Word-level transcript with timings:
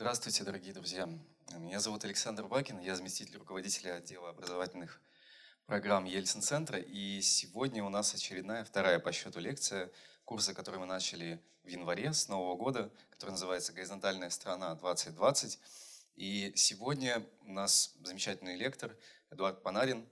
Здравствуйте, 0.00 0.44
дорогие 0.44 0.72
друзья. 0.72 1.08
Меня 1.56 1.80
зовут 1.80 2.04
Александр 2.04 2.46
Бакин, 2.46 2.78
я 2.78 2.94
заместитель 2.94 3.36
руководителя 3.36 3.96
отдела 3.96 4.30
образовательных 4.30 5.00
программ 5.66 6.04
Ельцин-центра. 6.04 6.78
И 6.78 7.20
сегодня 7.20 7.82
у 7.82 7.88
нас 7.88 8.14
очередная, 8.14 8.62
вторая 8.62 9.00
по 9.00 9.10
счету 9.10 9.40
лекция 9.40 9.90
курса, 10.24 10.54
который 10.54 10.78
мы 10.78 10.86
начали 10.86 11.42
в 11.64 11.66
январе 11.66 12.12
с 12.12 12.28
Нового 12.28 12.54
года, 12.54 12.92
который 13.10 13.30
называется 13.32 13.72
«Горизонтальная 13.72 14.30
страна 14.30 14.78
2020». 14.80 15.58
И 16.14 16.52
сегодня 16.54 17.26
у 17.42 17.52
нас 17.52 17.96
замечательный 18.04 18.54
лектор 18.54 18.96
Эдуард 19.32 19.64
Панарин, 19.64 20.08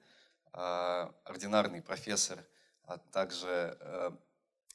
а, 0.52 1.14
ординарный 1.22 1.80
профессор, 1.80 2.44
а 2.86 2.98
также 2.98 3.78
э, 3.80 4.10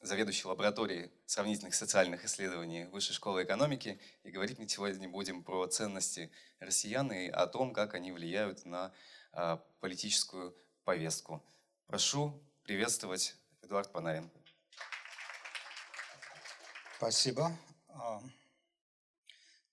заведующий 0.02 0.48
лабораторией 0.48 1.10
сравнительных 1.26 1.74
социальных 1.74 2.24
исследований 2.24 2.84
Высшей 2.86 3.14
школы 3.14 3.44
экономики. 3.44 4.00
И 4.24 4.30
говорить 4.30 4.58
мы 4.58 4.68
сегодня 4.68 5.08
будем 5.08 5.44
про 5.44 5.66
ценности 5.68 6.30
россиян 6.58 7.10
и 7.12 7.28
о 7.28 7.46
том, 7.46 7.72
как 7.72 7.94
они 7.94 8.10
влияют 8.10 8.64
на 8.64 8.92
а, 9.32 9.58
политическую 9.80 10.56
повестку. 10.84 11.42
Прошу 11.86 12.42
приветствовать 12.64 13.36
Эдуард 13.62 13.92
Панарин. 13.92 14.30
Спасибо. 16.96 17.56
А, 17.88 18.20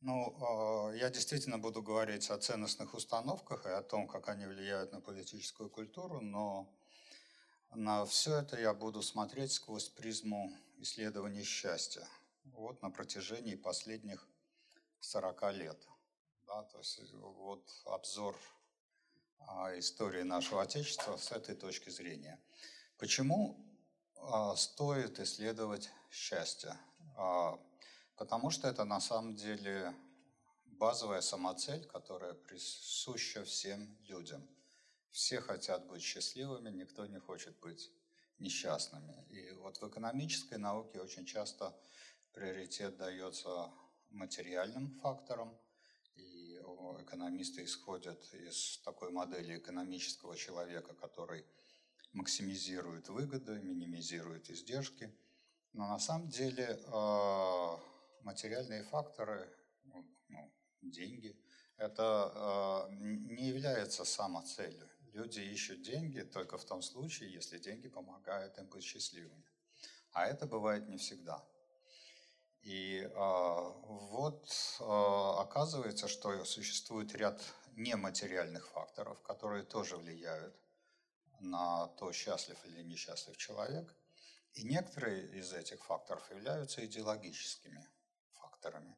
ну, 0.02 0.36
а, 0.42 0.92
я 0.94 1.10
действительно 1.10 1.58
буду 1.58 1.82
говорить 1.82 2.30
о 2.30 2.38
ценностных 2.38 2.94
установках 2.94 3.66
и 3.66 3.70
о 3.70 3.82
том, 3.82 4.08
как 4.08 4.30
они 4.30 4.46
влияют 4.46 4.92
на 4.92 5.02
политическую 5.02 5.70
культуру, 5.70 6.22
но 6.22 6.72
на 7.72 8.06
все 8.06 8.40
это 8.40 8.60
я 8.60 8.74
буду 8.74 9.02
смотреть 9.02 9.52
сквозь 9.52 9.90
призму 9.90 10.52
исследования 10.78 11.44
счастья. 11.44 12.08
Вот 12.46 12.82
на 12.82 12.90
протяжении 12.90 13.56
последних 13.56 14.28
40 15.00 15.54
лет. 15.54 15.88
Да, 16.48 16.64
то 16.64 16.78
есть 16.80 17.00
вот 17.14 17.70
обзор 17.86 18.36
а, 19.48 19.78
истории 19.78 20.24
нашего 20.24 20.62
Отечества 20.62 21.18
с 21.18 21.32
этой 21.32 21.56
точки 21.56 21.90
зрения. 21.90 22.40
Почему 22.98 23.58
а, 24.16 24.56
стоит 24.56 25.20
исследовать 25.20 25.90
счастье? 26.10 26.76
А, 27.16 27.60
Потому 28.20 28.50
что 28.50 28.68
это 28.68 28.84
на 28.84 29.00
самом 29.00 29.34
деле 29.34 29.96
базовая 30.66 31.22
самоцель, 31.22 31.86
которая 31.86 32.34
присуща 32.34 33.46
всем 33.46 33.98
людям. 34.10 34.46
Все 35.12 35.42
хотят 35.42 35.88
быть 35.88 36.02
счастливыми, 36.02 36.70
никто 36.70 37.06
не 37.06 37.20
хочет 37.20 37.60
быть 37.60 37.92
несчастными. 38.38 39.26
И 39.30 39.52
вот 39.54 39.78
в 39.82 39.88
экономической 39.88 40.58
науке 40.58 41.00
очень 41.02 41.26
часто 41.26 41.76
приоритет 42.32 42.98
дается 42.98 43.72
материальным 44.12 44.92
факторам, 45.02 45.58
и 46.16 46.58
экономисты 47.00 47.64
исходят 47.64 48.22
из 48.34 48.80
такой 48.84 49.12
модели 49.12 49.58
экономического 49.58 50.36
человека, 50.36 50.94
который 50.94 51.46
максимизирует 52.14 53.10
выгоды, 53.10 53.60
минимизирует 53.60 54.50
издержки. 54.50 55.14
Но 55.74 55.88
на 55.88 56.00
самом 56.00 56.30
деле 56.30 56.80
а, 56.88 57.80
материальные 58.22 58.84
факторы, 58.84 59.52
ну, 59.84 60.06
ну, 60.28 60.52
деньги, 60.82 61.40
это 61.78 62.88
э, 62.90 62.96
не 62.96 63.48
является 63.48 64.04
самоцелью. 64.04 64.90
Люди 65.14 65.40
ищут 65.40 65.82
деньги 65.82 66.22
только 66.22 66.58
в 66.58 66.66
том 66.66 66.82
случае, 66.82 67.34
если 67.34 67.58
деньги 67.58 67.88
помогают 67.88 68.58
им 68.58 68.68
быть 68.68 68.84
счастливыми. 68.84 69.44
А 70.12 70.26
это 70.26 70.46
бывает 70.46 70.88
не 70.88 70.98
всегда. 70.98 71.44
И 72.62 73.00
э, 73.00 73.10
вот 73.14 74.46
э, 74.80 74.84
оказывается, 74.84 76.08
что 76.08 76.44
существует 76.46 77.16
ряд 77.16 77.42
нематериальных 77.76 78.68
факторов, 78.70 79.22
которые 79.22 79.64
тоже 79.64 79.98
влияют 79.98 80.56
на 81.40 81.88
то, 81.88 82.12
счастлив 82.12 82.58
или 82.66 82.84
несчастлив 82.84 83.38
человек. 83.38 83.96
И 84.54 84.64
некоторые 84.64 85.28
из 85.40 85.54
этих 85.54 85.84
факторов 85.86 86.30
являются 86.32 86.86
идеологическими 86.86 87.88
факторами. 88.34 88.96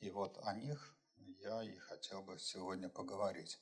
И 0.00 0.10
вот 0.10 0.38
о 0.42 0.54
них 0.54 0.94
я 1.40 1.62
и 1.62 1.76
хотел 1.78 2.22
бы 2.22 2.38
сегодня 2.38 2.88
поговорить. 2.88 3.58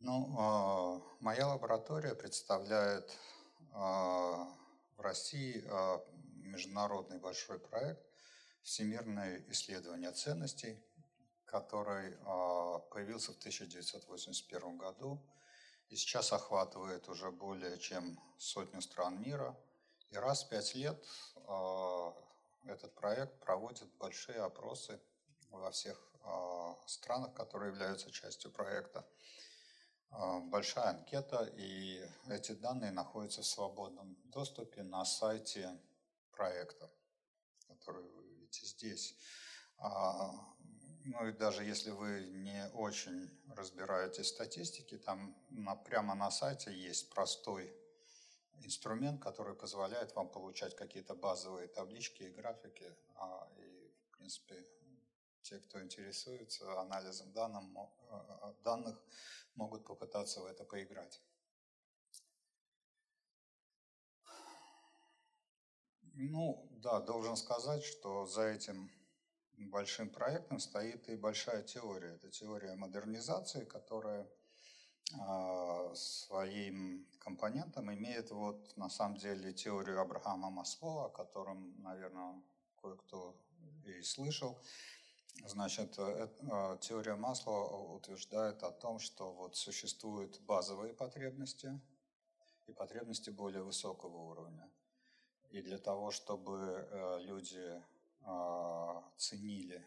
Ну, 0.00 0.36
а, 0.38 1.00
моя 1.20 1.48
лаборатория 1.48 2.14
представляет 2.14 3.16
а, 3.72 4.46
в 4.96 5.00
России 5.00 5.64
а, 5.70 6.04
международный 6.42 7.18
большой 7.18 7.58
проект 7.58 8.04
«Всемирное 8.62 9.42
исследование 9.48 10.12
ценностей», 10.12 10.78
который 11.46 12.16
появился 12.90 13.32
в 13.32 13.38
1981 13.38 14.76
году 14.76 15.22
и 15.88 15.96
сейчас 15.96 16.32
охватывает 16.32 17.08
уже 17.08 17.30
более 17.30 17.78
чем 17.78 18.20
сотню 18.36 18.82
стран 18.82 19.22
мира. 19.22 19.56
И 20.10 20.16
раз 20.16 20.44
в 20.44 20.48
пять 20.48 20.74
лет 20.74 21.02
этот 22.64 22.92
проект 22.96 23.38
проводит 23.38 23.88
большие 23.94 24.40
опросы 24.40 25.00
во 25.50 25.70
всех 25.70 25.96
странах, 26.86 27.32
которые 27.34 27.70
являются 27.70 28.10
частью 28.10 28.50
проекта. 28.50 29.06
А, 30.10 30.40
большая 30.40 30.90
анкета, 30.90 31.50
и 31.56 32.00
эти 32.28 32.52
данные 32.52 32.90
находятся 32.90 33.42
в 33.42 33.46
свободном 33.46 34.16
доступе 34.24 34.82
на 34.82 35.04
сайте 35.04 35.78
проекта, 36.30 36.90
который 37.68 38.02
вы 38.02 38.24
видите 38.24 38.66
здесь. 38.66 39.16
А, 39.78 40.32
ну 41.04 41.28
и 41.28 41.32
даже 41.32 41.64
если 41.64 41.90
вы 41.90 42.26
не 42.26 42.68
очень 42.74 43.30
разбираетесь 43.54 44.26
в 44.26 44.34
статистике, 44.34 44.98
там 44.98 45.36
прямо 45.84 46.14
на 46.14 46.30
сайте 46.30 46.72
есть 46.72 47.10
простой 47.10 47.72
инструмент, 48.64 49.22
который 49.22 49.54
позволяет 49.54 50.14
вам 50.14 50.28
получать 50.28 50.74
какие-то 50.74 51.14
базовые 51.14 51.68
таблички 51.68 52.22
и 52.22 52.30
графики. 52.30 52.92
А, 53.16 53.48
и, 53.58 53.92
в 54.08 54.16
принципе, 54.16 54.66
те, 55.48 55.58
кто 55.60 55.82
интересуется 55.82 56.80
анализом 56.80 57.32
данным, 57.32 57.78
а, 58.10 58.54
данных, 58.64 59.00
могут 59.54 59.84
попытаться 59.84 60.40
в 60.40 60.46
это 60.46 60.64
поиграть. 60.64 61.22
Ну, 66.14 66.66
да, 66.82 67.00
должен 67.00 67.36
сказать, 67.36 67.84
что 67.84 68.26
за 68.26 68.42
этим 68.48 68.90
большим 69.56 70.10
проектом 70.10 70.58
стоит 70.58 71.08
и 71.08 71.16
большая 71.16 71.62
теория. 71.62 72.14
Это 72.14 72.30
теория 72.30 72.74
модернизации, 72.74 73.64
которая 73.64 74.28
а, 75.20 75.94
своим 75.94 77.06
компонентом 77.20 77.92
имеет 77.92 78.30
вот 78.30 78.76
на 78.76 78.88
самом 78.88 79.18
деле 79.18 79.52
теорию 79.52 80.00
Абрахама 80.00 80.50
Маслоу, 80.50 81.04
о 81.04 81.10
котором, 81.10 81.80
наверное, 81.82 82.42
кое-кто 82.80 83.36
и 83.84 84.02
слышал. 84.02 84.60
Значит, 85.44 85.98
э, 85.98 86.28
а, 86.50 86.76
теория 86.78 87.14
Масла 87.14 87.66
утверждает 87.94 88.62
о 88.62 88.72
том, 88.72 88.98
что 88.98 89.32
вот 89.32 89.56
существуют 89.56 90.40
базовые 90.40 90.94
потребности 90.94 91.80
и 92.66 92.72
потребности 92.72 93.30
более 93.30 93.62
высокого 93.62 94.16
уровня. 94.16 94.70
И 95.50 95.62
для 95.62 95.78
того, 95.78 96.10
чтобы 96.10 96.88
э, 96.90 97.18
люди 97.20 97.82
ценили 99.16 99.86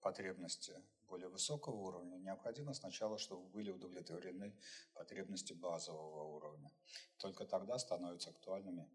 потребности 0.00 0.82
более 1.06 1.28
высокого 1.28 1.76
уровня, 1.76 2.16
необходимо 2.16 2.72
сначала, 2.72 3.18
чтобы 3.18 3.46
были 3.48 3.70
удовлетворены 3.70 4.56
потребности 4.94 5.52
базового 5.52 6.22
уровня. 6.22 6.72
Только 7.18 7.44
тогда 7.44 7.78
становятся 7.78 8.30
актуальными 8.30 8.88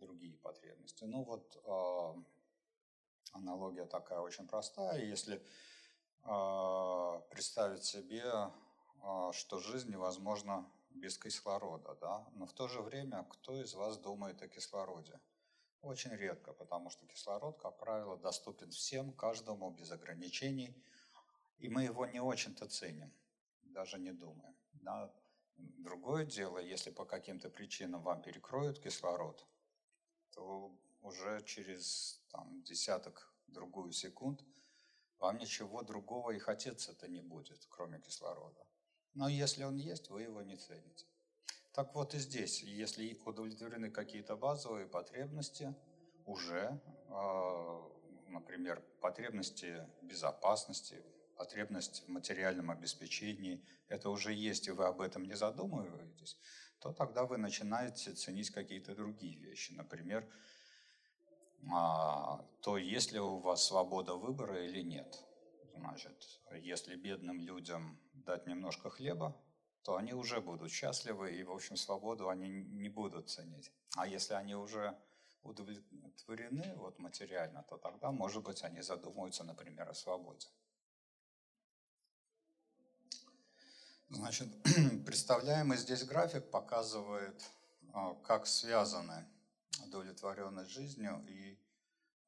другие 0.00 0.36
потребности. 0.38 1.04
Ну 1.04 1.22
вот 1.22 1.56
э, 1.64 2.22
аналогия 3.32 3.86
такая 3.86 4.20
очень 4.20 4.46
простая. 4.46 5.04
Если 5.04 5.42
э, 6.24 7.20
представить 7.30 7.84
себе, 7.84 8.24
э, 8.24 9.32
что 9.32 9.58
жизнь 9.58 9.90
невозможна 9.90 10.70
без 10.90 11.18
кислорода, 11.18 11.96
да? 12.00 12.26
но 12.32 12.46
в 12.46 12.52
то 12.52 12.68
же 12.68 12.80
время 12.80 13.24
кто 13.30 13.60
из 13.60 13.74
вас 13.74 13.98
думает 13.98 14.42
о 14.42 14.48
кислороде? 14.48 15.20
Очень 15.82 16.10
редко, 16.10 16.52
потому 16.52 16.90
что 16.90 17.06
кислород, 17.06 17.58
как 17.58 17.78
правило, 17.78 18.16
доступен 18.16 18.70
всем, 18.70 19.12
каждому, 19.12 19.70
без 19.70 19.90
ограничений– 19.90 20.76
и 21.60 21.68
мы 21.68 21.84
его 21.84 22.06
не 22.06 22.20
очень-то 22.20 22.66
ценим, 22.66 23.12
даже 23.62 23.98
не 23.98 24.12
думаем. 24.12 24.56
Да? 24.72 25.12
Другое 25.56 26.24
дело, 26.24 26.58
если 26.58 26.90
по 26.90 27.04
каким-то 27.04 27.50
причинам 27.50 28.02
вам 28.02 28.22
перекроют 28.22 28.80
кислород, 28.80 29.46
то 30.30 30.74
уже 31.02 31.42
через 31.44 32.20
там, 32.30 32.62
десяток 32.62 33.32
другую 33.48 33.92
секунд 33.92 34.44
вам 35.18 35.38
ничего 35.38 35.82
другого 35.82 36.30
и 36.30 36.38
хотеться-то 36.38 37.08
не 37.08 37.20
будет, 37.20 37.66
кроме 37.68 38.00
кислорода. 38.00 38.66
Но 39.14 39.28
если 39.28 39.64
он 39.64 39.76
есть, 39.76 40.08
вы 40.08 40.22
его 40.22 40.42
не 40.42 40.56
цените. 40.56 41.06
Так 41.72 41.94
вот 41.94 42.14
и 42.14 42.18
здесь, 42.18 42.62
если 42.62 43.18
удовлетворены 43.24 43.90
какие-то 43.90 44.36
базовые 44.36 44.86
потребности, 44.86 45.74
уже 46.24 46.80
э, 47.08 47.80
например, 48.30 48.82
потребности 49.00 49.86
безопасности, 50.02 51.02
потребность 51.36 52.04
в 52.06 52.08
материальном 52.08 52.70
обеспечении, 52.70 53.64
это 53.88 54.10
уже 54.10 54.32
есть, 54.32 54.68
и 54.68 54.70
вы 54.70 54.86
об 54.86 55.00
этом 55.00 55.24
не 55.24 55.34
задумываетесь, 55.34 56.38
то 56.78 56.92
тогда 56.92 57.24
вы 57.24 57.38
начинаете 57.38 58.12
ценить 58.12 58.50
какие-то 58.50 58.94
другие 58.94 59.36
вещи. 59.38 59.72
Например, 59.72 60.24
а, 60.24 60.30
то 61.68 62.76
есть 62.78 63.12
ли 63.12 63.20
у 63.20 63.38
вас 63.38 63.64
свобода 63.64 64.14
выбора 64.14 64.64
или 64.64 64.82
нет. 64.82 65.24
Значит, 65.74 66.40
если 66.62 66.96
бедным 66.96 67.40
людям 67.40 67.98
дать 68.12 68.46
немножко 68.46 68.90
хлеба, 68.90 69.36
то 69.82 69.96
они 69.96 70.12
уже 70.12 70.40
будут 70.40 70.70
счастливы, 70.70 71.32
и, 71.32 71.42
в 71.42 71.50
общем, 71.50 71.76
свободу 71.76 72.28
они 72.28 72.48
не 72.48 72.88
будут 72.88 73.30
ценить. 73.30 73.72
А 73.96 74.06
если 74.06 74.34
они 74.34 74.54
уже 74.54 74.98
удовлетворены 75.42 76.74
вот, 76.76 76.98
материально, 76.98 77.62
то 77.62 77.78
тогда, 77.78 78.10
может 78.10 78.42
быть, 78.42 78.62
они 78.62 78.82
задумаются, 78.82 79.42
например, 79.44 79.88
о 79.88 79.94
свободе. 79.94 80.48
Значит, 84.10 84.48
представляемый 85.06 85.78
здесь 85.78 86.04
график 86.04 86.50
показывает, 86.50 87.42
а, 87.92 88.14
как 88.16 88.46
связаны 88.46 89.24
удовлетворенность 89.84 90.70
жизнью 90.70 91.24
и 91.28 91.58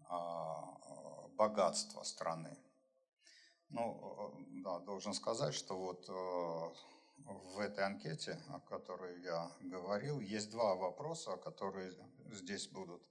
а, 0.08 1.28
богатство 1.36 2.02
страны. 2.02 2.56
Ну, 3.68 4.34
да, 4.64 4.78
должен 4.80 5.14
сказать, 5.14 5.54
что 5.54 5.78
вот 5.78 6.06
в 7.16 7.58
этой 7.58 7.84
анкете, 7.84 8.38
о 8.48 8.60
которой 8.60 9.22
я 9.22 9.50
говорил, 9.62 10.20
есть 10.20 10.50
два 10.50 10.74
вопроса, 10.74 11.36
которые 11.36 11.94
здесь 12.30 12.68
будут 12.68 13.02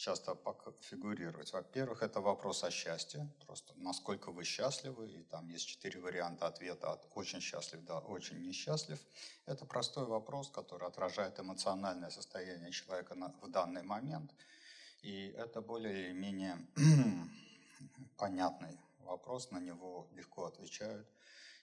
часто 0.00 0.34
фигурировать. 0.80 1.52
Во-первых, 1.52 2.02
это 2.02 2.20
вопрос 2.20 2.64
о 2.64 2.70
счастье, 2.70 3.28
просто 3.46 3.74
насколько 3.76 4.32
вы 4.32 4.44
счастливы, 4.44 5.08
и 5.08 5.22
там 5.24 5.48
есть 5.48 5.66
четыре 5.66 6.00
варианта 6.00 6.46
ответа 6.46 6.92
от 6.92 7.06
очень 7.14 7.40
счастлив 7.40 7.84
до 7.84 7.98
очень 7.98 8.40
несчастлив. 8.42 8.98
Это 9.46 9.66
простой 9.66 10.06
вопрос, 10.06 10.50
который 10.50 10.88
отражает 10.88 11.38
эмоциональное 11.38 12.10
состояние 12.10 12.72
человека 12.72 13.14
в 13.42 13.50
данный 13.50 13.82
момент, 13.82 14.34
и 15.02 15.34
это 15.36 15.60
более 15.60 16.06
или 16.06 16.12
менее 16.12 16.66
понятный 18.16 18.78
вопрос, 19.00 19.50
на 19.50 19.58
него 19.58 20.08
легко 20.12 20.46
отвечают 20.46 21.06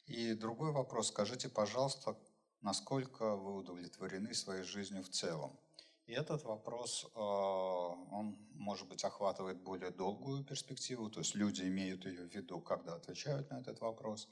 и 0.06 0.34
другой 0.34 0.72
вопрос, 0.72 1.07
скажите, 1.07 1.50
пожалуйста, 1.50 2.16
насколько 2.62 3.36
вы 3.36 3.56
удовлетворены 3.56 4.34
своей 4.34 4.63
жизнью 4.63 5.04
в 5.04 5.10
целом? 5.10 5.60
И 6.07 6.13
этот 6.13 6.44
вопрос, 6.45 7.04
э, 7.04 7.19
он, 7.19 8.38
может 8.54 8.88
быть, 8.88 9.04
охватывает 9.04 9.62
более 9.62 9.92
долгую 9.92 10.45
перспективу, 10.45 11.09
то 11.09 11.19
есть 11.19 11.36
люди 11.36 11.63
имеют 11.63 12.06
ее 12.06 12.30
в 12.30 12.33
виду, 12.33 12.62
когда 12.62 12.95
отвечают 12.95 13.50
на 13.50 13.59
этот 13.59 13.81
вопрос. 13.81 14.30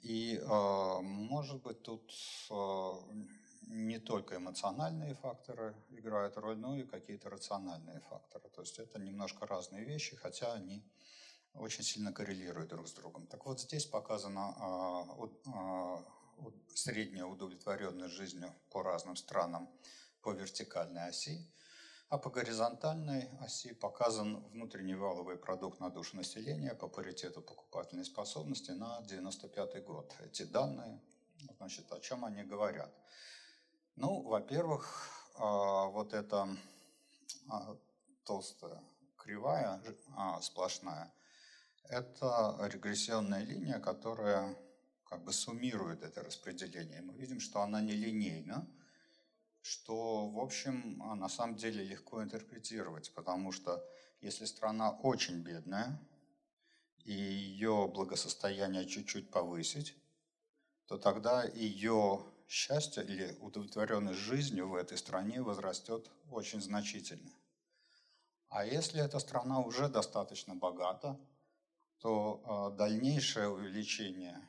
И, 0.00 0.38
э, 0.38 1.00
может 1.02 1.62
быть, 1.62 1.82
тут 1.82 2.10
э, 2.50 2.92
не 3.66 3.98
только 3.98 4.36
эмоциональные 4.36 5.14
факторы 5.14 5.74
играют 5.90 6.38
роль, 6.38 6.56
но 6.56 6.74
и 6.74 6.84
какие-то 6.84 7.28
рациональные 7.28 8.00
факторы. 8.00 8.48
То 8.48 8.62
есть 8.62 8.78
это 8.78 8.98
немножко 8.98 9.46
разные 9.46 9.84
вещи, 9.84 10.16
хотя 10.16 10.54
они 10.54 10.82
очень 11.52 11.84
сильно 11.84 12.14
коррелируют 12.14 12.70
друг 12.70 12.88
с 12.88 12.94
другом. 12.94 13.26
Так 13.26 13.44
вот 13.44 13.60
здесь 13.60 13.84
показана 13.86 14.54
средняя 16.74 17.26
удовлетворенность 17.26 18.14
жизнью 18.14 18.52
по 18.70 18.82
разным 18.82 19.16
странам 19.16 19.68
по 20.24 20.30
вертикальной 20.30 21.08
оси, 21.08 21.46
а 22.08 22.16
по 22.16 22.30
горизонтальной 22.30 23.28
оси 23.40 23.74
показан 23.74 24.42
внутренний 24.52 24.94
валовый 24.94 25.36
продукт 25.36 25.80
на 25.80 25.90
душу 25.90 26.16
населения 26.16 26.74
по 26.74 26.88
паритету 26.88 27.42
покупательной 27.42 28.06
способности 28.06 28.70
на 28.70 29.02
95 29.02 29.84
год. 29.84 30.14
Эти 30.20 30.44
данные, 30.44 30.98
значит, 31.58 31.92
о 31.92 32.00
чем 32.00 32.24
они 32.24 32.42
говорят? 32.42 32.90
Ну, 33.96 34.22
во-первых, 34.22 35.10
а, 35.36 35.86
вот 35.88 36.14
эта 36.14 36.48
толстая 38.24 38.82
кривая 39.18 39.82
сплошная– 40.40 41.12
это 41.90 42.56
регрессионная 42.72 43.44
линия, 43.44 43.78
которая 43.78 44.56
как 45.04 45.22
бы 45.22 45.34
суммирует 45.34 46.02
это 46.02 46.22
распределение. 46.22 47.02
Мы 47.02 47.12
видим, 47.14 47.40
что 47.40 47.60
она 47.60 47.82
не 47.82 47.92
линейна, 47.92 48.66
что, 49.64 50.28
в 50.28 50.38
общем, 50.40 50.98
на 50.98 51.28
самом 51.30 51.56
деле 51.56 51.82
легко 51.82 52.22
интерпретировать, 52.22 53.10
потому 53.14 53.50
что 53.50 53.82
если 54.20 54.44
страна 54.44 54.90
очень 54.90 55.40
бедная, 55.40 55.98
и 57.04 57.14
ее 57.14 57.90
благосостояние 57.92 58.86
чуть-чуть 58.86 59.30
повысить, 59.30 59.96
то 60.86 60.98
тогда 60.98 61.44
ее 61.44 62.22
счастье 62.46 63.02
или 63.04 63.38
удовлетворенность 63.40 64.18
жизнью 64.18 64.68
в 64.68 64.74
этой 64.74 64.98
стране 64.98 65.40
возрастет 65.40 66.10
очень 66.30 66.60
значительно. 66.60 67.32
А 68.50 68.66
если 68.66 69.02
эта 69.02 69.18
страна 69.18 69.60
уже 69.60 69.88
достаточно 69.88 70.54
богата, 70.54 71.18
то 72.00 72.42
а, 72.44 72.70
дальнейшее 72.70 73.48
увеличение 73.48 74.46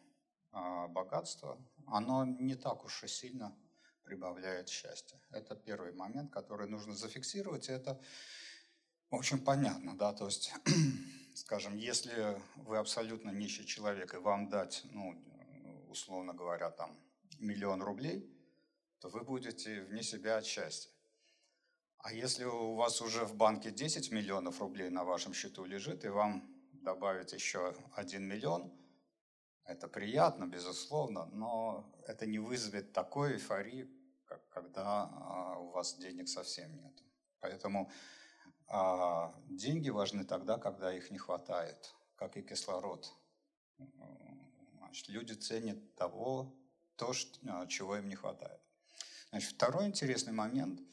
а, 0.52 0.90
богатства, 0.90 1.58
оно 1.88 2.26
не 2.26 2.56
так 2.56 2.84
уж 2.84 3.04
и 3.06 3.08
сильно 3.08 3.56
прибавляет 4.06 4.70
счастье. 4.70 5.20
Это 5.32 5.56
первый 5.56 5.94
момент, 5.94 6.32
который 6.32 6.68
нужно 6.68 6.96
зафиксировать. 6.96 7.70
Это, 7.70 8.00
в 9.10 9.16
общем, 9.16 9.40
понятно, 9.44 9.98
да, 9.98 10.14
то 10.14 10.26
есть, 10.26 10.54
скажем, 11.36 11.76
если 11.76 12.42
вы 12.56 12.78
абсолютно 12.78 13.32
нищий 13.32 13.66
человек 13.66 14.14
и 14.14 14.18
вам 14.18 14.50
дать, 14.50 14.84
ну, 14.92 15.16
условно 15.90 16.34
говоря, 16.34 16.70
там, 16.72 16.98
миллион 17.40 17.82
рублей, 17.82 18.32
то 19.00 19.10
вы 19.10 19.22
будете 19.22 19.82
вне 19.84 20.04
себя 20.04 20.38
от 20.38 20.46
счастья. 20.46 20.92
А 22.00 22.14
если 22.14 22.46
у 22.46 22.76
вас 22.76 23.02
уже 23.02 23.26
в 23.26 23.36
банке 23.36 23.72
10 23.72 24.12
миллионов 24.12 24.62
рублей 24.62 24.90
на 24.90 25.04
вашем 25.04 25.34
счету 25.34 25.66
лежит, 25.66 26.06
и 26.06 26.10
вам 26.10 26.48
добавить 26.74 27.34
еще 27.34 27.76
1 27.96 28.24
миллион, 28.24 28.72
это 29.66 29.88
приятно, 29.88 30.46
безусловно, 30.46 31.26
но 31.26 31.92
это 32.08 32.26
не 32.26 32.40
вызовет 32.40 32.94
такой 32.94 33.34
эйфории, 33.34 33.90
как 34.26 34.48
когда 34.50 35.10
а, 35.12 35.60
у 35.60 35.70
вас 35.70 35.98
денег 35.98 36.28
совсем 36.28 36.76
нет. 36.76 36.94
Поэтому 37.40 37.92
а, 38.68 39.34
деньги 39.50 39.90
важны 39.90 40.24
тогда, 40.24 40.58
когда 40.58 40.94
их 40.94 41.12
не 41.12 41.18
хватает, 41.18 41.94
как 42.16 42.38
и 42.38 42.42
кислород. 42.42 43.12
Значит, 44.78 45.10
люди 45.10 45.34
ценят 45.34 45.96
того, 45.96 46.56
то, 46.96 47.14
а, 47.48 47.68
чего 47.68 47.98
им 47.98 48.08
не 48.08 48.16
хватает. 48.16 48.62
Значит, 49.30 49.52
второй 49.52 49.88
интересный 49.88 50.34
момент– 50.34 50.80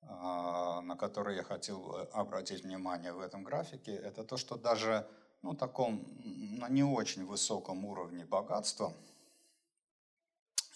на 0.00 0.96
который 0.96 1.36
я 1.36 1.42
хотел 1.42 2.08
обратить 2.12 2.62
внимание 2.62 3.12
в 3.12 3.20
этом 3.20 3.44
графике, 3.44 3.92
это 3.92 4.24
то, 4.24 4.36
что 4.36 4.56
даже 4.56 5.06
ну, 5.42 5.54
таком, 5.54 6.04
на 6.58 6.68
не 6.68 6.82
очень 6.82 7.24
высоком 7.24 7.84
уровне 7.84 8.24
богатства, 8.24 8.94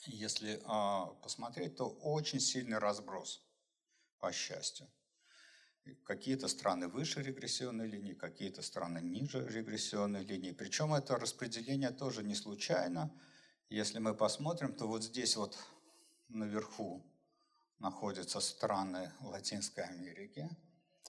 если 0.07 0.61
а, 0.65 1.07
посмотреть, 1.23 1.77
то 1.77 1.89
очень 1.89 2.41
сильный 2.41 2.79
разброс 2.79 3.43
по 4.19 4.33
счастью. 4.33 4.89
Какие-то 6.05 6.47
страны 6.47 6.87
выше 6.89 7.23
регрессионной 7.23 7.89
линии, 7.89 8.15
какие-то 8.15 8.63
страны 8.63 8.99
ниже 8.99 9.47
регрессионной 9.49 10.25
линии. 10.25 10.53
Причем 10.53 10.95
это 10.95 11.17
распределение 11.17 11.91
тоже 11.91 12.23
не 12.23 12.37
случайно. 12.37 13.13
Если 13.69 13.99
мы 13.99 14.15
посмотрим, 14.15 14.75
то 14.75 14.87
вот 14.87 15.03
здесь 15.03 15.37
вот 15.37 15.59
наверху 16.29 17.05
находятся 17.79 18.39
страны 18.39 19.13
Латинской 19.21 19.85
Америки, 19.85 20.49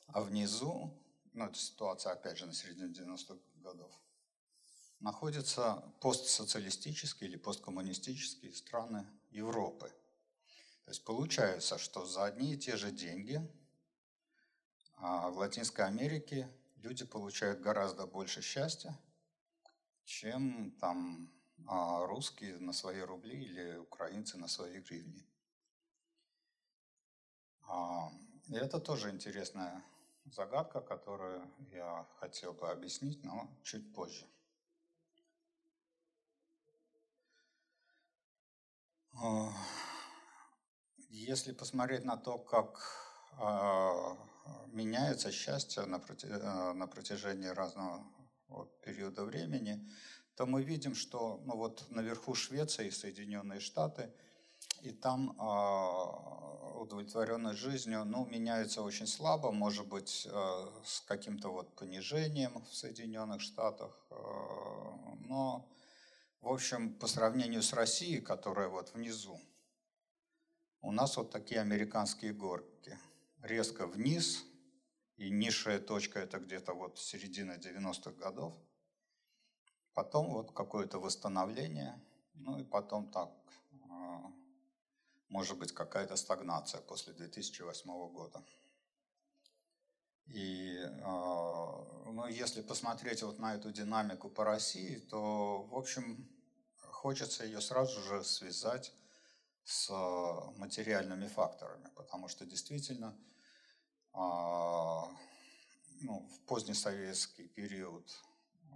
а 0.07 0.21
внизу, 0.21 0.91
ну 1.33 1.45
это 1.45 1.57
ситуация 1.57 2.13
опять 2.13 2.37
же 2.37 2.45
на 2.45 2.53
середине 2.53 2.93
90-х 2.93 3.39
годов, 3.55 3.91
находятся 4.99 5.83
постсоциалистические 5.99 7.29
или 7.29 7.37
посткоммунистические 7.37 8.53
страны 8.53 9.05
Европы. 9.31 9.89
То 10.85 10.91
есть 10.91 11.03
получается, 11.03 11.77
что 11.77 12.05
за 12.05 12.25
одни 12.25 12.53
и 12.53 12.57
те 12.57 12.77
же 12.77 12.91
деньги 12.91 13.41
а, 14.97 15.29
в 15.29 15.37
Латинской 15.37 15.85
Америке 15.85 16.49
люди 16.77 17.05
получают 17.05 17.61
гораздо 17.61 18.05
больше 18.05 18.41
счастья, 18.41 18.97
чем 20.05 20.71
там 20.79 21.31
а, 21.67 22.05
русские 22.05 22.57
на 22.59 22.73
свои 22.73 22.99
рубли 22.99 23.43
или 23.43 23.77
украинцы 23.77 24.37
на 24.37 24.47
свои 24.47 24.79
гривни. 24.79 25.25
А, 27.67 28.11
и 28.47 28.55
это 28.55 28.79
тоже 28.79 29.09
интересная 29.09 29.83
загадка, 30.25 30.81
которую 30.81 31.51
я 31.71 32.07
хотел 32.19 32.53
бы 32.53 32.69
объяснить, 32.69 33.23
но 33.23 33.49
чуть 33.63 33.93
позже. 33.93 34.25
А, 39.21 39.51
если 41.09 41.51
посмотреть 41.53 42.05
на 42.05 42.17
то, 42.17 42.37
как 42.37 42.79
а, 43.37 44.17
меняется 44.67 45.31
счастье 45.31 45.85
на, 45.85 45.97
э, 45.97 46.87
протяжении 46.87 47.47
разного 47.47 48.05
периода 48.83 49.23
времени, 49.23 49.87
то 50.35 50.45
мы 50.45 50.63
видим, 50.63 50.95
что 50.95 51.41
ну, 51.45 51.55
вот 51.55 51.85
наверху 51.89 52.33
Швеция 52.33 52.87
и 52.87 52.91
Соединенные 52.91 53.59
Штаты, 53.59 54.11
и 54.83 54.91
там 54.91 55.31
э, 55.39 56.79
удовлетворенность 56.81 57.59
жизнью 57.59 58.03
ну, 58.03 58.25
меняется 58.25 58.81
очень 58.81 59.07
слабо, 59.07 59.51
может 59.51 59.87
быть, 59.87 60.27
э, 60.29 60.67
с 60.83 60.99
каким-то 61.01 61.49
вот 61.49 61.73
понижением 61.75 62.61
в 62.69 62.75
Соединенных 62.75 63.39
Штатах, 63.39 63.97
э, 64.09 64.15
но, 65.29 65.65
в 66.41 66.49
общем, 66.49 66.93
по 66.95 67.07
сравнению 67.07 67.61
с 67.61 67.71
Россией, 67.71 68.19
которая 68.19 68.67
вот 68.67 68.93
внизу, 68.93 69.39
у 70.81 70.91
нас 70.91 71.15
вот 71.15 71.31
такие 71.31 71.61
американские 71.61 72.33
горки. 72.33 72.99
Резко 73.41 73.87
вниз, 73.87 74.43
и 75.15 75.29
низшая 75.29 75.79
точка 75.79 76.19
это 76.19 76.39
где-то 76.39 76.73
вот 76.73 76.99
середина 76.99 77.53
90-х 77.53 78.11
годов. 78.11 78.53
Потом 79.93 80.29
вот 80.29 80.51
какое-то 80.51 80.99
восстановление, 80.99 81.97
ну 82.33 82.59
и 82.59 82.65
потом 82.65 83.09
так, 83.11 83.31
а, 83.89 84.31
может 85.33 85.57
быть, 85.57 85.71
какая-то 85.71 86.15
стагнация 86.15 86.79
после 86.81 87.11
2008 87.13 87.89
года. 88.09 88.43
И 90.27 90.77
а, 91.01 92.11
ну, 92.11 92.27
если 92.27 92.61
посмотреть 92.61 93.23
вот 93.23 93.39
на 93.39 93.55
эту 93.55 93.71
динамику 93.71 94.29
по 94.29 94.43
России, 94.43 94.99
то, 95.09 95.63
в 95.63 95.75
общем, 95.75 96.29
хочется 96.77 97.45
ее 97.45 97.61
сразу 97.61 97.99
же 98.01 98.23
связать 98.23 98.93
с 99.63 99.89
материальными 100.57 101.27
факторами, 101.27 101.89
потому 101.95 102.27
что 102.27 102.45
действительно 102.45 103.17
а, 104.13 105.09
ну, 106.01 106.27
в 106.29 106.39
позднесоветский 106.45 107.47
период, 107.47 108.07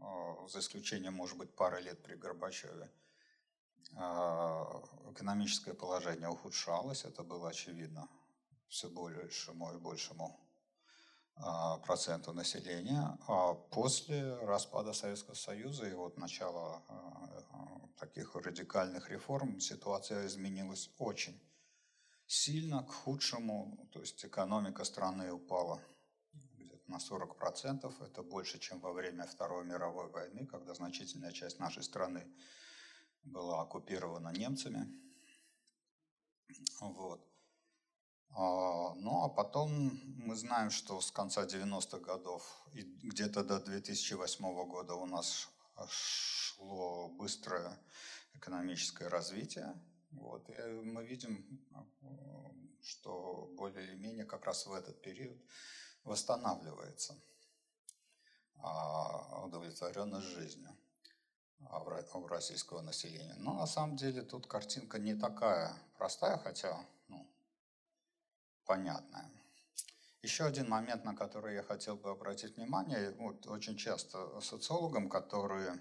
а, 0.02 0.48
за 0.48 0.60
исключением, 0.60 1.14
может 1.14 1.38
быть, 1.38 1.56
пары 1.56 1.82
лет 1.82 2.02
при 2.02 2.16
Горбачеве, 2.16 2.90
экономическое 5.12 5.74
положение 5.74 6.30
ухудшалось, 6.30 7.06
это 7.06 7.24
было 7.24 7.50
очевидно 7.50 8.08
все 8.68 8.90
большему 8.90 9.74
и 9.74 9.78
большему 9.78 10.40
проценту 11.86 12.34
населения. 12.34 13.18
А 13.28 13.54
после 13.54 14.36
распада 14.38 14.94
Советского 14.94 15.36
Союза 15.36 15.88
и 15.88 15.94
вот 15.94 16.18
начала 16.18 16.82
таких 18.00 18.36
радикальных 18.36 19.10
реформ 19.10 19.60
ситуация 19.60 20.28
изменилась 20.28 20.90
очень 20.98 21.42
сильно 22.28 22.84
к 22.84 22.92
худшему, 22.92 23.88
то 23.92 24.00
есть 24.02 24.26
экономика 24.26 24.84
страны 24.84 25.32
упала 25.32 25.82
где-то 26.58 26.92
на 26.92 26.98
40%, 26.98 28.06
это 28.06 28.22
больше, 28.22 28.60
чем 28.60 28.80
во 28.82 28.92
время 28.92 29.26
Второй 29.26 29.66
мировой 29.66 30.10
войны, 30.10 30.46
когда 30.46 30.74
значительная 30.74 31.32
часть 31.32 31.60
нашей 31.60 31.84
страны 31.84 32.28
была 33.32 33.62
оккупирована 33.62 34.30
немцами. 34.30 34.88
Вот. 36.80 37.22
А, 38.30 38.94
ну 38.96 39.24
а 39.24 39.30
потом 39.30 40.00
мы 40.04 40.36
знаем, 40.36 40.70
что 40.70 41.02
с 41.02 41.12
конца 41.12 41.46
90-х 41.46 42.00
годов 42.00 42.44
и 42.74 42.84
где-то 42.84 43.44
до 43.44 43.60
2008 43.60 44.44
года 44.68 44.94
у 44.96 45.06
нас 45.06 45.50
шло 45.90 47.10
быстрое 47.10 47.78
экономическое 48.34 49.08
развитие. 49.08 49.74
Вот. 50.12 50.50
И 50.50 50.62
мы 50.84 51.06
видим, 51.06 51.46
что 52.82 53.50
более 53.58 53.86
или 53.86 53.96
менее 53.96 54.26
как 54.26 54.46
раз 54.46 54.66
в 54.66 54.74
этот 54.74 55.02
период 55.02 55.38
восстанавливается 56.04 57.20
а, 58.60 59.46
удовлетворенность 59.46 60.28
жизнью 60.28 60.76
у 62.18 62.28
российского 62.28 62.82
населения. 62.82 63.36
Но 63.38 63.54
на 63.54 63.68
самом 63.68 63.96
деле 63.96 64.22
тут 64.22 64.48
картинка 64.48 65.00
не 65.00 65.16
такая 65.16 65.74
простая, 65.98 66.38
хотя 66.38 66.78
ну, 67.08 67.26
понятная. 68.66 69.30
Еще 70.24 70.46
один 70.46 70.68
момент, 70.68 71.06
на 71.06 71.16
который 71.16 71.56
я 71.56 71.64
хотел 71.64 71.96
бы 71.96 72.10
обратить 72.10 72.58
внимание, 72.58 73.12
вот 73.12 73.48
очень 73.48 73.78
часто 73.78 74.42
социологам, 74.42 75.10
которые 75.10 75.80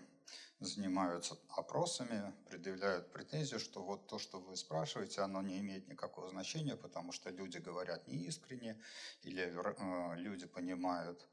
занимаются 0.61 1.37
опросами, 1.49 2.33
предъявляют 2.49 3.13
претензию, 3.13 3.61
что 3.61 3.83
вот 3.83 4.07
то, 4.07 4.19
что 4.19 4.41
вы 4.41 4.57
спрашиваете, 4.57 5.21
оно 5.21 5.43
не 5.43 5.59
имеет 5.59 5.89
никакого 5.89 6.31
значения, 6.31 6.77
потому 6.77 7.13
что 7.13 7.31
люди 7.31 7.59
говорят 7.59 8.07
неискренне, 8.09 8.81
или 9.23 9.43
э, 9.43 10.17
люди 10.17 10.47
понимают 10.47 11.27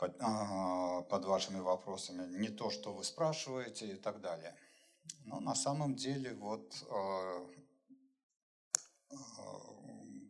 под, 0.00 0.16
э, 0.18 1.02
под 1.10 1.24
вашими 1.26 1.60
вопросами 1.60 2.26
не 2.38 2.48
то, 2.48 2.70
что 2.70 2.94
вы 2.94 3.04
спрашиваете 3.04 3.92
и 3.92 3.96
так 3.96 4.20
далее. 4.20 4.56
Но 5.26 5.40
на 5.40 5.54
самом 5.54 5.94
деле 5.94 6.32
вот 6.34 6.74
э, 6.88 7.46
э, 9.10 9.16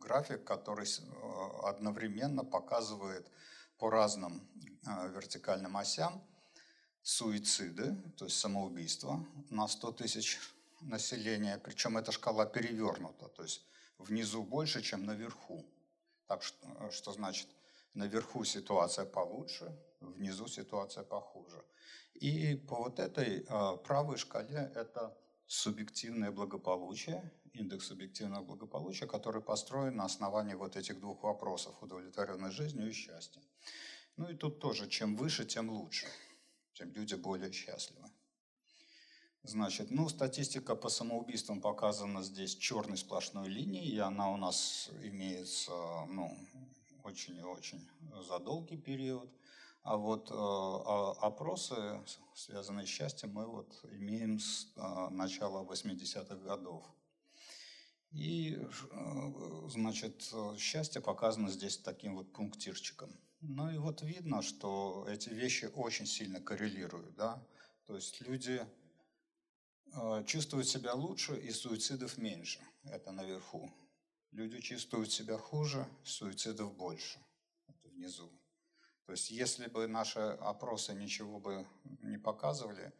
график, 0.01 0.43
который 0.43 0.85
э, 0.85 1.67
одновременно 1.69 2.43
показывает 2.43 3.31
по 3.77 3.89
разным 3.89 4.45
э, 4.85 5.09
вертикальным 5.15 5.77
осям 5.77 6.21
суициды, 7.01 7.95
то 8.17 8.25
есть 8.25 8.37
самоубийства 8.39 9.25
на 9.49 9.67
100 9.67 9.91
тысяч 9.93 10.39
населения, 10.81 11.57
причем 11.57 11.97
эта 11.97 12.11
шкала 12.11 12.45
перевернута, 12.45 13.29
то 13.29 13.43
есть 13.43 13.65
внизу 13.97 14.43
больше, 14.43 14.81
чем 14.81 15.05
наверху. 15.05 15.65
Так 16.27 16.43
что, 16.43 16.91
что 16.91 17.13
значит, 17.13 17.47
наверху 17.93 18.43
ситуация 18.43 19.05
получше, 19.05 19.77
внизу 19.99 20.47
ситуация 20.47 21.03
похуже. 21.03 21.63
И 22.13 22.55
по 22.55 22.75
вот 22.75 22.99
этой 22.99 23.45
э, 23.47 23.77
правой 23.83 24.17
шкале 24.17 24.71
это 24.75 25.17
субъективное 25.47 26.31
благополучие, 26.31 27.31
индекс 27.53 27.87
субъективного 27.87 28.43
благополучия, 28.43 29.07
который 29.07 29.41
построен 29.41 29.95
на 29.95 30.05
основании 30.05 30.53
вот 30.53 30.75
этих 30.75 30.99
двух 30.99 31.23
вопросов– 31.23 31.75
удовлетворенной 31.81 32.51
жизнью 32.51 32.89
и 32.89 32.93
счастья. 32.93 33.41
Ну 34.17 34.29
и 34.29 34.35
тут 34.35 34.59
тоже, 34.59 34.87
чем 34.87 35.15
выше, 35.15 35.45
тем 35.45 35.69
лучше 35.69 36.07
тем 36.81 36.93
люди 36.93 37.15
более 37.15 37.51
счастливы. 37.51 38.09
Значит, 39.43 39.91
ну, 39.91 40.09
статистика 40.09 40.75
по 40.75 40.89
самоубийствам 40.89 41.61
показана 41.61 42.23
здесь 42.23 42.55
черной 42.55 42.97
сплошной 42.97 43.49
линией, 43.49 43.89
и 43.89 43.97
она 43.97 44.31
у 44.31 44.37
нас 44.37 44.89
имеется, 45.03 45.71
ну, 46.09 46.37
очень 47.03 47.37
и 47.37 47.43
очень 47.43 47.87
за 48.27 48.39
долгий 48.39 48.77
период. 48.77 49.29
А 49.83 49.97
вот 49.97 50.29
э, 50.29 50.33
а 50.33 51.11
опросы, 51.21 51.75
связанные 52.35 52.85
с 52.85 52.89
счастьем, 52.89 53.31
мы 53.33 53.47
вот 53.47 53.83
имеем 53.91 54.39
с 54.39 54.71
э, 54.75 55.09
начала 55.09 55.63
80-х 55.63 56.35
годов. 56.35 56.85
И, 58.11 58.59
э, 58.59 59.67
значит, 59.69 60.31
счастье 60.57 61.01
показано 61.01 61.49
здесь 61.49 61.77
таким 61.77 62.15
вот 62.15 62.31
пунктирчиком. 62.31 63.09
Ну 63.41 63.71
и 63.71 63.77
вот 63.77 64.03
видно, 64.03 64.43
что 64.43 65.07
эти 65.09 65.29
вещи 65.29 65.65
очень 65.73 66.05
сильно 66.05 66.39
коррелируют, 66.39 67.15
да. 67.15 67.43
То 67.87 67.95
есть 67.95 68.21
люди 68.21 68.63
э, 69.93 70.23
чувствуют 70.27 70.67
себя 70.67 70.93
лучше 70.93 71.35
и 71.37 71.49
суицидов 71.51 72.19
меньше. 72.19 72.59
Это 72.83 73.11
наверху. 73.11 73.71
Люди 74.31 74.61
чувствуют 74.61 75.11
себя 75.11 75.37
хуже, 75.37 75.85
суицидов 76.03 76.73
больше. 76.75 77.19
Это 77.67 77.89
внизу. 77.89 78.31
То 79.05 79.11
есть 79.11 79.29
если 79.29 79.67
бы 79.67 79.87
наши 79.87 80.19
опросы 80.19 80.93
ничего 80.93 81.39
бы 81.39 81.67
не 82.01 82.17
показывали, 82.17 82.93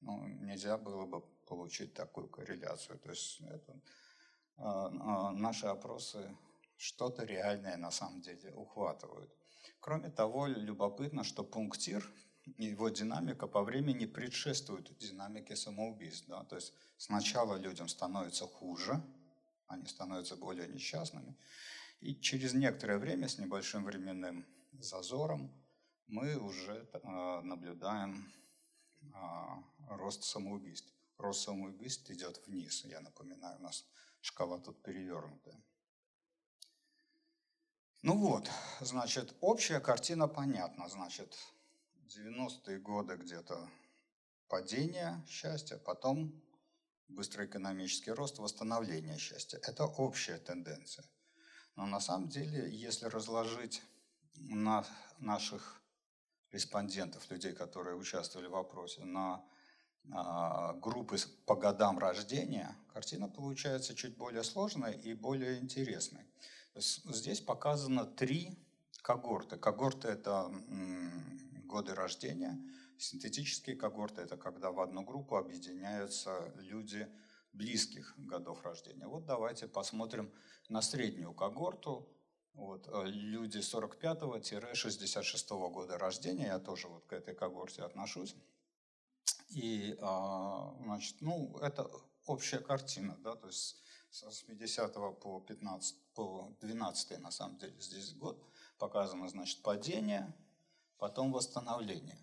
ну, 0.00 0.26
нельзя 0.26 0.78
было 0.78 1.04
бы 1.04 1.20
получить 1.46 1.92
такую 1.92 2.28
корреляцию. 2.28 2.98
То 2.98 3.10
есть 3.10 3.40
это, 3.40 3.80
э, 4.56 4.88
наши 5.32 5.66
опросы 5.66 6.34
что-то 6.76 7.24
реальное 7.24 7.76
на 7.76 7.90
самом 7.90 8.22
деле 8.22 8.54
ухватывают. 8.54 9.30
Кроме 9.80 10.10
того, 10.10 10.46
любопытно, 10.46 11.22
что 11.22 11.44
пунктир 11.44 12.10
его 12.56 12.88
динамика 12.88 13.46
по 13.46 13.62
времени 13.62 14.06
предшествует 14.06 14.96
динамике 14.96 15.54
самоубийств. 15.54 16.28
Да? 16.28 16.44
То 16.44 16.56
есть 16.56 16.72
сначала 16.96 17.56
людям 17.56 17.88
становится 17.88 18.46
хуже, 18.46 19.02
они 19.68 19.86
становятся 19.86 20.36
более 20.36 20.66
несчастными, 20.68 21.36
и 22.00 22.14
через 22.20 22.54
некоторое 22.54 22.98
время 22.98 23.28
с 23.28 23.38
небольшим 23.38 23.84
временным 23.84 24.46
зазором 24.72 25.52
мы 26.06 26.36
уже 26.36 26.88
э, 26.92 27.40
наблюдаем 27.42 28.32
э, 29.02 29.16
рост 29.90 30.24
самоубийств. 30.24 30.92
Рост 31.18 31.44
самоубийств 31.44 32.10
идет 32.10 32.40
вниз, 32.46 32.84
я 32.84 33.00
напоминаю, 33.00 33.58
у 33.58 33.62
нас 33.62 33.84
шкала 34.20 34.58
тут 34.58 34.82
перевернутая. 34.82 35.60
Ну 38.02 38.16
вот, 38.16 38.48
значит, 38.80 39.34
общая 39.40 39.80
картина 39.80 40.28
понятна. 40.28 40.88
Значит, 40.88 41.36
90-е 42.06 42.78
годы 42.78 43.16
где-то 43.16 43.68
падение 44.48 45.20
счастья, 45.28 45.78
потом 45.78 46.32
быстрый 47.08 47.46
экономический 47.46 48.12
рост, 48.12 48.38
восстановление 48.38 49.18
счастья. 49.18 49.58
Это 49.62 49.84
общая 49.84 50.38
тенденция. 50.38 51.04
Но 51.76 51.86
на 51.86 52.00
самом 52.00 52.28
деле, 52.28 52.70
если 52.70 53.06
разложить 53.06 53.82
на 54.36 54.84
наших 55.18 55.80
респондентов, 56.52 57.30
людей, 57.30 57.52
которые 57.52 57.96
участвовали 57.96 58.46
в 58.46 58.52
вопросе, 58.52 59.04
на 59.04 59.44
а, 60.12 60.72
группы 60.74 61.16
по 61.46 61.54
годам 61.54 61.98
рождения, 61.98 62.76
картина 62.92 63.28
получается 63.28 63.94
чуть 63.94 64.16
более 64.16 64.42
сложной 64.42 64.96
и 64.96 65.14
более 65.14 65.58
интересной. 65.58 66.24
Здесь 66.74 67.40
показано 67.40 68.04
три 68.06 68.56
когорты. 69.02 69.56
Когорты– 69.56 70.08
это 70.08 70.50
годы 71.68 71.94
рождения, 71.94 72.60
синтетические 72.98 73.76
когорты– 73.76 74.22
это 74.24 74.36
когда 74.36 74.72
в 74.72 74.80
одну 74.80 75.04
группу 75.04 75.36
объединяются 75.36 76.52
люди 76.56 77.08
близких 77.52 78.14
годов 78.16 78.64
рождения. 78.64 79.06
Вот 79.06 79.24
давайте 79.24 79.68
посмотрим 79.68 80.32
на 80.68 80.82
среднюю 80.82 81.32
когорту. 81.34 82.08
Вот, 82.54 82.88
э, 82.88 83.04
люди 83.06 83.58
45-66 83.58 85.70
года 85.70 85.96
рождения, 85.96 86.46
я 86.46 86.58
тоже 86.58 86.88
вот 86.88 87.06
к 87.06 87.12
этой 87.12 87.34
когорте 87.34 87.82
отношусь. 87.82 88.34
И, 89.50 89.96
а, 90.00 90.74
значит, 90.82 91.20
ну, 91.20 91.56
это 91.58 91.88
общая 92.26 92.58
картина, 92.58 93.16
да, 93.22 93.36
то 93.36 93.46
есть 93.46 93.80
с 94.10 94.22
80 94.22 95.20
по 95.20 95.40
15, 95.40 95.96
по 96.14 96.56
12 96.60 97.18
на 97.18 97.30
самом 97.30 97.58
деле 97.58 97.78
здесь 97.80 98.14
год 98.14 98.42
показано, 98.78 99.28
значит, 99.28 99.62
падение, 99.62 100.34
потом 100.98 101.32
восстановление. 101.32 102.18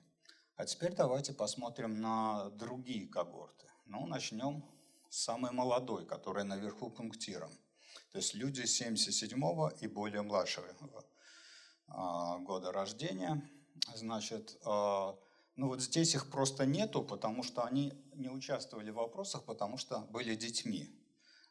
А 0.56 0.66
теперь 0.66 0.94
давайте 0.94 1.34
посмотрим 1.34 2.00
на 2.00 2.50
другие 2.52 3.08
когорты. 3.08 3.66
Ну, 3.86 4.06
начнем 4.06 4.64
с 5.10 5.24
самой 5.24 5.52
молодой, 5.52 6.06
которая 6.06 6.44
наверху 6.46 6.90
пунктиром. 6.90 7.52
То 8.12 8.18
есть 8.18 8.34
люди 8.34 8.66
77 8.66 9.42
и 9.82 9.88
более 9.88 10.22
младшего 10.22 10.68
а, 11.88 12.38
года 12.40 12.72
рождения. 12.72 13.42
Значит, 13.96 14.58
а, 14.64 15.18
ну 15.56 15.68
вот 15.68 15.82
здесь 15.82 16.16
их 16.16 16.30
просто 16.30 16.66
нету, 16.66 17.04
потому 17.04 17.44
что 17.44 17.64
они 17.64 17.94
не 18.14 18.30
участвовали 18.30 18.92
в 18.92 18.96
вопросах, 18.96 19.44
потому 19.44 19.78
что 19.78 20.00
были 20.00 20.36
детьми. 20.36 20.90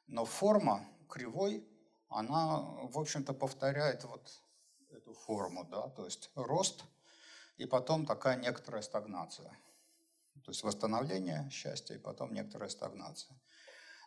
Но 0.06 0.24
форма 0.24 0.86
кривой, 1.08 1.66
она, 2.08 2.60
в 2.60 2.98
общем-то, 2.98 3.32
повторяет 3.32 4.04
вот 4.04 4.42
эту 4.90 5.14
форму, 5.14 5.64
да, 5.64 5.88
то 5.88 6.04
есть 6.04 6.30
рост 6.34 6.84
и 7.56 7.66
потом 7.66 8.06
такая 8.06 8.36
некоторая 8.36 8.82
стагнация. 8.82 9.50
То 10.44 10.50
есть 10.50 10.62
восстановление 10.62 11.48
счастья 11.50 11.94
и 11.94 11.98
потом 11.98 12.34
некоторая 12.34 12.68
стагнация. 12.68 13.36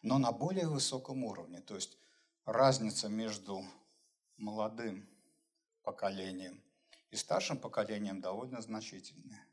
Но 0.03 0.19
на 0.19 0.31
более 0.31 0.67
высоком 0.67 1.23
уровне, 1.23 1.61
то 1.61 1.75
есть 1.75 1.97
разница 2.45 3.09
между 3.09 3.63
молодым 4.37 5.09
поколением 5.83 6.63
и 7.09 7.15
старшим 7.15 7.57
поколением 7.57 8.21
довольно 8.21 8.61
значительная. 8.61 9.45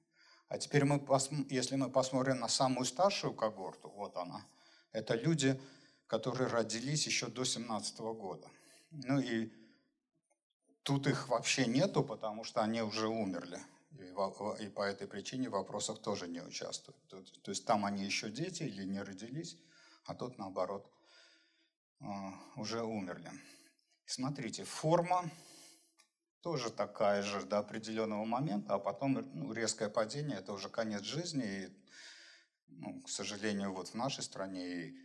А 0.48 0.58
теперь, 0.58 0.84
мы, 0.84 1.04
если 1.48 1.76
мы 1.76 1.90
посмотрим 1.90 2.40
на 2.40 2.48
самую 2.48 2.84
старшую 2.84 3.32
когорту, 3.34 3.88
вот 3.88 4.16
она, 4.16 4.46
это 4.92 5.14
люди, 5.14 5.60
которые 6.06 6.48
родились 6.48 7.06
еще 7.06 7.28
до 7.28 7.44
17 7.44 7.98
года. 8.00 8.48
Ну 8.90 9.18
и 9.20 9.50
тут 10.82 11.06
их 11.06 11.28
вообще 11.28 11.66
нету, 11.66 12.04
потому 12.04 12.44
что 12.44 12.62
они 12.62 12.82
уже 12.82 13.08
умерли. 13.08 13.58
И, 13.98 14.68
по 14.68 14.82
этой 14.82 15.06
причине 15.06 15.48
в 15.48 15.52
вопросах 15.52 16.02
тоже 16.02 16.26
не 16.26 16.42
участвуют. 16.42 16.98
То, 17.08 17.50
есть 17.50 17.64
там 17.64 17.84
они 17.84 18.04
еще 18.04 18.30
дети 18.30 18.64
или 18.64 18.84
не 18.84 19.02
родились, 19.02 19.56
а 20.04 20.14
тут 20.14 20.38
наоборот 20.38 20.90
а, 22.00 22.34
уже 22.56 22.82
умерли. 22.82 23.30
Смотрите, 24.06 24.64
форма 24.64 25.30
тоже 26.42 26.70
такая 26.70 27.22
же 27.22 27.42
до 27.46 27.58
определенного 27.58 28.24
момента, 28.24 28.74
а 28.74 28.78
потом 28.78 29.12
ну, 29.32 29.52
резкое 29.52 29.88
падение– 29.88 30.38
это 30.38 30.52
уже 30.52 30.68
конец 30.68 31.02
жизни. 31.02 31.44
И, 31.46 31.68
ну, 32.68 33.00
к 33.02 33.08
сожалению, 33.08 33.72
вот 33.72 33.88
в 33.88 33.94
нашей 33.94 34.22
стране 34.22 34.66
и 34.66 34.98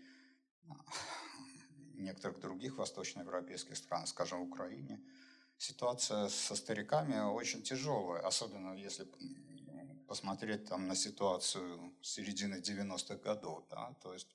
некоторых 1.93 2.39
других 2.39 2.78
восточноевропейских 2.78 3.78
стран, 3.78 4.08
скажем, 4.08 4.39
в 4.39 4.52
Украине, 4.52 4.99
ситуация 5.60 6.30
со 6.30 6.56
стариками 6.56 7.19
очень 7.19 7.62
тяжелая, 7.62 8.26
особенно 8.26 8.74
если 8.74 9.08
посмотреть 10.08 10.65
там 10.65 10.88
на 10.88 10.95
ситуацию 10.95 11.93
середины 12.02 12.56
90-х 12.56 13.15
годов. 13.17 13.63
Да? 13.69 13.93
То 14.02 14.13
есть 14.13 14.28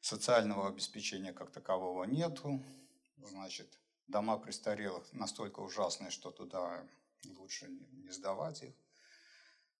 социального 0.00 0.68
обеспечения 0.68 1.32
как 1.32 1.50
такового 1.50 2.04
нету, 2.04 2.62
значит, 3.16 3.78
дома 4.08 4.36
престарелых 4.38 5.10
настолько 5.12 5.60
ужасные, 5.60 6.10
что 6.10 6.30
туда 6.30 6.86
лучше 7.38 7.68
не 7.68 8.10
сдавать 8.10 8.62
их. 8.62 8.74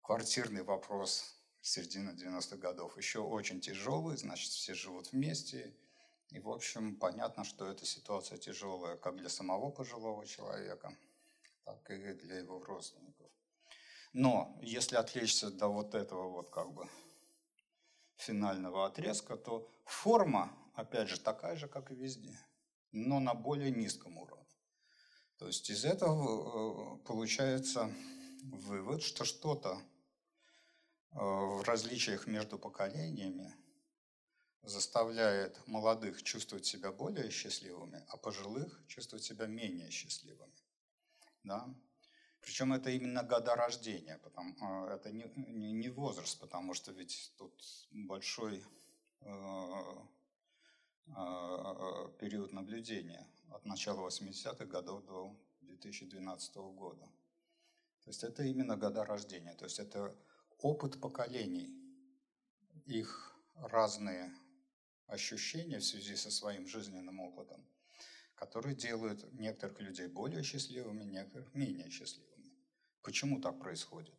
Квартирный 0.00 0.62
вопрос 0.62 1.34
середины 1.60 2.10
90-х 2.10 2.56
годов 2.56 2.96
еще 2.96 3.18
очень 3.18 3.60
тяжелый, 3.60 4.16
значит, 4.16 4.52
все 4.52 4.72
живут 4.72 5.12
вместе. 5.12 5.74
И, 6.30 6.38
в 6.38 6.48
общем, 6.48 6.96
понятно, 6.96 7.44
что 7.44 7.66
эта 7.70 7.86
ситуация 7.86 8.38
тяжелая 8.38 8.96
как 8.96 9.16
для 9.16 9.28
самого 9.28 9.70
пожилого 9.70 10.26
человека, 10.26 10.96
так 11.64 11.90
и 11.90 12.14
для 12.14 12.38
его 12.38 12.62
родственников. 12.62 13.30
Но 14.12 14.58
если 14.62 14.96
отвлечься 14.96 15.50
до 15.50 15.68
вот 15.68 15.94
этого 15.94 16.28
вот 16.28 16.50
как 16.50 16.72
бы 16.72 16.88
финального 18.16 18.86
отрезка, 18.86 19.36
то 19.36 19.70
форма, 19.84 20.52
опять 20.74 21.08
же, 21.08 21.20
такая 21.20 21.56
же, 21.56 21.68
как 21.68 21.90
и 21.90 21.94
везде– 21.94 22.38
но 22.96 23.20
на 23.20 23.34
более 23.34 23.70
низком 23.70 24.16
уровне. 24.16 24.46
То 25.38 25.46
есть 25.46 25.68
из 25.68 25.84
этого 25.84 26.96
э, 26.96 27.04
получается 27.04 27.92
вывод, 28.42 29.02
что 29.02 29.24
что-то 29.24 29.78
э, 31.12 31.18
в 31.18 31.62
различиях 31.64 32.26
между 32.26 32.58
поколениями 32.58 33.54
заставляет 34.66 35.66
молодых 35.66 36.22
чувствовать 36.22 36.66
себя 36.66 36.92
более 36.92 37.30
счастливыми, 37.30 38.04
а 38.08 38.16
пожилых 38.16 38.82
чувствовать 38.88 39.24
себя 39.24 39.46
менее 39.46 39.90
счастливыми. 39.90 40.52
Да? 41.44 41.72
Причем 42.40 42.72
это 42.72 42.90
именно 42.90 43.22
года 43.22 43.54
рождения, 43.54 44.18
потому, 44.18 44.86
э, 44.88 44.94
это 44.94 45.10
не, 45.10 45.32
не, 45.36 45.72
не 45.72 45.88
возраст, 45.88 46.38
потому 46.40 46.74
что 46.74 46.92
ведь 46.92 47.32
тут 47.36 47.54
большой 47.90 48.64
а, 51.14 52.08
период 52.18 52.52
наблюдения 52.52 53.26
от 53.50 53.64
начала 53.64 54.06
80-х 54.08 54.64
годов 54.66 55.04
до 55.04 55.36
2012 55.60 56.56
года. 56.56 57.06
То 58.04 58.10
есть 58.10 58.24
это 58.24 58.42
именно 58.42 58.76
года 58.76 59.04
рождения, 59.04 59.54
то 59.54 59.64
есть 59.64 59.78
это 59.78 60.14
опыт 60.58 61.00
поколений, 61.00 61.68
их 62.84 63.36
разные 63.54 64.32
ощущения 65.06 65.78
в 65.78 65.84
связи 65.84 66.16
со 66.16 66.30
своим 66.30 66.66
жизненным 66.66 67.20
опытом, 67.20 67.64
которые 68.34 68.74
делают 68.74 69.32
некоторых 69.32 69.80
людей 69.80 70.06
более 70.06 70.42
счастливыми, 70.42 71.04
некоторых 71.04 71.54
менее 71.54 71.90
счастливыми. 71.90 72.52
Почему 73.02 73.40
так 73.40 73.58
происходит? 73.60 74.14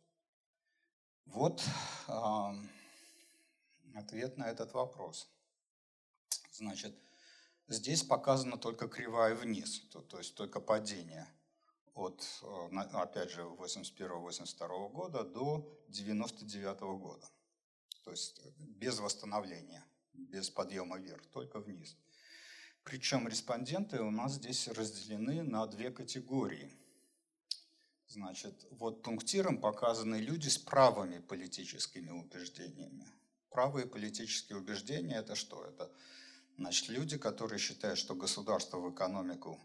Вот 1.26 1.62
э, 2.08 2.52
ответ 3.94 4.36
на 4.36 4.48
этот 4.50 4.72
вопрос– 4.72 5.30
Значит, 6.58 6.92
здесь 7.68 8.02
показана 8.02 8.58
только 8.58 8.88
кривая 8.88 9.36
вниз, 9.36 9.80
то, 9.92 10.00
то 10.00 10.18
есть 10.18 10.34
только 10.34 10.60
падение 10.60 11.28
от, 11.94 12.20
э, 12.42 12.76
опять 12.94 13.30
же, 13.30 13.42
81-82 13.42 14.88
года 14.88 15.22
до 15.22 15.80
99 15.88 16.80
года. 16.98 17.30
То 18.02 18.10
есть 18.10 18.40
без 18.58 18.98
восстановления, 18.98 19.84
без 20.18 20.50
подъема 20.50 20.98
вверх, 20.98 21.26
только 21.26 21.60
вниз. 21.60 21.96
Причем 22.84 23.28
респонденты 23.28 24.00
у 24.00 24.10
нас 24.10 24.34
здесь 24.34 24.68
разделены 24.68 25.42
на 25.42 25.66
две 25.66 25.90
категории. 25.90 26.70
Значит, 28.06 28.66
вот 28.70 29.02
пунктиром 29.02 29.60
показаны 29.60 30.16
люди 30.16 30.48
с 30.48 30.58
правыми 30.58 31.18
политическими 31.18 32.10
убеждениями. 32.10 33.06
Правые 33.50 33.86
политические 33.86 34.58
убеждения– 34.58 35.16
это 35.18 35.34
что? 35.34 35.64
Это 35.64 35.90
Значит, 36.58 36.88
люди, 36.88 37.16
которые 37.16 37.60
считают, 37.60 38.00
что 38.00 38.16
государство 38.16 38.78
в 38.78 38.92
экономику 38.92 39.60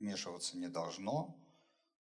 вмешиваться 0.00 0.56
не 0.56 0.68
должно, 0.68 1.36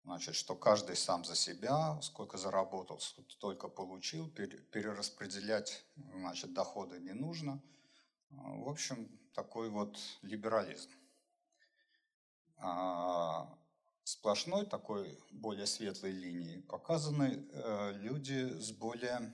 значит, 0.05 0.35
что 0.35 0.55
каждый 0.55 0.95
сам 0.95 1.25
за 1.25 1.35
себя, 1.35 1.99
сколько 2.01 2.37
заработал, 2.37 3.01
столько 3.01 3.67
получил, 3.67 4.29
перераспределять 4.29 5.83
значит, 6.15 6.53
доходы 6.53 6.99
не 6.99 7.11
нужно. 7.11 7.61
В 8.31 8.69
общем, 8.69 9.09
такой 9.33 9.69
вот 9.69 9.97
либерализм. 10.21 10.89
А 12.57 13.57
сплошной 14.03 14.65
такой 14.65 15.17
более 15.31 15.65
светлой 15.65 16.11
линией 16.11 16.61
показаны 16.61 17.47
э, 17.51 17.93
люди 17.93 18.59
с 18.59 18.71
более 18.71 19.33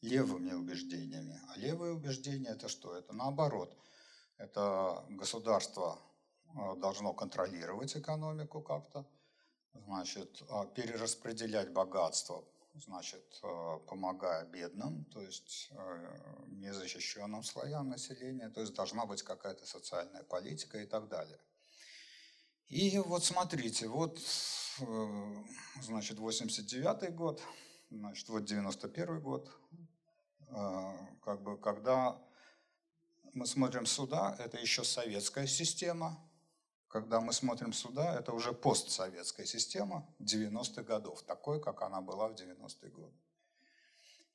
левыми 0.00 0.52
убеждениями. 0.52 1.40
А 1.48 1.58
левые 1.58 1.92
убеждения 1.92 2.50
это 2.50 2.68
что? 2.68 2.96
Это 2.96 3.12
наоборот. 3.12 3.76
Это 4.36 5.04
государство 5.10 5.98
должно 6.76 7.14
контролировать 7.14 7.96
экономику 7.96 8.60
как-то, 8.60 9.06
значит, 9.72 10.42
перераспределять 10.74 11.72
богатство, 11.72 12.44
значит, 12.74 13.40
помогая 13.86 14.44
бедным, 14.46 15.04
то 15.06 15.20
есть 15.20 15.70
незащищенным 16.48 17.42
слоям 17.42 17.88
населения, 17.90 18.48
то 18.48 18.60
есть 18.60 18.74
должна 18.74 19.06
быть 19.06 19.22
какая-то 19.22 19.66
социальная 19.66 20.24
политика 20.24 20.78
и 20.78 20.86
так 20.86 21.08
далее. 21.08 21.38
И 22.68 22.98
вот 22.98 23.24
смотрите, 23.24 23.88
вот, 23.88 24.18
значит, 25.82 26.18
89 26.18 27.14
год, 27.14 27.42
значит, 27.90 28.28
вот 28.28 28.44
91 28.44 29.20
год, 29.20 29.50
как 30.48 31.42
бы, 31.42 31.58
когда 31.58 32.18
мы 33.34 33.46
смотрим 33.46 33.86
сюда, 33.86 34.34
это 34.38 34.58
еще 34.58 34.84
советская 34.84 35.46
система. 35.46 36.18
Когда 36.92 37.22
мы 37.22 37.32
смотрим 37.32 37.72
сюда, 37.72 38.18
это 38.18 38.32
уже 38.32 38.52
постсоветская 38.52 39.46
система 39.46 40.06
90-х 40.20 40.82
годов, 40.82 41.22
такой, 41.22 41.58
как 41.58 41.80
она 41.80 42.02
была 42.02 42.28
в 42.28 42.34
90-е 42.34 42.90
годы. 42.90 43.16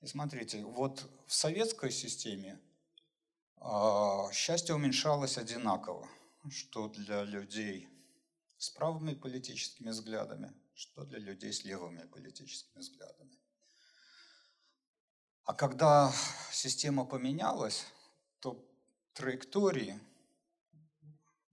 И 0.02 0.08
смотрите, 0.08 0.64
вот 0.66 1.08
в 1.28 1.34
советской 1.36 1.92
системе 1.92 2.60
э, 3.62 4.32
счастье 4.34 4.74
уменьшалось 4.74 5.38
одинаково, 5.38 6.10
что 6.50 6.88
для 6.90 7.24
людей 7.26 7.88
с 8.58 8.72
правыми 8.72 9.14
политическими 9.14 9.92
взглядами, 9.92 10.52
что 10.74 11.04
для 11.04 11.20
людей 11.20 11.54
с 11.54 11.64
левыми 11.64 12.08
политическими 12.08 12.80
взглядами. 12.80 13.38
А 15.44 15.54
когда 15.54 16.12
система 16.52 17.06
поменялась, 17.06 17.86
то 18.40 18.68
траектории 19.14 20.00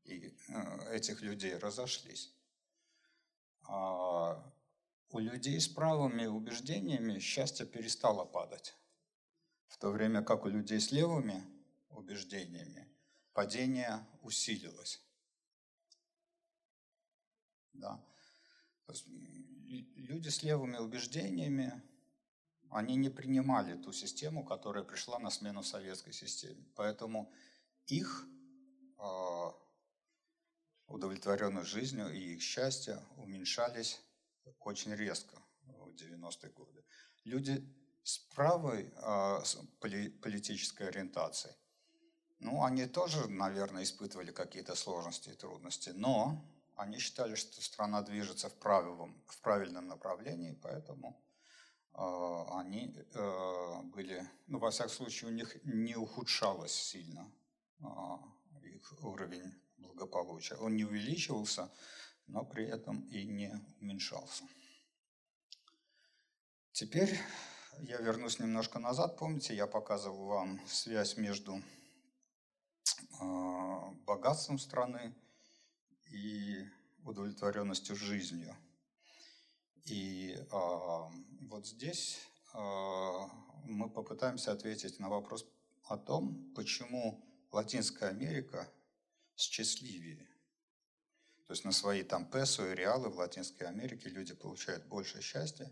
э, 0.04 0.96
этих 0.96 1.22
людей 1.22 1.56
разошлись. 1.56 2.32
А 3.62 4.52
у 5.10 5.18
людей 5.18 5.60
с 5.60 5.68
правыми 5.68 6.26
убеждениями 6.26 7.18
счастье 7.18 7.66
перестало 7.66 8.24
падать, 8.24 8.74
в 9.68 9.78
то 9.78 9.90
время 9.90 10.22
как 10.22 10.44
у 10.44 10.48
людей 10.48 10.80
с 10.80 10.92
левыми 10.92 11.44
убеждениями 11.90 12.88
падение 13.32 14.06
усилилось. 14.22 15.00
Да. 17.72 18.00
люди 19.66 20.28
с 20.28 20.42
левыми 20.42 20.76
убеждениями, 20.76 21.82
они 22.70 22.94
не 22.96 23.08
принимали 23.08 23.76
ту 23.76 23.92
систему, 23.92 24.44
которая 24.44 24.84
пришла 24.84 25.18
на 25.18 25.30
смену 25.30 25.62
советской 25.62 26.12
системе. 26.12 26.64
Поэтому 26.76 27.32
их 27.86 28.26
а, 28.98 29.54
удовлетворенность 30.87 31.68
жизнью 31.68 32.12
и 32.12 32.35
их 32.35 32.42
счастье 32.42 33.03
уменьшались 33.16 34.01
очень 34.61 34.94
резко 34.94 35.37
в 35.62 35.94
90-е 35.94 36.51
годы. 36.51 36.85
Люди 37.25 37.64
с 38.03 38.18
правой 38.18 38.92
а, 38.97 39.42
политической 39.81 40.88
ориентацией, 40.88 41.55
ну, 42.40 42.62
они 42.62 42.87
тоже, 42.87 43.27
наверное, 43.29 43.85
испытывали 43.85 44.31
какие-то 44.31 44.75
сложности 44.75 45.31
и 45.31 45.35
трудности, 45.35 45.90
но 45.90 46.44
они 46.77 46.99
считали, 46.99 47.37
что 47.37 47.62
страна 47.62 48.03
движется 48.03 48.51
в 48.51 48.55
правильном, 48.59 49.23
в 49.27 49.40
правильном 49.40 49.87
направлении, 49.87 50.59
поэтому 50.62 51.23
э, 51.94 52.44
они 52.59 52.94
э, 53.14 53.83
были, 53.85 54.29
ну, 54.47 54.59
во 54.59 54.70
всяком 54.70 54.92
случае, 54.92 55.31
у 55.31 55.35
них 55.35 55.57
не 55.64 55.97
ухудшалось 55.97 56.75
сильно 56.75 57.33
а, 57.81 58.18
их 58.62 58.92
уровень 59.03 59.55
благополучия. 59.94 60.57
Он 60.57 60.76
не 60.76 60.85
увеличивался, 60.85 61.70
но 62.26 62.44
при 62.44 62.66
этом 62.66 63.00
и 63.09 63.24
не 63.24 63.52
уменьшался. 63.80 64.44
Теперь 66.72 67.16
я 67.80 67.98
вернусь 67.98 68.38
немножко 68.38 68.78
назад. 68.78 69.16
Помните, 69.16 69.54
я 69.54 69.66
показывал 69.66 70.26
вам 70.26 70.61
связь 70.66 71.16
между 71.16 71.62
а, 73.20 73.90
богатством 74.07 74.59
страны 74.59 75.14
и 76.11 76.64
удовлетворенностью 77.04 77.96
жизнью. 77.96 78.57
И 79.85 80.37
а, 80.50 81.11
вот 81.42 81.66
здесь 81.66 82.18
а, 82.54 83.28
мы 83.64 83.88
попытаемся 83.88 84.52
ответить 84.52 84.98
на 84.98 85.09
вопрос 85.09 85.46
о 85.85 85.96
том, 85.96 86.52
почему 86.54 87.22
Латинская 87.52 88.09
Америка 88.09 88.68
счастливее. 89.37 90.29
То 91.47 91.53
есть 91.53 91.64
на 91.64 91.73
свои 91.73 92.03
там 92.03 92.25
песо 92.31 92.73
и 92.73 92.75
реалы 92.75 93.11
в 93.11 93.18
Латинской 93.18 93.66
Америке 93.66 94.09
люди 94.09 94.35
получают 94.35 94.87
больше 94.87 95.20
счастья, 95.20 95.70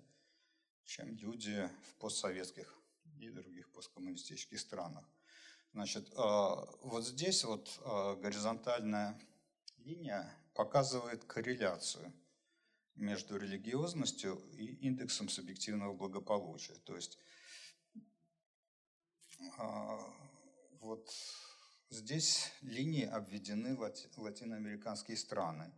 чем 0.85 1.17
люди 1.17 1.69
в 1.89 1.95
постсоветских 1.97 2.79
и 3.19 3.31
других 3.31 3.71
посткоммунистических 3.73 4.61
странах. 4.61 5.09
Значит, 5.73 6.13
а, 6.17 6.69
вот 6.83 7.07
здесь 7.07 7.45
вот 7.45 7.81
а, 7.85 8.17
горизонтальная 8.17 9.19
линия 9.79 10.31
показывает 10.55 11.25
корреляцию 11.25 12.13
между 12.95 13.39
религиозностью 13.39 14.39
и 14.53 14.67
индексом 14.87 15.31
субъективного 15.31 15.95
благополучия. 15.95 16.75
То 16.85 16.95
есть 16.95 17.19
а, 19.57 19.99
вот 20.81 21.11
Здесь 21.93 22.51
линии 22.63 23.05
обведены 23.05 23.77
лати, 23.77 24.09
латиноамериканские 24.17 25.15
страны. 25.19 25.71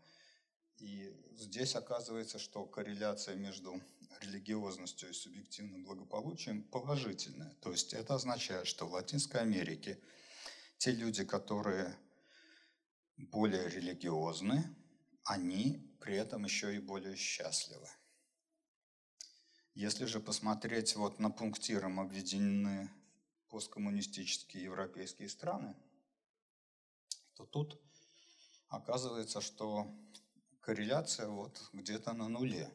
И 0.78 1.12
здесь 1.32 1.74
оказывается, 1.74 2.38
что 2.38 2.64
корреляция 2.66 3.34
между 3.34 3.82
религиозностью 4.20 5.10
и 5.10 5.12
субъективным 5.12 5.82
благополучием 5.82 6.62
положительная. 6.62 7.52
То 7.62 7.72
есть 7.72 7.94
это 7.94 8.14
означает, 8.14 8.68
что 8.68 8.86
в 8.86 8.92
Латинской 8.92 9.40
Америке 9.40 9.98
те 10.78 10.92
люди, 10.92 11.24
которые 11.24 11.98
более 13.16 13.68
религиозны, 13.68 14.72
они 15.24 15.96
при 15.98 16.14
этом 16.14 16.44
еще 16.44 16.76
и 16.76 16.78
более 16.78 17.16
счастливы. 17.16 17.88
Если 19.74 20.04
же 20.04 20.20
посмотреть 20.20 20.94
вот 20.94 21.18
на 21.18 21.30
пунктиром 21.30 21.98
обведены 21.98 22.88
посткоммунистические 23.48 24.62
европейские 24.62 25.28
страны, 25.28 25.74
то 27.34 27.46
тут 27.46 27.80
оказывается, 28.68 29.40
что 29.40 29.94
корреляция 30.60 31.28
вот 31.28 31.60
где-то 31.72 32.12
на 32.12 32.28
нуле. 32.28 32.72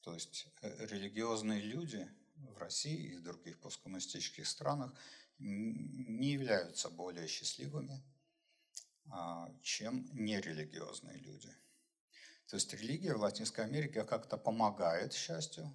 То 0.00 0.14
есть 0.14 0.46
э, 0.62 0.86
религиозные 0.86 1.60
люди 1.60 2.08
в 2.36 2.58
России 2.58 3.12
и 3.12 3.16
в 3.16 3.22
других 3.22 3.60
посткоммунистических 3.60 4.46
странах 4.46 4.92
не 5.38 6.32
являются 6.32 6.88
более 6.88 7.26
счастливыми, 7.26 8.02
а, 9.10 9.52
чем 9.62 10.08
нерелигиозные 10.12 11.18
люди. 11.18 11.52
То 12.46 12.56
есть 12.56 12.72
религия 12.74 13.14
в 13.14 13.20
Латинской 13.20 13.64
Америке 13.64 14.04
как-то 14.04 14.36
помогает 14.36 15.12
счастью, 15.12 15.72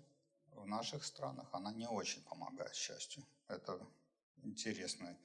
в 0.52 0.65
наших 0.65 1.04
странах 1.04 1.48
она 1.52 1.72
не 1.72 1.88
очень 1.88 2.24
помогает 2.24 2.76
счастью. 2.76 3.26
Это 3.48 3.80
интересный 4.43 5.15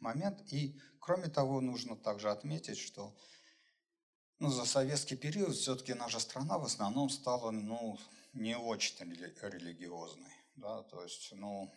момент. 0.00 0.40
И, 0.52 0.78
кроме 1.00 1.28
того, 1.28 1.60
нужно 1.60 1.96
также 1.96 2.30
отметить, 2.30 2.78
что 2.78 3.16
ну, 4.38 4.50
за 4.50 4.64
советский 4.64 5.16
период 5.16 5.54
все-таки 5.56 5.94
наша 5.94 6.20
страна 6.20 6.58
в 6.58 6.64
основном 6.64 7.10
стала 7.10 7.50
ну, 7.50 7.98
не 8.32 8.56
очень 8.56 8.96
религиозной. 9.12 10.32
Да? 10.56 10.82
То 10.84 11.02
есть, 11.02 11.32
ну, 11.32 11.72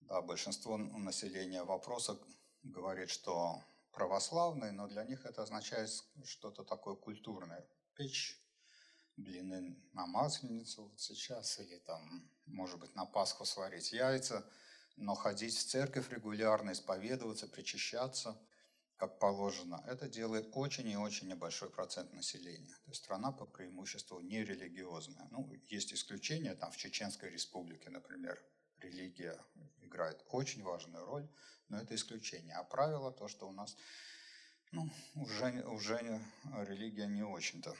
да, 0.00 0.20
большинство 0.20 0.76
населения 0.76 1.64
вопроса 1.64 2.18
говорит, 2.62 3.10
что 3.10 3.62
православные, 3.92 4.72
но 4.72 4.88
для 4.88 5.04
них 5.04 5.24
это 5.24 5.42
означает 5.42 5.90
что-то 6.24 6.64
такое 6.64 6.96
культурное. 6.96 7.66
Печь 7.94 8.38
блины 9.16 9.74
на 9.94 10.06
масленицу 10.06 10.82
вот 10.82 11.00
сейчас, 11.00 11.58
или 11.58 11.78
там, 11.78 12.30
может 12.44 12.78
быть, 12.78 12.94
на 12.94 13.06
Пасху 13.06 13.46
сварить 13.46 13.92
яйца– 13.92 14.44
но 14.96 15.14
ходить 15.14 15.56
в 15.56 15.64
церковь 15.64 16.10
регулярно, 16.10 16.72
исповедоваться, 16.72 17.46
причащаться, 17.46 18.40
как 18.96 19.18
положено, 19.18 19.84
это 19.86 20.08
делает 20.08 20.48
очень 20.52 20.88
и 20.88 20.96
очень 20.96 21.28
небольшой 21.28 21.68
процент 21.70 22.12
населения. 22.14 22.74
То 22.84 22.90
есть 22.90 23.04
страна 23.04 23.30
по 23.30 23.44
преимуществу 23.44 24.20
нерелигиозная. 24.20 25.28
Ну, 25.30 25.52
есть 25.68 25.92
исключения, 25.92 26.54
там 26.54 26.72
в 26.72 26.76
Чеченской 26.78 27.30
республике, 27.30 27.90
например, 27.90 28.42
религия 28.78 29.38
играет 29.82 30.24
очень 30.30 30.62
важную 30.62 31.04
роль, 31.04 31.28
но 31.68 31.78
это 31.78 31.94
исключение. 31.94 32.54
А 32.54 32.64
правило 32.64 33.12
то, 33.12 33.28
что 33.28 33.46
у 33.48 33.52
нас 33.52 33.76
ну, 34.72 34.90
уже, 35.14 35.62
уже 35.68 36.20
религия 36.66 37.06
не 37.06 37.22
очень-то 37.22 37.74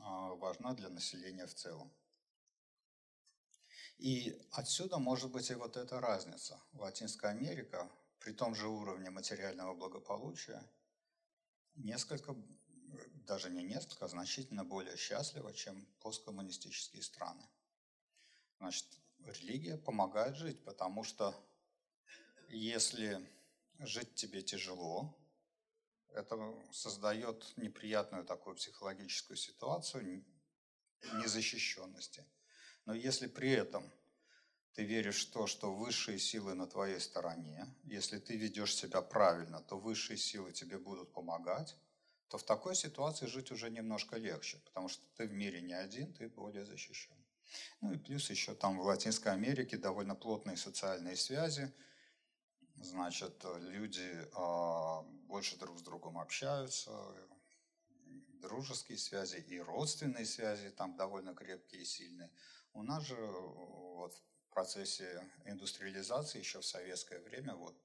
а, 0.00 0.34
важна 0.34 0.74
для 0.74 0.88
населения 0.88 1.46
в 1.46 1.54
целом. 1.54 1.92
И 4.02 4.36
отсюда 4.50 4.98
может 4.98 5.30
быть 5.30 5.48
и 5.52 5.54
вот 5.54 5.76
эта 5.76 6.00
разница. 6.00 6.60
Латинская 6.72 7.30
Америка 7.30 7.88
при 8.18 8.32
том 8.32 8.52
же 8.52 8.66
уровне 8.66 9.10
материального 9.10 9.74
благополучия 9.74 10.60
несколько, 11.76 12.34
даже 13.28 13.48
не 13.48 13.62
несколько, 13.62 14.06
а 14.06 14.08
значительно 14.08 14.64
более 14.64 14.96
счастлива, 14.96 15.54
чем 15.54 15.86
посткоммунистические 16.00 17.00
страны. 17.00 17.48
Значит, 18.58 18.86
религия 19.20 19.76
помогает 19.76 20.34
жить, 20.34 20.64
потому 20.64 21.04
что 21.04 21.32
если 22.48 23.24
жить 23.78 24.16
тебе 24.16 24.42
тяжело, 24.42 25.16
это 26.08 26.36
создает 26.72 27.56
неприятную 27.56 28.24
такую 28.24 28.56
психологическую 28.56 29.36
ситуацию 29.36 30.24
незащищенности. 31.22 32.26
Но 32.84 32.94
если 32.94 33.26
при 33.26 33.50
этом 33.50 33.90
ты 34.74 34.84
веришь 34.84 35.26
в 35.26 35.32
то, 35.32 35.46
что 35.46 35.74
высшие 35.74 36.18
силы 36.18 36.54
на 36.54 36.66
твоей 36.66 37.00
стороне, 37.00 37.66
если 37.84 38.18
ты 38.18 38.36
ведешь 38.36 38.74
себя 38.74 39.02
правильно, 39.02 39.60
то 39.60 39.78
высшие 39.78 40.16
силы 40.16 40.52
тебе 40.52 40.78
будут 40.78 41.12
помогать, 41.12 41.76
то 42.28 42.38
в 42.38 42.44
такой 42.44 42.74
ситуации 42.74 43.26
жить 43.26 43.50
уже 43.50 43.70
немножко 43.70 44.16
легче, 44.16 44.58
потому 44.64 44.88
что 44.88 45.04
ты 45.16 45.26
в 45.26 45.32
мире 45.32 45.60
не 45.60 45.74
один, 45.74 46.12
ты 46.14 46.28
более 46.28 46.64
защищен. 46.64 47.14
Ну 47.82 47.92
и 47.92 47.98
плюс 47.98 48.30
еще 48.30 48.54
там 48.54 48.78
в 48.78 48.82
Латинской 48.82 49.32
Америке 49.32 49.76
довольно 49.76 50.14
плотные 50.14 50.56
социальные 50.56 51.16
связи, 51.16 51.70
значит, 52.76 53.44
люди 53.58 54.00
э, 54.00 55.02
больше 55.26 55.58
друг 55.58 55.78
с 55.78 55.82
другом 55.82 56.18
общаются, 56.18 56.90
дружеские 58.42 58.98
связи 58.98 59.36
и 59.48 59.60
родственные 59.60 60.26
связи 60.26 60.70
там 60.70 60.96
довольно 60.96 61.34
крепкие 61.34 61.82
и 61.82 61.84
сильные. 61.84 62.30
У 62.74 62.82
нас 62.82 63.04
же 63.04 63.16
вот 63.16 64.14
в 64.14 64.54
процессе 64.54 65.28
индустриализации 65.44 66.38
еще 66.38 66.60
в 66.60 66.66
советское 66.66 67.20
время 67.20 67.54
вот 67.54 67.76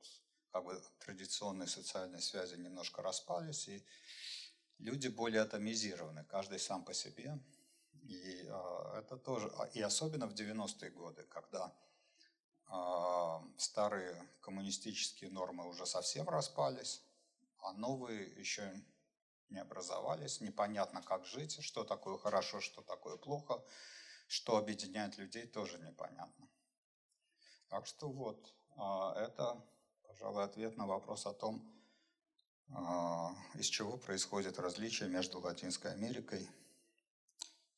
как 0.52 0.64
бы 0.64 0.82
традиционные 1.00 1.68
социальные 1.68 2.22
связи 2.22 2.56
немножко 2.56 3.02
распались, 3.02 3.68
и 3.68 3.86
люди 4.80 5.08
более 5.08 5.42
атомизированы, 5.42 6.24
каждый 6.26 6.60
сам 6.60 6.84
по 6.84 6.94
себе. 6.94 7.38
И 8.04 8.44
э, 8.48 9.00
это 9.00 9.18
тоже, 9.18 9.52
а, 9.58 9.66
и 9.66 9.82
особенно 9.82 10.28
в 10.28 10.34
90-е 10.34 10.90
годы, 10.92 11.24
когда 11.24 11.74
э, 12.70 13.58
старые 13.58 14.28
коммунистические 14.40 15.30
нормы 15.30 15.68
уже 15.68 15.86
совсем 15.86 16.30
распались, 16.30 17.04
а 17.60 17.74
новые 17.74 18.32
еще 18.40 18.74
не 19.50 19.60
образовались, 19.60 20.42
непонятно, 20.42 21.02
как 21.02 21.26
жить, 21.26 21.62
что 21.62 21.84
такое 21.84 22.18
хорошо, 22.18 22.62
что 22.62 22.82
такое 22.82 23.18
плохо, 23.18 23.64
что 24.28 24.58
объединяет 24.58 25.18
людей, 25.18 25.48
тоже 25.48 25.80
непонятно. 25.80 26.48
Так 27.70 27.86
что 27.88 28.10
вот, 28.10 28.54
а, 28.76 29.14
это, 29.16 29.62
пожалуй, 30.04 30.44
ответ 30.44 30.78
на 30.78 30.86
вопрос 30.86 31.26
о 31.26 31.34
том, 31.34 31.66
а, 32.70 33.34
из 33.56 33.68
чего 33.68 33.98
происходит 33.98 34.60
различие 34.60 35.10
между 35.10 35.40
Латинской 35.40 35.92
Америкой 35.92 36.48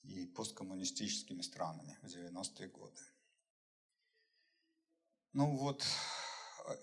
и 0.04 0.26
посткоммунистическими 0.26 1.42
странами 1.42 1.98
в 2.02 2.08
90-е 2.08 2.68
годы. 2.68 3.02
Ну 5.34 5.56
вот, 5.58 5.86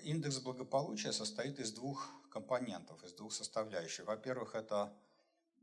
индекс 0.03 0.39
благополучия 0.39 1.13
состоит 1.13 1.59
из 1.59 1.73
двух 1.73 2.09
компонентов, 2.31 3.03
из 3.03 3.13
двух 3.13 3.33
составляющих. 3.33 4.07
Во-первых, 4.07 4.55
это 4.55 4.97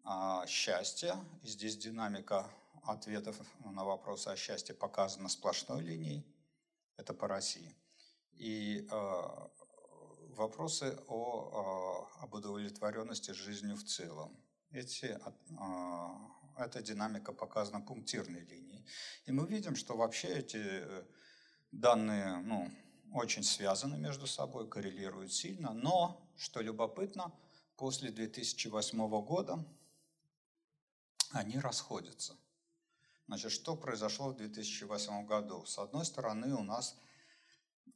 а, 0.03 0.45
счастье, 0.47 1.15
и 1.43 1.47
здесь 1.47 1.77
динамика 1.77 2.49
ответов 2.83 3.37
на 3.65 3.83
вопросы 3.83 4.27
о 4.29 4.35
счастье 4.35 4.75
показана 4.75 5.29
сплошной 5.29 5.81
линией, 5.81 6.25
это 6.97 7.13
по 7.13 7.27
России. 7.27 7.75
И 8.33 8.87
а, 8.91 9.51
вопросы 10.35 10.97
о, 11.07 12.07
а, 12.19 12.23
об 12.23 12.33
удовлетворенности 12.33 13.31
жизнью 13.31 13.75
в 13.75 13.83
целом. 13.83 14.35
Эти, 14.71 15.19
а, 15.57 16.31
эта 16.57 16.81
динамика 16.81 17.31
показана 17.33 17.81
пунктирной 17.81 18.41
линией. 18.41 18.85
И 19.25 19.31
мы 19.31 19.47
видим, 19.47 19.75
что 19.75 19.95
вообще 19.95 20.27
эти 20.27 20.57
э, 20.59 21.03
данные 21.71 22.37
ну, 22.37 22.69
очень 23.13 23.43
связаны 23.43 23.97
между 23.97 24.27
собой, 24.27 24.67
коррелируют 24.67 25.31
сильно, 25.31 25.73
но, 25.73 26.29
что 26.35 26.61
любопытно, 26.61 27.31
после 27.77 28.11
2008 28.11 28.97
года 29.23 29.65
они 31.31 31.59
расходятся. 31.59 32.35
Значит, 33.27 33.51
что 33.51 33.75
произошло 33.75 34.29
в 34.29 34.35
2008 34.35 35.25
году? 35.25 35.65
С 35.65 35.77
одной 35.79 36.05
стороны, 36.05 36.53
у 36.55 36.63
нас 36.63 36.97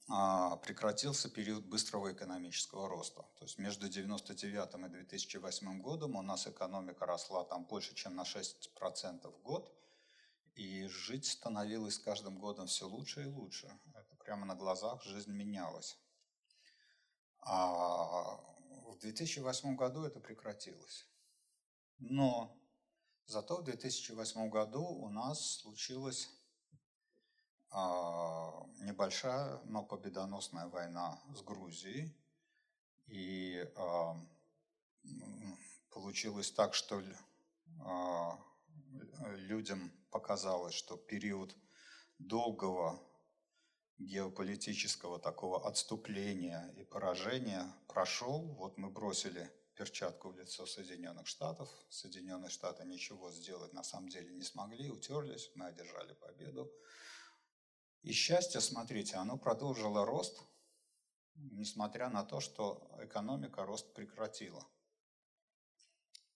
а, 0.09 0.55
прекратился 0.57 1.29
период 1.29 1.65
быстрого 1.65 2.13
экономического 2.13 2.87
роста. 2.87 3.23
То 3.37 3.43
есть 3.43 3.57
между 3.57 3.87
1999 3.87 4.85
и 4.85 4.97
2008 5.03 5.81
годом 5.81 6.15
у 6.15 6.21
нас 6.21 6.47
экономика 6.47 7.05
росла 7.05 7.43
там 7.43 7.65
больше, 7.65 7.93
чем 7.93 8.15
на 8.15 8.23
6% 8.23 9.27
в 9.29 9.41
год, 9.41 9.73
и 10.55 10.87
жить 10.87 11.25
становилось 11.25 11.95
с 11.95 11.99
каждым 11.99 12.39
годом 12.39 12.67
все 12.67 12.87
лучше 12.87 13.23
и 13.23 13.27
лучше. 13.27 13.67
Это 13.93 14.15
прямо 14.15 14.45
на 14.45 14.55
глазах 14.55 15.03
жизнь 15.03 15.31
менялась. 15.31 15.99
А 17.41 18.37
в 18.85 18.97
2008 18.99 19.75
году 19.75 20.03
это 20.03 20.21
прекратилось. 20.21 21.05
Но 21.99 22.57
зато 23.27 23.57
в 23.57 23.63
2008 23.63 24.49
году 24.49 24.83
у 24.83 25.09
нас 25.09 25.59
случилась 25.59 26.29
а, 27.69 28.65
небольшая, 28.79 29.59
но 29.65 29.83
победоносная 29.83 30.67
война 30.67 31.21
с 31.35 31.41
Грузией. 31.41 32.15
И 33.07 33.69
а, 33.75 34.15
получилось 35.91 36.51
так, 36.51 36.73
что 36.73 37.03
а, 37.81 38.39
людям 39.35 39.91
показалось, 40.09 40.73
что 40.73 40.97
период 40.97 41.55
долгого 42.19 42.99
геополитического 43.97 45.19
такого 45.19 45.67
отступления 45.67 46.73
и 46.77 46.83
поражения 46.83 47.73
прошел. 47.87 48.55
Вот 48.55 48.77
мы 48.77 48.89
бросили 48.89 49.51
перчатку 49.77 50.29
в 50.29 50.37
лицо 50.37 50.65
Соединенных 50.65 51.27
Штатов. 51.27 51.69
Соединенные 51.89 52.49
Штаты 52.49 52.83
ничего 52.83 53.31
сделать 53.31 53.73
на 53.73 53.83
самом 53.83 54.09
деле 54.09 54.33
не 54.33 54.43
смогли, 54.43 54.89
утерлись, 54.89 55.51
мы 55.55 55.67
одержали 55.67 56.13
победу. 56.13 56.71
И 58.01 58.11
счастье, 58.11 58.59
смотрите, 58.59 59.15
оно 59.15 59.37
продолжило 59.37 60.05
рост, 60.05 60.41
несмотря 61.35 62.09
на 62.09 62.23
то, 62.23 62.39
что 62.39 62.89
экономика 62.99 63.65
рост 63.65 63.93
прекратила. 63.93 64.65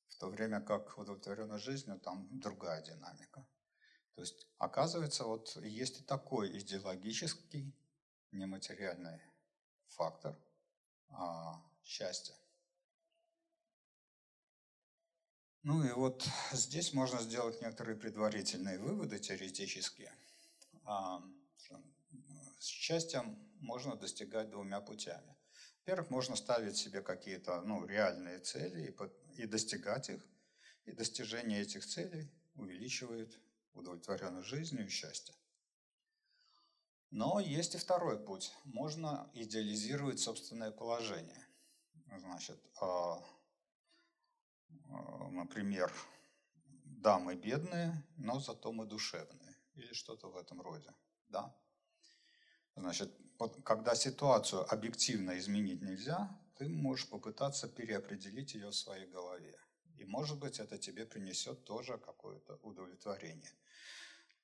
В 0.07 0.15
то 0.17 0.27
время 0.27 0.61
как 0.61 0.97
удовлетворенной 0.97 1.57
жизнью 1.57 1.99
там 1.99 2.27
другая 2.39 2.83
динамика. 2.83 3.47
То 4.15 4.21
есть, 4.21 4.47
оказывается, 4.57 5.23
вот 5.23 5.55
есть 5.55 6.01
и 6.01 6.03
такой 6.03 6.55
идеологический, 6.59 7.73
нематериальный 8.31 9.19
фактор 9.87 10.37
а, 11.09 11.59
счастья. 11.83 12.35
Ну 15.63 15.83
и 15.83 15.91
вот 15.91 16.27
здесь 16.53 16.93
можно 16.93 17.19
сделать 17.19 17.61
некоторые 17.61 17.95
предварительные 17.95 18.79
выводы 18.79 19.19
теоретические. 19.19 20.11
А, 20.85 21.21
счастьем 22.59 23.37
можно 23.59 23.95
достигать 23.95 24.49
двумя 24.49 24.81
путями. 24.81 25.35
Во-первых, 25.79 26.09
можно 26.09 26.35
ставить 26.35 26.77
себе 26.77 27.01
какие-то 27.01 27.61
ну, 27.61 27.85
реальные 27.85 28.39
цели 28.39 28.95
и, 29.37 29.41
и 29.41 29.45
достигать 29.45 30.09
их. 30.09 30.25
И 30.85 30.93
достижение 30.93 31.61
этих 31.61 31.85
целей 31.85 32.31
увеличивает 32.55 33.39
удовлетворенной 33.73 34.43
жизнью 34.43 34.87
и 34.87 34.89
счастье. 34.89 35.35
Но 37.11 37.39
есть 37.39 37.75
и 37.75 37.77
второй 37.77 38.17
путь. 38.17 38.51
Можно 38.63 39.29
идеализировать 39.35 40.19
собственное 40.19 40.71
положение. 40.71 41.47
Значит, 42.17 42.59
а, 42.79 43.23
например, 45.31 45.91
да, 46.83 47.19
мы 47.19 47.35
бедные, 47.35 48.03
но 48.17 48.39
зато 48.39 48.71
мы 48.71 48.85
душевные. 48.85 49.55
Или 49.75 49.93
что-то 49.93 50.29
в 50.29 50.37
этом 50.37 50.61
роде. 50.61 50.93
Да? 51.29 51.55
Значит, 52.75 53.11
когда 53.63 53.95
ситуацию 53.95 54.71
объективно 54.71 55.37
изменить 55.37 55.81
нельзя, 55.81 56.29
ты 56.57 56.69
можешь 56.69 57.09
попытаться 57.09 57.67
переопределить 57.67 58.53
ее 58.53 58.69
в 58.69 58.75
своей 58.75 59.07
голове. 59.07 59.57
И, 59.97 60.05
может 60.05 60.39
быть, 60.39 60.59
это 60.59 60.77
тебе 60.77 61.05
принесет 61.05 61.63
тоже 61.63 61.97
какое-то 61.97 62.59
удовлетворение. 62.61 63.51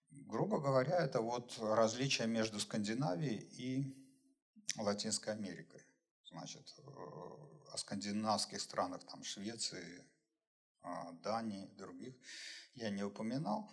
Грубо 0.10 0.60
говоря, 0.60 0.98
это 0.98 1.22
вот 1.22 1.58
различие 1.60 2.28
между 2.28 2.60
Скандинавией 2.60 3.40
и 3.58 3.96
Латинской 4.78 5.34
Америкой. 5.34 5.82
Значит, 6.26 6.74
э, 6.78 6.82
о 6.82 7.78
скандинавских 7.78 8.62
странах, 8.62 9.04
там 9.04 9.24
Швеции, 9.24 10.04
Дании, 11.24 11.68
других 11.78 12.16
я 12.76 12.90
не 12.90 13.04
упоминал. 13.04 13.72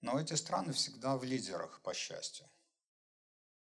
Но 0.00 0.20
эти 0.20 0.34
страны 0.34 0.72
всегда 0.72 1.16
в 1.16 1.24
лидерах, 1.24 1.80
по 1.82 1.94
счастью. 1.94 2.46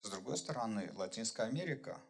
С 0.02 0.10
другой 0.10 0.36
стороны, 0.36 0.92
Латинская 0.94 1.44
Америка 1.44 2.02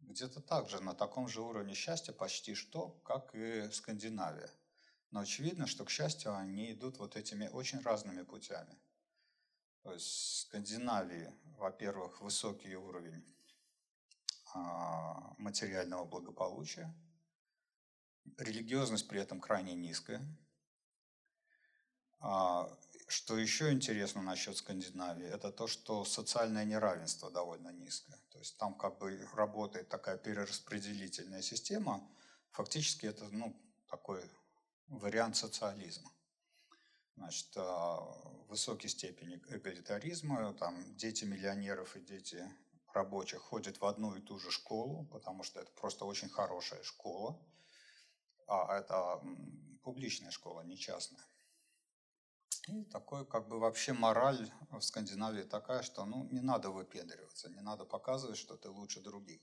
где-то 0.00 0.40
так 0.40 0.68
же, 0.68 0.80
на 0.80 0.94
таком 0.94 1.28
же 1.28 1.40
уровне 1.40 1.74
счастья 1.74 2.12
почти 2.12 2.54
что, 2.54 2.88
как 3.04 3.34
и 3.34 3.70
Скандинавия. 3.70 4.50
Но 5.10 5.20
очевидно, 5.20 5.66
что, 5.66 5.84
к 5.84 5.90
счастью, 5.90 6.34
они 6.34 6.72
идут 6.72 6.98
вот 6.98 7.16
этими 7.16 7.48
очень 7.48 7.80
разными 7.80 8.22
путями. 8.22 8.78
То 9.82 9.92
есть 9.92 10.06
в 10.06 10.40
Скандинавии, 10.46 11.34
во-первых, 11.58 12.20
высокий 12.20 12.76
уровень 12.76 13.24
а, 14.54 15.34
материального 15.38 16.04
благополучия, 16.04 16.94
религиозность 18.38 19.08
при 19.08 19.20
этом 19.20 19.40
крайне 19.40 19.74
низкая. 19.74 20.26
А, 22.20 22.68
что 23.08 23.36
еще 23.36 23.72
интересно 23.72 24.22
насчет 24.22 24.56
Скандинавии, 24.56 25.26
это 25.26 25.50
то, 25.50 25.66
что 25.66 26.04
социальное 26.04 26.64
неравенство 26.64 27.30
довольно 27.30 27.70
низкое. 27.72 28.18
То 28.30 28.38
есть 28.38 28.56
там 28.58 28.74
как 28.74 28.98
бы 28.98 29.28
работает 29.34 29.88
такая 29.88 30.16
перераспределительная 30.16 31.42
система. 31.42 32.08
Фактически 32.52 33.06
это 33.06 33.28
ну, 33.30 33.60
такой 33.88 34.22
вариант 34.86 35.36
социализма. 35.36 36.10
Значит, 37.16 37.48
а, 37.56 37.98
высокий 38.48 38.88
степень 38.88 39.42
эгалитаризма, 39.48 40.54
там 40.54 40.96
дети 40.96 41.24
миллионеров 41.24 41.96
и 41.96 42.00
дети 42.00 42.48
рабочих 42.94 43.40
ходят 43.40 43.80
в 43.80 43.84
одну 43.84 44.14
и 44.14 44.20
ту 44.20 44.38
же 44.38 44.50
школу, 44.50 45.06
потому 45.06 45.42
что 45.42 45.60
это 45.60 45.70
просто 45.72 46.04
очень 46.04 46.28
хорошая 46.28 46.82
школа, 46.82 47.38
а 48.46 48.78
это 48.78 49.20
публичная 49.82 50.30
школа, 50.30 50.62
не 50.62 50.76
частная. 50.76 51.24
И 52.68 52.84
такой, 52.84 53.26
как 53.26 53.48
бы 53.48 53.58
вообще 53.58 53.92
мораль 53.92 54.50
в 54.70 54.80
Скандинавии 54.80 55.42
такая, 55.42 55.82
что 55.82 56.04
ну, 56.04 56.28
не 56.30 56.40
надо 56.40 56.70
выпендриваться, 56.70 57.50
не 57.50 57.60
надо 57.60 57.84
показывать, 57.84 58.38
что 58.38 58.56
ты 58.56 58.68
лучше 58.68 59.00
других. 59.00 59.40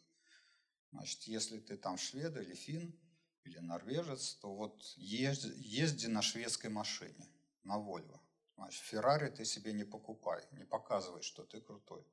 Значит, 0.92 1.24
если 1.24 1.60
ты 1.60 1.78
там 1.78 1.98
швед 1.98 2.38
или 2.38 2.56
фин, 2.56 2.98
или 3.44 3.60
норвежец, 3.60 4.36
то 4.36 4.54
вот 4.56 4.84
езди, 4.96 5.52
езди 5.58 6.08
на 6.08 6.22
шведской 6.22 6.70
машине, 6.70 7.28
на 7.64 7.78
Вольво. 7.78 8.22
Значит, 8.56 8.84
Феррари 8.84 9.30
ты 9.30 9.46
себе 9.46 9.74
не 9.74 9.84
покупай, 9.84 10.46
не 10.52 10.66
показывай, 10.66 11.22
что 11.22 11.44
ты 11.46 11.62
крутой. 11.62 12.06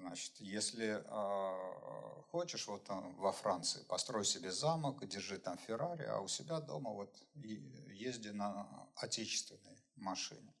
Значит, 0.00 0.32
если 0.40 1.04
э, 1.04 2.22
хочешь, 2.30 2.66
вот 2.66 2.84
там 2.84 3.14
во 3.16 3.32
Франции, 3.32 3.82
построй 3.84 4.24
себе 4.24 4.50
замок, 4.50 5.06
держи 5.06 5.38
там 5.38 5.58
Феррари, 5.58 6.04
а 6.04 6.20
у 6.20 6.28
себя 6.28 6.60
дома 6.60 6.90
вот 6.90 7.14
езди 7.34 8.28
на 8.28 8.88
отечественной 8.96 9.76
машине. 9.96 10.54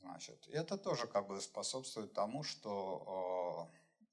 Значит, 0.00 0.46
это 0.48 0.76
тоже 0.76 1.06
как 1.06 1.26
бы 1.26 1.40
способствует 1.40 2.12
тому, 2.12 2.42
что 2.42 3.70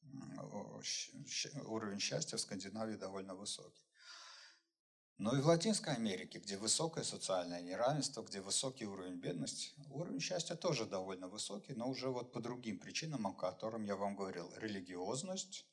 э, 0.08 1.62
уровень 1.66 2.00
счастья 2.00 2.38
в 2.38 2.42
Скандинавии 2.42 2.96
довольно 2.96 3.36
высокий. 3.36 3.84
Но 5.18 5.36
и 5.38 5.42
в 5.42 5.48
Латинской 5.48 5.94
Америке, 5.94 6.40
где 6.40 6.58
высокое 6.58 7.04
социальное 7.04 7.62
неравенство, 7.62 8.24
где 8.24 8.42
высокий 8.42 8.86
уровень 8.86 9.20
бедности, 9.20 9.72
уровень 9.92 10.20
счастья 10.20 10.56
тоже 10.56 10.86
довольно 10.86 11.28
высокий, 11.28 11.74
но 11.74 11.88
уже 11.88 12.10
вот 12.10 12.32
по 12.32 12.40
другим 12.40 12.80
причинам, 12.80 13.28
о 13.28 13.34
которых 13.34 13.86
я 13.86 13.96
вам 13.96 14.16
говорил. 14.16 14.52
Религиозность, 14.58 15.66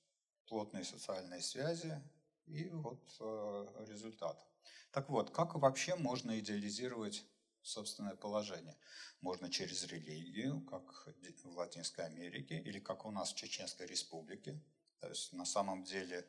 плотные 0.47 0.85
социальные 0.85 1.41
связи 1.41 2.03
и 2.47 2.69
вот 2.69 3.03
э, 3.21 3.67
результат. 3.89 4.47
Так 4.91 5.09
вот, 5.09 5.31
как 5.31 5.55
вообще 5.55 5.95
можно 5.95 6.39
идеализировать 6.39 7.25
собственное 7.63 8.17
положение. 8.17 8.77
Можно 9.21 9.51
через 9.51 9.85
религию, 9.85 10.61
как 10.63 11.09
в 11.45 11.57
Латинской 11.57 12.05
Америке, 12.07 12.59
или 12.59 12.79
как 12.79 13.05
у 13.05 13.11
нас 13.11 13.33
в 13.33 13.37
Чеченской 13.37 13.87
Республике. 13.87 14.61
То 15.01 15.09
есть 15.09 15.33
на 15.33 15.45
самом 15.45 15.85
деле 15.85 16.27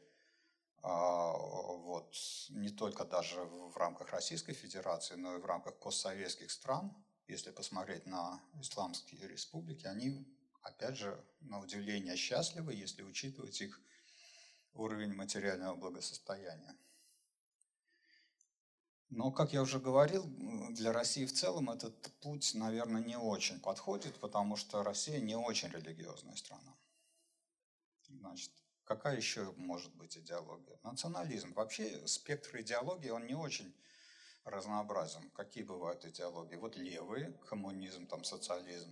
вот, 0.82 2.15
не 2.50 2.70
только 2.70 3.06
даже 3.06 3.41
в 3.41 3.78
рамках 3.78 4.10
Российской 4.10 4.54
Федерации, 4.54 5.15
но 5.15 5.36
и 5.36 5.39
в 5.39 5.46
рамках 5.46 5.80
постсоветских 5.80 6.52
стран, 6.52 6.96
если 7.28 7.52
посмотреть 7.52 8.06
на 8.06 8.41
исламские 8.60 9.28
республики, 9.28 9.86
они, 9.86 10.26
опять 10.62 10.98
же, 10.98 11.24
на 11.41 11.60
удивление 11.60 12.15
счастливы, 12.15 12.74
если 12.74 13.04
учитывать 13.04 13.62
их 13.62 13.80
уровень 14.74 15.13
материального 15.13 15.76
благосостояния. 15.76 16.76
Но, 19.10 19.30
как 19.30 19.52
я 19.52 19.62
уже 19.62 19.80
говорил, 19.80 20.24
для 20.72 20.94
России 20.94 21.26
в 21.26 21.34
целом 21.34 21.70
этот 21.70 22.12
путь, 22.22 22.54
наверное, 22.54 23.02
не 23.02 23.17
очень 23.17 23.60
подходит, 23.60 24.17
потому 24.20 24.56
что 24.56 24.84
Россия 24.84 25.20
не 25.20 25.36
очень 25.36 25.70
религиозная 25.70 26.36
страна. 26.36 26.74
Значит, 28.08 28.52
какая 28.96 29.16
еще 29.16 29.54
может 29.56 29.94
быть 29.96 30.18
идеология? 30.18 30.78
Национализм. 30.84 31.54
Вообще 31.54 32.06
спектр 32.08 32.60
идеологии, 32.60 33.10
он 33.10 33.26
не 33.26 33.36
очень 33.36 33.74
разнообразен. 34.44 35.30
Какие 35.30 35.64
бывают 35.64 36.04
идеологии? 36.04 36.58
Вот 36.58 36.76
левые, 36.76 37.32
коммунизм, 37.48 38.06
там, 38.08 38.26
социализм. 38.26 38.92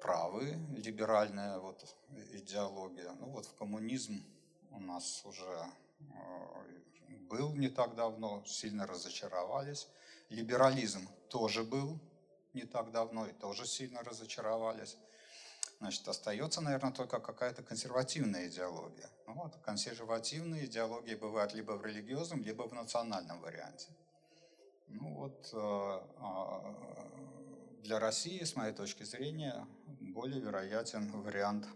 Правые, 0.00 0.58
либеральная 0.76 1.58
вот 1.58 1.94
идеология. 2.32 3.12
Ну 3.12 3.26
вот 3.26 3.46
в 3.46 3.54
коммунизм 3.54 4.24
у 4.72 4.80
нас 4.80 5.24
уже 5.24 5.72
э, 6.00 6.14
был 7.30 7.54
не 7.54 7.68
так 7.68 7.94
давно, 7.94 8.42
сильно 8.44 8.88
разочаровались. 8.88 9.86
Либерализм 10.30 11.08
тоже 11.28 11.62
был 11.62 12.00
не 12.54 12.62
так 12.62 12.90
давно 12.90 13.28
и 13.28 13.32
тоже 13.32 13.66
сильно 13.66 14.02
разочаровались. 14.02 14.96
Значит, 15.78 16.08
остается, 16.08 16.60
наверное, 16.62 16.92
только 16.92 17.20
какая-то 17.20 17.62
консервативная 17.62 18.48
идеология. 18.48 19.10
Ну, 19.26 19.34
вот, 19.34 19.56
консервативные 19.62 20.64
идеологии 20.64 21.14
бывают 21.14 21.52
либо 21.52 21.72
в 21.72 21.84
религиозном, 21.84 22.42
либо 22.42 22.62
в 22.62 22.72
национальном 22.72 23.40
варианте. 23.40 23.88
Ну 24.88 25.14
вот, 25.14 25.50
э, 25.52 26.00
э, 26.18 27.82
для 27.82 27.98
России, 27.98 28.42
с 28.42 28.56
моей 28.56 28.72
точки 28.72 29.02
зрения, 29.02 29.66
более 30.00 30.40
вероятен 30.40 31.10
вариант 31.22 31.66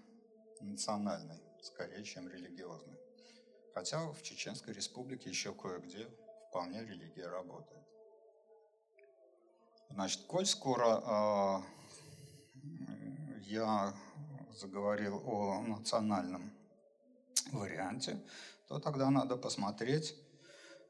национальный, 0.60 1.40
скорее, 1.60 2.02
чем 2.04 2.28
религиозный. 2.28 2.96
Хотя 3.74 4.10
в 4.10 4.22
Чеченской 4.22 4.72
республике 4.72 5.28
еще 5.28 5.52
кое-где 5.52 6.08
вполне 6.48 6.84
религия 6.84 7.26
работает. 7.26 7.84
Значит, 9.90 10.22
коль 10.26 10.46
скоро 10.46 11.62
э, 11.64 11.79
я 13.50 13.92
заговорил 14.52 15.22
о 15.26 15.60
национальном 15.62 16.52
варианте, 17.50 18.24
то 18.68 18.78
тогда 18.78 19.10
надо 19.10 19.36
посмотреть, 19.36 20.14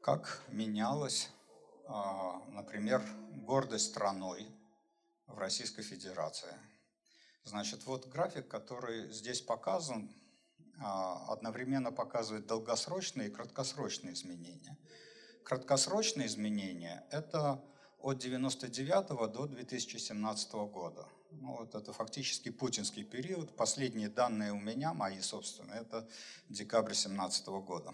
как 0.01 0.43
менялась, 0.49 1.29
э, 1.87 1.91
например, 2.49 3.01
гордость 3.31 3.87
страной 3.87 4.47
в 5.25 5.39
Российской 5.39 5.81
Федерации. 5.81 6.53
Значит, 7.43 7.85
вот 7.87 8.05
график, 8.07 8.47
который 8.47 9.11
здесь 9.11 9.41
показан, 9.41 10.11
а, 10.79 11.33
одновременно 11.33 11.91
показывает 11.91 12.45
долгосрочные 12.45 13.29
и 13.29 13.31
краткосрочные 13.31 14.13
изменения. 14.13 14.77
Краткосрочные 15.43 16.27
изменения– 16.27 17.03
это 17.11 17.63
от 17.99 18.23
1999 18.23 19.31
до 19.31 19.47
2017 19.47 20.67
года. 20.67 21.07
Ну, 21.31 21.57
вот 21.57 21.75
это 21.75 21.93
фактически 21.93 22.49
путинский 22.49 23.03
период. 23.03 23.55
Последние 23.55 24.09
данные 24.09 24.51
у 24.51 24.59
меня, 24.59 24.93
мои 24.93 25.21
собственные, 25.21 25.81
это 25.81 26.07
декабрь 26.49 26.91
2017 26.91 27.47
года. 27.47 27.93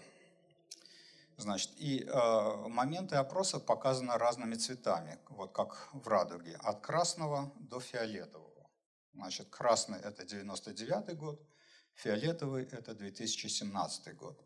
Значит, 1.36 1.70
и 1.76 2.02
э, 2.02 2.68
моменты 2.68 3.14
опроса 3.14 3.60
показаны 3.60 4.18
разными 4.18 4.56
цветами, 4.56 5.18
вот 5.28 5.52
как 5.52 5.88
в 5.92 6.08
радуге, 6.08 6.56
от 6.56 6.80
красного 6.80 7.52
до 7.60 7.78
фиолетового. 7.78 8.68
Значит, 9.14 9.48
красный– 9.48 9.98
это 10.02 10.24
99 10.24 11.16
год, 11.16 11.40
Фиолетовый– 11.98 12.64
это 12.70 12.94
2017 12.94 14.16
год. 14.16 14.40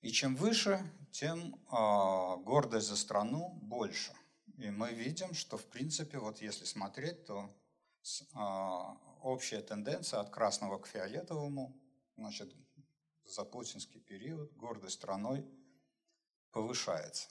И 0.00 0.10
чем 0.10 0.34
выше, 0.34 0.80
тем 1.10 1.54
э, 1.54 2.36
гордость 2.42 2.88
за 2.88 2.96
страну 2.96 3.58
больше. 3.60 4.14
И 4.56 4.70
мы 4.70 4.94
видим, 4.94 5.34
что 5.34 5.58
в 5.58 5.66
принципе, 5.66 6.18
вот 6.18 6.40
если 6.40 6.64
смотреть, 6.64 7.26
то 7.26 7.54
общая 9.22 9.60
тенденция 9.62 10.20
от 10.20 10.30
красного 10.30 10.78
к 10.78 10.86
фиолетовому, 10.86 11.76
значит, 12.16 12.54
за 13.24 13.44
путинский 13.44 14.00
период 14.00 14.52
гордость 14.54 14.96
страной 14.96 15.46
повышается. 16.50 17.28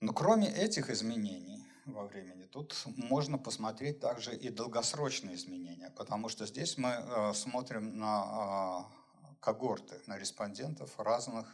Но 0.00 0.12
кроме 0.12 0.48
этих 0.48 0.88
изменений, 0.90 1.70
во 1.86 2.06
времени. 2.06 2.44
Тут 2.44 2.76
можно 2.86 3.38
посмотреть 3.38 4.00
также 4.00 4.36
и 4.36 4.50
долгосрочные 4.50 5.36
изменения, 5.36 5.90
потому 5.90 6.28
что 6.28 6.46
здесь 6.46 6.78
мы 6.78 6.90
э, 6.90 7.32
смотрим 7.34 7.98
на 7.98 8.86
э, 8.88 9.34
когорты, 9.40 10.00
на 10.06 10.18
респондентов 10.18 10.98
разных 10.98 11.46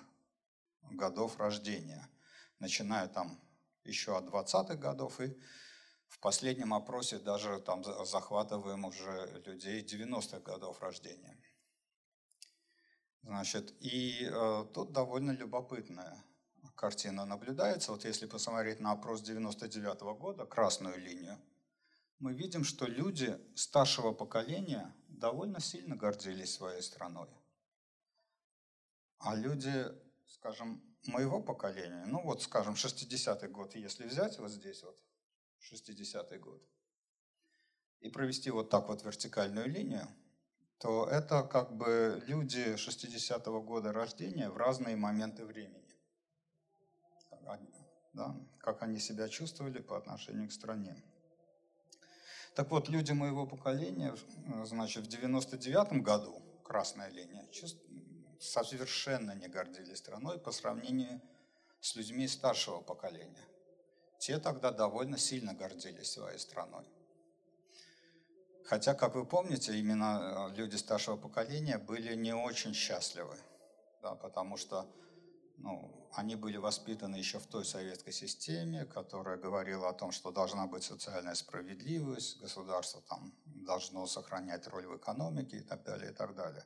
годов 0.90 1.38
рождения, 1.38 2.08
начиная 2.58 3.08
там 3.08 3.40
еще 3.84 4.16
от 4.16 4.26
20-х 4.26 4.74
годов 4.76 5.20
и 5.20 5.36
в 6.16 6.20
последнем 6.20 6.72
опросе 6.72 7.18
даже 7.18 7.60
там 7.60 7.84
захватываем 7.84 8.84
уже 8.84 9.42
людей 9.44 9.82
90-х 9.82 10.40
годов 10.40 10.80
рождения. 10.80 11.36
Значит, 13.22 13.74
и 13.80 14.28
э, 14.30 14.64
тут 14.72 14.92
довольно 14.92 15.32
любопытная 15.32 16.24
картина 16.74 17.24
наблюдается. 17.24 17.92
Вот 17.92 18.04
если 18.04 18.26
посмотреть 18.26 18.80
на 18.80 18.92
опрос 18.92 19.22
99 19.22 20.00
года, 20.18 20.46
красную 20.46 20.98
линию, 20.98 21.38
мы 22.18 22.32
видим, 22.32 22.64
что 22.64 22.86
люди 22.86 23.38
старшего 23.54 24.12
поколения 24.12 24.94
довольно 25.08 25.60
сильно 25.60 25.96
гордились 25.96 26.54
своей 26.54 26.82
страной. 26.82 27.28
А 29.18 29.34
люди, 29.34 29.86
скажем, 30.26 30.82
моего 31.06 31.42
поколения, 31.42 32.04
ну 32.06 32.22
вот, 32.22 32.42
скажем, 32.42 32.74
60-й 32.74 33.48
год, 33.48 33.74
если 33.74 34.06
взять 34.06 34.38
вот 34.38 34.50
здесь 34.50 34.82
вот, 34.82 34.98
60-й 35.72 36.38
год, 36.38 36.62
и 38.00 38.08
провести 38.08 38.50
вот 38.50 38.70
так 38.70 38.88
вот 38.88 39.02
вертикальную 39.04 39.68
линию, 39.68 40.08
то 40.78 41.06
это 41.06 41.42
как 41.42 41.76
бы 41.76 42.22
люди 42.26 42.74
60-го 42.74 43.62
года 43.62 43.92
рождения 43.92 44.50
в 44.50 44.56
разные 44.56 44.96
моменты 44.96 45.44
времени. 45.44 45.82
Да, 48.12 48.34
как 48.60 48.82
они 48.82 48.98
себя 48.98 49.28
чувствовали 49.28 49.80
по 49.80 49.96
отношению 49.96 50.48
к 50.48 50.52
стране. 50.52 51.02
Так 52.54 52.70
вот, 52.70 52.88
люди 52.88 53.12
моего 53.12 53.46
поколения, 53.46 54.16
значит, 54.64 55.04
в 55.04 55.08
99 55.08 56.02
году, 56.02 56.42
красная 56.64 57.10
линия, 57.10 57.46
совершенно 58.40 59.32
не 59.32 59.48
гордились 59.48 59.98
страной 59.98 60.38
по 60.38 60.50
сравнению 60.52 61.20
с 61.80 61.94
людьми 61.94 62.26
старшего 62.26 62.80
поколения. 62.80 63.46
Те 64.18 64.38
тогда 64.38 64.70
довольно 64.70 65.18
сильно 65.18 65.54
гордились 65.54 66.12
своей 66.12 66.38
страной. 66.38 66.84
Хотя, 68.64 68.94
как 68.94 69.14
вы 69.14 69.24
помните, 69.24 69.78
именно 69.78 70.50
э, 70.50 70.56
люди 70.56 70.76
старшего 70.76 71.16
поколения 71.16 71.78
были 71.78 72.16
не 72.16 72.34
очень 72.34 72.74
счастливы, 72.74 73.36
да, 74.02 74.16
потому 74.16 74.56
что 74.56 74.90
ну, 75.58 76.08
они 76.12 76.34
были 76.34 76.56
воспитаны 76.56 77.16
еще 77.16 77.38
в 77.38 77.46
той 77.46 77.64
советской 77.64 78.12
системе, 78.12 78.84
которая 78.84 79.36
говорила 79.36 79.88
о 79.88 79.92
том, 79.92 80.12
что 80.12 80.32
должна 80.32 80.66
быть 80.66 80.82
социальная 80.82 81.34
справедливость, 81.34 82.40
государство 82.40 83.02
там 83.08 83.32
должно 83.44 84.06
сохранять 84.06 84.66
роль 84.66 84.86
в 84.86 84.96
экономике 84.96 85.58
и 85.58 85.62
так 85.62 85.84
далее, 85.84 86.10
и 86.10 86.14
так 86.14 86.34
далее. 86.34 86.64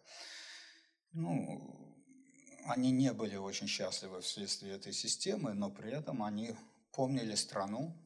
Ну, 1.13 1.97
они 2.67 2.91
не 2.93 3.13
были 3.13 3.37
очень 3.37 3.67
счастливы 3.67 4.21
вследствие 4.21 4.77
этой 4.77 4.93
системы, 4.93 5.53
но 5.55 5.71
при 5.71 5.93
этом 5.93 6.23
они 6.23 6.57
помнили 6.93 7.35
страну, 7.35 7.97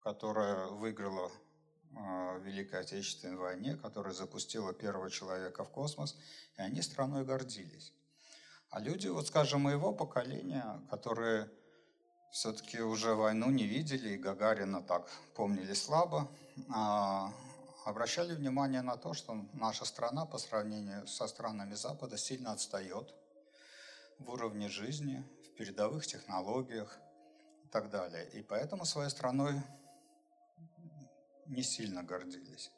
которая 0.00 0.66
выиграла 0.68 1.30
в 1.90 2.40
Великой 2.40 2.80
Отечественной 2.80 3.36
войне, 3.36 3.76
которая 3.76 4.12
запустила 4.12 4.72
первого 4.72 5.10
человека 5.10 5.64
в 5.64 5.70
космос, 5.70 6.16
и 6.56 6.62
они 6.62 6.82
страной 6.82 7.24
гордились. 7.24 7.92
А 8.70 8.80
люди, 8.80 9.06
вот 9.06 9.28
скажем, 9.28 9.62
моего 9.62 9.92
поколения, 9.92 10.80
которые 10.90 11.48
все-таки 12.32 12.80
уже 12.80 13.14
войну 13.14 13.50
не 13.50 13.64
видели 13.64 14.10
и 14.10 14.18
Гагарина 14.18 14.82
так 14.82 15.08
помнили 15.36 15.72
слабо, 15.74 16.28
а, 16.68 17.32
обращали 17.84 18.34
внимание 18.34 18.82
на 18.82 18.96
то, 18.96 19.14
что 19.14 19.46
наша 19.52 19.84
страна 19.84 20.26
по 20.26 20.38
сравнению 20.38 21.06
со 21.06 21.28
странами 21.28 21.74
Запада 21.74 22.18
сильно 22.18 22.50
отстает 22.50 23.14
в 24.18 24.30
уровне 24.30 24.68
жизни, 24.68 25.24
в 25.44 25.56
передовых 25.56 26.06
технологиях 26.06 26.98
так 27.74 27.90
далее. 27.90 28.30
И 28.34 28.42
поэтому 28.42 28.84
своей 28.84 29.10
страной 29.10 29.60
не 31.46 31.64
сильно 31.64 32.04
гордились. 32.04 32.70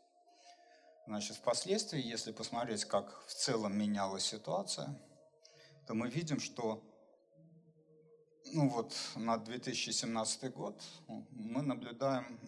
Значит, 1.07 1.37
впоследствии, 1.37 2.01
если 2.01 2.33
посмотреть, 2.33 2.87
как 2.87 3.27
в 3.27 3.35
целом 3.35 3.77
менялась 3.77 4.25
ситуация, 4.25 4.99
то 5.87 5.93
мы 5.93 6.09
видим, 6.09 6.41
что 6.41 6.83
ну 8.55 8.71
вот, 8.71 8.95
на 9.17 9.37
2017 9.37 10.55
год 10.55 10.83
мы 11.31 11.61
наблюдаем 11.61 12.41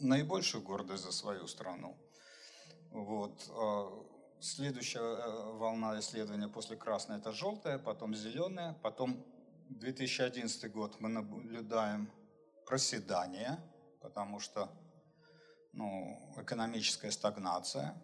наибольшую 0.00 0.64
гордость 0.64 1.04
за 1.04 1.12
свою 1.12 1.46
страну. 1.46 1.98
Вот. 2.92 3.46
А 3.50 3.90
следующая 4.40 5.00
э, 5.00 5.52
волна 5.58 5.98
исследования 5.98 6.48
после 6.48 6.76
красной– 6.76 7.16
это 7.18 7.32
желтая, 7.32 7.78
потом 7.78 8.14
зеленая, 8.14 8.72
потом 8.82 9.22
2011 9.70 10.72
год 10.72 11.00
мы 11.00 11.08
наблюдаем 11.08 12.10
проседание, 12.66 13.58
потому 14.00 14.40
что 14.40 14.70
ну, 15.72 16.18
экономическая 16.36 17.10
стагнация. 17.10 17.94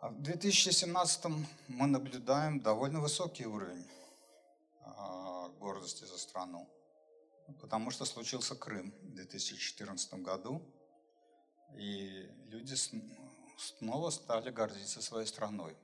А 0.00 0.08
в 0.08 0.22
2017 0.22 1.24
мы 1.68 1.86
наблюдаем 1.86 2.60
довольно 2.60 3.00
высокий 3.00 3.46
уровень 3.46 3.86
э, 4.80 5.48
гордости 5.58 6.04
за 6.04 6.18
страну, 6.18 6.68
потому 7.60 7.90
что 7.90 8.04
случился 8.04 8.54
Крым 8.54 8.94
в 9.02 9.14
2014 9.14 10.14
году, 10.14 10.62
и 11.76 12.30
люди 12.46 12.74
снова 13.58 14.10
стали 14.10 14.50
гордиться 14.50 15.02
своей 15.02 15.26
страной. 15.26 15.76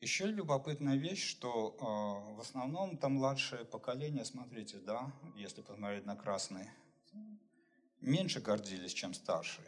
Еще 0.00 0.26
любопытная 0.26 0.96
вещь, 0.96 1.28
что 1.28 1.74
э, 1.76 2.36
в 2.36 2.40
основном 2.40 2.98
там 2.98 3.14
младшее 3.14 3.64
поколение, 3.64 4.24
смотрите, 4.24 4.78
да, 4.78 5.12
если 5.34 5.60
посмотреть 5.60 6.06
на 6.06 6.14
красный 6.14 6.70
меньше 8.00 8.40
гордились, 8.40 8.94
чем 8.94 9.12
старшие. 9.12 9.66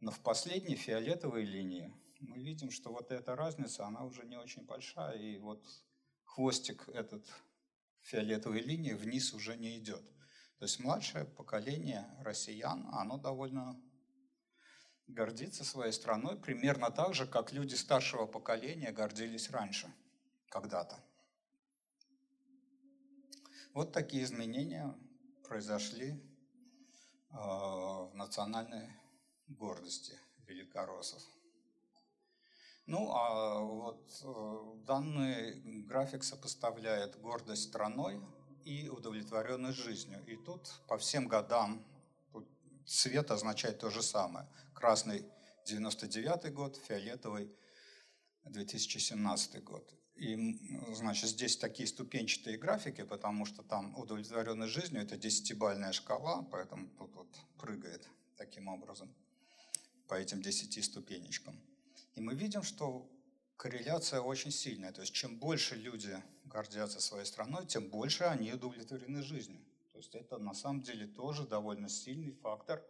Но 0.00 0.10
в 0.10 0.20
последней 0.20 0.76
фиолетовой 0.76 1.44
линии 1.44 1.90
мы 2.20 2.38
видим, 2.38 2.70
что 2.70 2.92
вот 2.92 3.10
эта 3.10 3.34
разница, 3.36 3.86
она 3.86 4.04
уже 4.04 4.26
не 4.26 4.36
очень 4.36 4.66
большая, 4.66 5.16
и 5.16 5.38
вот 5.38 5.66
хвостик 6.24 6.86
этот 6.90 7.26
фиолетовой 8.02 8.60
линии 8.60 8.92
вниз 8.92 9.32
уже 9.32 9.56
не 9.56 9.78
идет. 9.78 10.02
То 10.58 10.64
есть 10.64 10.78
младшее 10.78 11.24
поколение 11.24 12.06
россиян, 12.20 12.86
оно 12.92 13.16
довольно 13.16 13.80
гордится 15.08 15.64
своей 15.64 15.92
страной 15.92 16.36
примерно 16.36 16.90
так 16.90 17.14
же, 17.14 17.26
как 17.26 17.52
люди 17.52 17.74
старшего 17.74 18.26
поколения 18.26 18.92
гордились 18.92 19.50
раньше, 19.50 19.92
когда-то. 20.48 20.98
Вот 23.74 23.92
такие 23.92 24.24
изменения 24.24 24.94
произошли 25.44 26.22
а, 27.30 28.04
в 28.04 28.14
национальной 28.14 28.88
гордости 29.48 30.18
великороссов. 30.46 31.22
Ну, 32.86 33.12
а 33.12 33.60
вот 33.60 34.10
э, 34.24 34.84
данный 34.86 35.60
график 35.82 36.24
сопоставляет 36.24 37.20
гордость 37.20 37.64
страной 37.64 38.18
и 38.64 38.88
удовлетворенность 38.88 39.76
жизнью. 39.76 40.24
И 40.26 40.36
тут 40.36 40.72
по 40.88 40.96
всем 40.96 41.28
годам 41.28 41.84
цвет 42.88 43.30
означает 43.30 43.78
то 43.78 43.90
же 43.90 44.02
самое. 44.02 44.46
Красный 44.74 45.24
99 45.66 46.52
год, 46.52 46.76
фиолетовый 46.88 47.52
2017 48.44 49.62
год. 49.62 49.94
И, 50.16 50.58
значит, 50.94 51.30
здесь 51.30 51.56
такие 51.56 51.86
ступенчатые 51.86 52.58
графики, 52.58 53.04
потому 53.04 53.44
что 53.44 53.62
там 53.62 53.96
удовлетворенность 53.96 54.72
жизнью– 54.72 55.02
это 55.02 55.16
десятибальная 55.16 55.92
шкала, 55.92 56.42
поэтому 56.50 56.88
тут 56.98 57.14
вот 57.14 57.28
прыгает 57.58 58.08
таким 58.36 58.66
образом 58.68 59.14
по 60.08 60.14
этим 60.14 60.42
десяти 60.42 60.82
ступенечкам. 60.82 61.60
И 62.14 62.20
мы 62.20 62.34
видим, 62.34 62.62
что 62.62 63.08
корреляция 63.56 64.20
очень 64.20 64.50
сильная. 64.50 64.92
То 64.92 65.02
есть 65.02 65.12
чем 65.12 65.38
больше 65.38 65.76
люди 65.76 66.20
гордятся 66.46 67.00
своей 67.00 67.26
страной, 67.26 67.66
тем 67.66 67.88
больше 67.88 68.24
они 68.24 68.52
удовлетворены 68.52 69.22
жизнью. 69.22 69.60
То 69.98 70.00
есть 70.00 70.14
это 70.14 70.38
на 70.38 70.54
самом 70.54 70.80
деле 70.80 71.08
тоже 71.08 71.44
довольно 71.44 71.88
сильный 71.88 72.30
фактор 72.30 72.80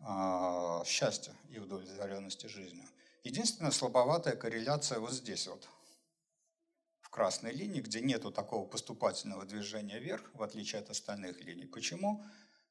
э, 0.00 0.82
счастья 0.84 1.32
и 1.48 1.60
удовлетворенности 1.60 2.48
жизнью. 2.48 2.88
Единственная 3.22 3.70
слабоватая 3.70 4.34
корреляция 4.34 4.98
вот 4.98 5.12
здесь 5.12 5.46
вот– 5.46 5.68
в 7.08 7.10
красной 7.10 7.52
линии, 7.52 7.80
где 7.80 8.00
нету 8.00 8.32
такого 8.32 8.66
поступательного 8.66 9.46
движения 9.46 10.00
вверх, 10.00 10.28
в 10.34 10.42
отличие 10.42 10.80
от 10.80 10.90
остальных 10.90 11.40
линий. 11.40 11.66
Почему? 11.66 12.24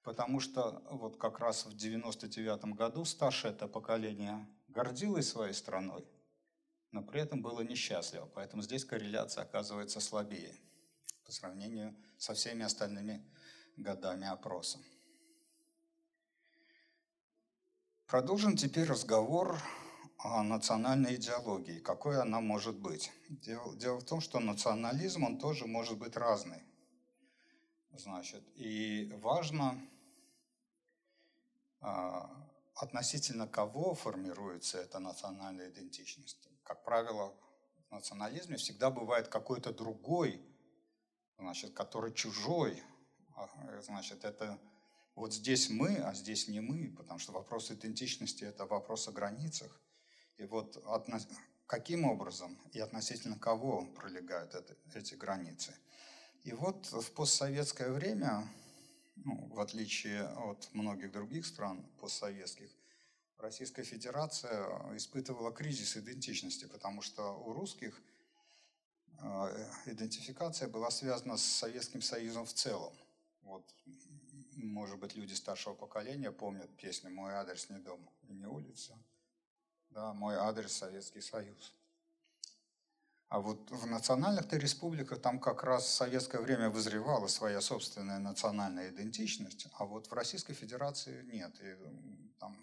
Потому 0.03 0.41
что 0.41 0.83
вот 0.91 1.15
как 1.15 1.39
раз 1.39 1.65
в 1.65 1.75
99 1.75 2.75
году 2.75 3.05
старшее 3.05 3.53
это 3.53 3.69
поколение 3.69 4.45
гордилось 4.67 5.29
своей 5.29 5.53
страной, 5.53 6.05
но 6.91 7.01
при 7.01 7.21
этом 7.21 7.41
было 7.41 7.61
несчастливо. 7.61 8.29
Поэтому 8.35 8.61
здесь 8.61 8.83
корреляция 8.83 9.43
оказывается 9.43 10.01
слабее 10.01 10.53
по 11.25 11.31
сравнению 11.31 11.95
со 12.17 12.33
всеми 12.33 12.63
остальными 12.63 13.25
годами 13.77 14.27
опроса. 14.27 14.79
Продолжим 18.05 18.57
теперь 18.57 18.87
разговор 18.87 19.59
о 20.17 20.43
национальной 20.43 21.15
идеологии, 21.15 21.79
какой 21.79 22.21
она 22.21 22.41
может 22.41 22.77
быть. 22.77 23.11
Дело, 23.29 23.75
дело 23.75 23.99
в 23.99 24.05
том, 24.05 24.21
что 24.21 24.39
национализм, 24.39 25.23
он 25.23 25.37
тоже 25.37 25.67
может 25.67 25.97
быть 25.97 26.15
разный. 26.15 26.63
Значит, 27.91 28.43
и 28.55 29.11
важно 29.21 29.81
а, 31.81 32.29
относительно 32.75 33.47
кого 33.47 33.93
формируется 33.93 34.77
эта 34.77 34.99
национальная 34.99 35.69
идентичность. 35.69 36.49
Как 36.63 36.83
правило, 36.83 37.33
национализме 37.91 38.57
всегда 38.57 38.89
бывает 38.89 39.27
какой-то 39.27 39.73
другой, 39.73 40.41
значит, 41.37 41.73
который 41.73 42.13
чужой. 42.13 42.81
Значит, 43.81 44.25
это 44.25 44.59
вот 45.15 45.33
здесь 45.33 45.69
мы, 45.69 45.95
а 45.95 46.13
здесь 46.13 46.47
не 46.47 46.59
мы, 46.59 46.93
потому 46.95 47.19
что 47.19 47.31
вопрос 47.31 47.71
идентичности– 47.71 48.43
это 48.45 48.65
вопрос 48.65 49.07
о 49.07 49.11
границах. 49.11 49.81
И 50.37 50.45
вот 50.45 50.77
каким 51.65 52.05
образом 52.05 52.57
и 52.71 52.79
относительно 52.79 53.37
кого 53.37 53.85
пролегают 53.85 54.55
это, 54.55 54.75
эти 54.93 55.15
границы. 55.15 55.73
И 56.43 56.53
вот 56.53 56.85
в 56.91 57.11
постсоветское 57.11 57.91
время, 57.91 58.47
ну, 59.15 59.47
в 59.47 59.59
отличие 59.59 60.23
от 60.23 60.69
многих 60.73 61.11
других 61.11 61.45
стран 61.45 61.83
постсоветских, 61.99 62.69
Российская 63.37 63.83
Федерация 63.83 64.95
испытывала 64.95 65.51
кризис 65.51 65.97
идентичности, 65.97 66.65
потому 66.65 67.01
что 67.01 67.33
у 67.33 67.53
русских 67.53 68.01
э, 69.19 69.69
идентификация 69.85 70.67
была 70.67 70.89
связана 70.89 71.37
с 71.37 71.43
Советским 71.43 72.01
Союзом 72.01 72.45
в 72.45 72.53
целом. 72.53 72.93
Вот, 73.47 73.73
может 74.55 74.99
быть, 74.99 75.15
люди 75.15 75.33
старшего 75.33 75.73
поколения 75.73 76.31
помнят 76.31 76.69
песню 76.75 77.09
«Мой 77.09 77.33
адрес 77.33 77.69
не 77.69 77.79
дом 77.79 78.09
и 78.23 78.33
не 78.33 78.45
улица». 78.45 78.97
Да, 79.89 80.13
«Мой 80.13 80.35
адрес 80.35 80.73
Советский 80.73 81.21
Союз». 81.21 81.73
А 83.29 83.39
вот 83.39 83.71
в 83.71 83.85
национальных-то 83.85 84.57
республиках 84.57 85.21
там 85.21 85.39
как 85.39 85.63
раз 85.63 85.85
в 85.85 85.91
советское 85.91 86.41
время 86.41 86.69
вызревала 86.69 87.27
своя 87.27 87.61
собственная 87.61 88.19
национальная 88.19 88.89
идентичность, 88.89 89.67
а 89.73 89.85
вот 89.85 90.07
в 90.07 90.13
Российской 90.13 90.53
Федерации 90.53 91.23
нет. 91.23 91.59
И 91.61 91.75
там 92.39 92.55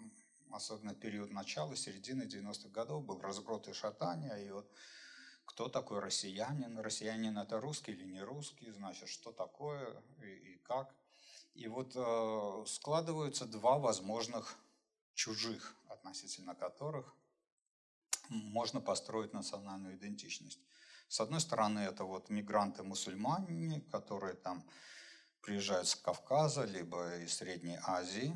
особенно 0.51 0.93
период 0.95 1.31
начала, 1.31 1.75
середины 1.75 2.23
90-х 2.23 2.69
годов, 2.69 3.05
был 3.05 3.19
разброд 3.21 3.67
и 3.67 3.73
шатания, 3.73 4.35
и 4.37 4.51
вот 4.51 4.71
кто 5.45 5.69
такой 5.69 5.99
россиянин, 5.99 6.79
россиянин 6.79 7.37
это 7.37 7.59
русский 7.59 7.91
или 7.91 8.05
не 8.05 8.21
русский, 8.21 8.71
значит, 8.71 9.09
что 9.09 9.31
такое 9.31 10.03
и, 10.21 10.53
и 10.53 10.57
как. 10.59 10.93
И 11.53 11.67
вот 11.67 11.93
э, 11.95 12.63
складываются 12.67 13.45
два 13.45 13.77
возможных 13.77 14.57
чужих, 15.13 15.75
относительно 15.87 16.55
которых 16.55 17.13
можно 18.29 18.81
построить 18.81 19.33
национальную 19.33 19.95
идентичность. 19.95 20.59
С 21.07 21.21
одной 21.21 21.39
стороны, 21.39 21.79
это 21.79 22.03
вот 22.03 22.29
мигранты-мусульмане, 22.29 23.81
которые 23.91 24.33
там 24.33 24.67
приезжают 25.41 25.87
с 25.87 25.95
Кавказа, 25.95 26.65
либо 26.65 27.17
из 27.17 27.35
Средней 27.35 27.77
Азии, 27.83 28.33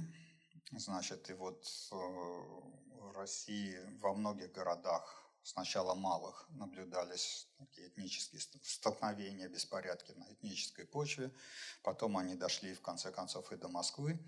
Значит, 0.72 1.32
и 1.32 1.34
вот 1.34 1.66
э, 1.92 1.96
в 1.96 3.12
России 3.16 3.76
во 4.00 4.14
многих 4.14 4.52
городах, 4.52 5.29
сначала 5.44 5.96
малых, 5.96 6.48
наблюдались 6.50 7.48
такие 7.58 7.88
этнические 7.88 8.42
столкновения, 8.64 9.48
беспорядки 9.48 10.12
на 10.12 10.32
этнической 10.34 10.86
почве. 10.86 11.32
Потом 11.84 12.18
они 12.18 12.36
дошли, 12.36 12.74
в 12.74 12.82
конце 12.82 13.12
концов, 13.12 13.52
и 13.52 13.56
до 13.56 13.68
Москвы. 13.68 14.20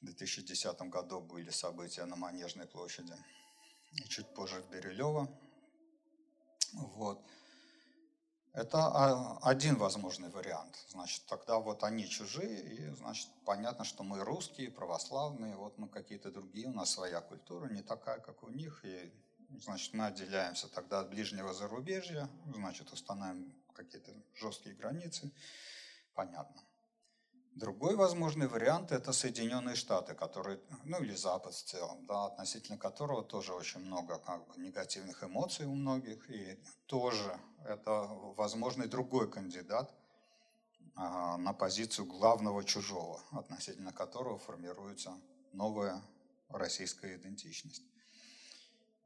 В 0.00 0.06
2010 0.06 0.80
году 0.82 1.20
были 1.20 1.50
события 1.50 2.04
на 2.04 2.16
Манежной 2.16 2.66
площади. 2.66 3.14
И 3.92 4.08
чуть 4.08 4.34
позже 4.34 4.62
в 4.62 4.70
Бирюлево. 4.70 5.28
Вот. 6.72 7.22
Это 8.52 8.78
а, 8.78 9.38
один 9.42 9.76
возможный 9.76 10.28
вариант. 10.28 10.76
Значит, 10.88 11.24
тогда 11.26 11.58
вот 11.58 11.84
они 11.84 12.06
чужие, 12.06 12.60
и 12.60 12.94
значит, 12.96 13.28
понятно, 13.46 13.84
что 13.84 14.02
мы 14.02 14.22
русские, 14.24 14.70
православные, 14.70 15.56
вот 15.56 15.78
мы 15.78 15.88
какие-то 15.88 16.30
другие, 16.30 16.68
у 16.68 16.72
нас 16.72 16.90
своя 16.90 17.22
культура, 17.22 17.68
не 17.70 17.82
такая, 17.82 18.20
как 18.20 18.42
у 18.42 18.50
них, 18.50 18.84
и 18.84 19.10
значит, 19.60 19.94
мы 19.94 20.06
отделяемся 20.06 20.68
тогда 20.68 21.00
от 21.00 21.10
ближнего 21.10 21.52
зарубежья, 21.52 22.28
значит, 22.54 22.92
устанавливаем 22.92 23.54
какие-то 23.74 24.12
жесткие 24.34 24.74
границы, 24.74 25.32
понятно. 26.14 26.62
Другой 27.54 27.96
возможный 27.96 28.48
вариант– 28.48 28.92
это 28.92 29.12
Соединенные 29.12 29.76
Штаты, 29.76 30.14
которые, 30.14 30.58
ну 30.84 31.02
или 31.02 31.14
Запад 31.14 31.52
в 31.52 31.62
целом, 31.64 32.06
да, 32.06 32.24
относительно 32.24 32.78
которого 32.78 33.22
тоже 33.22 33.52
очень 33.52 33.80
много 33.80 34.18
как 34.18 34.46
бы, 34.46 34.56
негативных 34.56 35.22
эмоций 35.22 35.66
у 35.66 35.74
многих, 35.74 36.30
и 36.30 36.58
тоже 36.86 37.38
это 37.66 37.90
возможный 38.36 38.88
другой 38.88 39.30
кандидат 39.30 39.94
а, 40.94 41.36
на 41.36 41.52
позицию 41.52 42.06
главного 42.06 42.64
чужого, 42.64 43.22
относительно 43.32 43.92
которого 43.92 44.38
формируется 44.38 45.12
новая 45.52 46.02
российская 46.48 47.16
идентичность. 47.16 47.82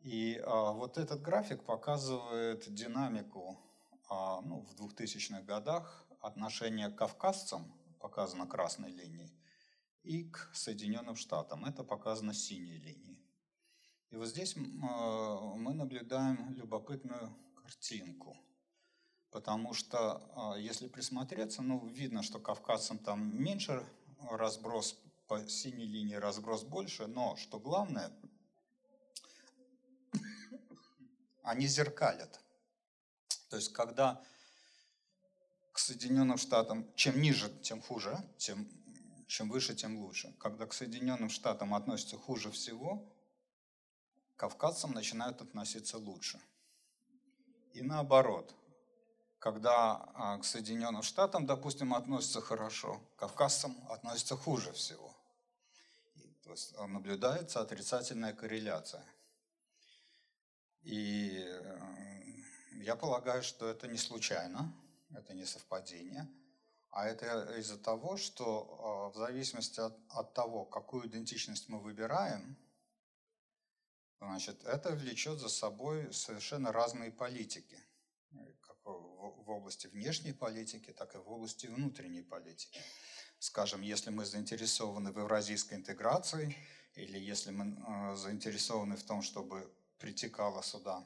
И 0.06 0.40
а, 0.44 0.70
вот 0.70 0.98
этот 0.98 1.20
график 1.20 1.64
показывает 1.64 2.72
динамику 2.72 3.58
а, 4.08 4.40
ну, 4.40 4.60
в 4.60 4.80
2000-х 4.80 5.42
годах 5.42 6.06
отношения 6.20 6.88
к 6.90 6.94
кавказцам 6.94 7.74
показано 7.98 8.46
красной 8.46 8.92
линией, 8.92 9.32
и 10.04 10.30
к 10.30 10.48
Соединенным 10.54 11.16
Штатам. 11.16 11.64
Это 11.64 11.82
показано 11.82 12.34
синей 12.34 12.78
линией. 12.78 13.20
И 14.10 14.16
вот 14.16 14.28
здесь 14.28 14.54
мы 14.54 15.74
наблюдаем 15.74 16.54
любопытную 16.54 17.36
картинку. 17.56 18.36
Потому 19.32 19.74
что, 19.74 20.22
а, 20.36 20.56
если 20.56 20.86
присмотреться, 20.86 21.62
ну, 21.62 21.84
видно, 21.84 22.22
что 22.22 22.38
кавказцам 22.38 22.98
там 22.98 23.36
меньше 23.42 23.84
разброс, 24.30 25.02
по 25.26 25.48
синей 25.48 25.86
линии 25.86 26.14
разброс 26.14 26.62
больше, 26.62 27.08
но, 27.08 27.34
что 27.34 27.58
главное, 27.58 28.12
они 31.46 31.66
зеркалят. 31.68 32.40
То 33.48 33.56
есть, 33.56 33.72
когда 33.72 34.20
к 35.72 35.78
Соединенным 35.78 36.38
Штатам, 36.38 36.92
чем 36.96 37.20
ниже, 37.20 37.48
тем 37.62 37.80
хуже, 37.80 38.18
тем, 38.36 38.68
чем 39.28 39.48
выше, 39.48 39.74
тем 39.74 39.98
лучше. 39.98 40.34
Когда 40.40 40.66
к 40.66 40.74
Соединенным 40.74 41.30
Штатам 41.30 41.74
относятся 41.74 42.16
хуже 42.18 42.50
всего, 42.50 43.08
к 44.34 44.40
кавказцам 44.40 44.92
начинают 44.92 45.40
относиться 45.40 45.98
лучше. 45.98 46.40
И 47.74 47.82
наоборот, 47.82 48.52
когда 49.38 50.10
а, 50.14 50.38
к 50.38 50.44
Соединенным 50.44 51.02
Штатам, 51.02 51.46
допустим, 51.46 51.94
относятся 51.94 52.40
хорошо, 52.40 53.00
к 53.14 53.20
кавказцам 53.20 53.76
относятся 53.88 54.36
хуже 54.36 54.72
всего. 54.72 55.14
То 56.42 56.50
есть 56.50 56.76
наблюдается 56.78 57.60
отрицательная 57.60 58.32
корреляция. 58.32 59.04
И 60.86 61.42
э, 61.44 61.78
я 62.84 62.94
полагаю, 62.94 63.42
что 63.42 63.68
это 63.68 63.88
не 63.88 63.98
случайно, 63.98 64.72
это 65.10 65.34
не 65.34 65.44
совпадение, 65.44 66.28
а 66.90 67.08
это 67.08 67.58
из-за 67.58 67.76
того, 67.76 68.16
что 68.16 68.44
а, 68.54 69.10
в 69.10 69.16
зависимости 69.16 69.80
от, 69.80 69.98
от 70.10 70.32
того, 70.32 70.64
какую 70.64 71.08
идентичность 71.08 71.68
мы 71.68 71.80
выбираем, 71.80 72.56
значит, 74.20 74.64
это 74.64 74.90
влечет 74.90 75.40
за 75.40 75.48
собой 75.48 76.12
совершенно 76.12 76.70
разные 76.70 77.10
политики, 77.10 77.78
как 78.60 78.76
в 78.84 79.50
области 79.50 79.88
внешней 79.88 80.34
политики, 80.34 80.92
так 80.92 81.16
и 81.16 81.18
в 81.18 81.28
области 81.28 81.66
внутренней 81.66 82.22
политики. 82.22 82.80
Скажем, 83.40 83.80
если 83.80 84.10
мы 84.10 84.24
заинтересованы 84.24 85.10
в 85.10 85.18
евразийской 85.18 85.78
интеграции, 85.78 86.56
или 86.94 87.18
если 87.18 87.50
мы 87.50 87.76
а, 87.84 88.14
заинтересованы 88.14 88.96
в 88.96 89.02
том, 89.02 89.22
чтобы 89.22 89.68
притекала 89.98 90.62
сюда 90.62 91.04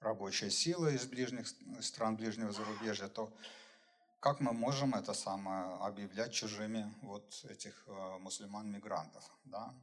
рабочая 0.00 0.50
сила 0.50 0.88
из 0.88 1.06
ближних 1.06 1.46
стран 1.80 2.16
ближнего 2.16 2.52
зарубежья, 2.52 3.08
то 3.08 3.32
как 4.20 4.40
мы 4.40 4.52
можем 4.52 4.94
это 4.94 5.14
самое 5.14 5.76
объявлять 5.80 6.32
чужими 6.32 6.92
вот 7.02 7.44
этих 7.48 7.84
э, 7.86 8.18
мусульман-мигрантов, 8.18 9.24
да? 9.44 9.74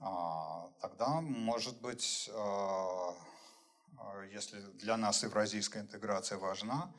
А, 0.00 0.70
тогда, 0.80 1.20
может 1.20 1.80
быть, 1.80 2.30
э, 2.32 3.12
э, 3.98 4.28
если 4.32 4.60
для 4.78 4.96
нас 4.96 5.22
евразийская 5.24 5.82
интеграция 5.82 6.38
важна, 6.38 6.90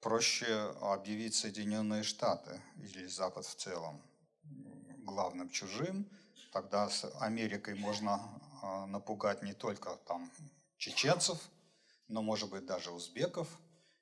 проще 0.00 0.74
объявить 0.80 1.34
Соединенные 1.34 2.02
Штаты 2.02 2.60
или 2.76 3.06
Запад 3.06 3.44
в 3.44 3.54
целом 3.54 4.02
главным 5.04 5.50
чужим, 5.50 6.08
тогда 6.52 6.88
с 6.88 7.04
Америкой 7.20 7.74
можно 7.74 8.20
напугать 8.86 9.42
не 9.42 9.54
только 9.54 9.96
там 10.06 10.30
чеченцев, 10.76 11.38
но 12.08 12.22
может 12.22 12.50
быть 12.50 12.66
даже 12.66 12.90
узбеков, 12.90 13.48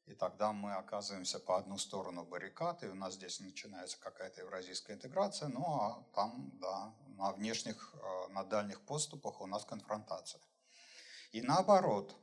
и 0.06 0.14
тогда 0.14 0.52
мы 0.52 0.74
оказываемся 0.74 1.38
по 1.38 1.59
одну 1.59 1.76
сторону 1.76 2.24
баррикад, 2.24 2.82
и 2.82 2.86
у 2.86 2.94
нас 2.94 3.14
здесь 3.14 3.40
начинается 3.40 3.98
какая-то 4.00 4.40
евразийская 4.40 4.96
интеграция, 4.96 5.48
ну 5.48 5.64
а 5.66 6.02
там, 6.14 6.50
да, 6.61 6.94
на 7.16 7.32
внешних, 7.32 7.94
э, 7.94 8.32
на 8.32 8.44
дальних 8.44 8.80
поступах 8.80 9.40
у 9.40 9.46
нас 9.46 9.64
конфронтация. 9.64 10.40
И 11.32 11.42
наоборот, 11.42 12.16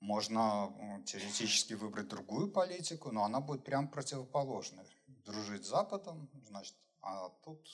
можно 0.00 0.72
теоретически 1.04 1.74
выбрать 1.74 2.08
другую 2.08 2.50
политику, 2.50 3.10
но 3.12 3.24
она 3.24 3.40
будет 3.40 3.64
прям 3.64 3.88
противоположной. 3.88 4.86
Дружить 5.26 5.66
с 5.66 5.68
Западом, 5.68 6.30
значит, 6.46 6.74
а 7.02 7.28
тут, 7.44 7.68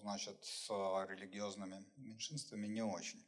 значит, 0.00 0.44
с 0.44 0.68
религиозными 1.08 1.84
меньшинствами 1.96 2.66
не 2.66 2.82
очень. 2.82 3.24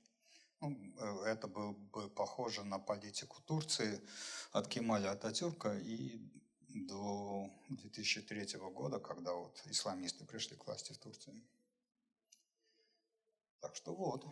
Ну, 0.61 0.77
э, 0.99 1.31
это 1.31 1.49
было 1.49 1.73
бы 1.73 2.11
похоже 2.11 2.65
на 2.65 2.79
политику 2.79 3.41
Турции 3.47 4.01
от 4.53 4.69
Кемаля 4.69 5.13
Ататюрка 5.13 5.77
и 5.79 6.21
до 6.69 7.51
2003 7.69 8.59
года, 8.59 8.99
когда 8.99 9.33
вот 9.33 9.61
исламисты 9.67 10.25
пришли 10.25 10.57
к 10.57 10.67
власти 10.67 10.93
в 10.93 10.99
Турции. 10.99 11.43
Так 13.61 13.75
что 13.77 13.95
вот. 13.95 14.27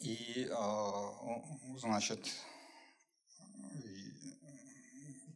И, 0.00 0.48
а, 0.52 1.42
значит, 1.76 2.28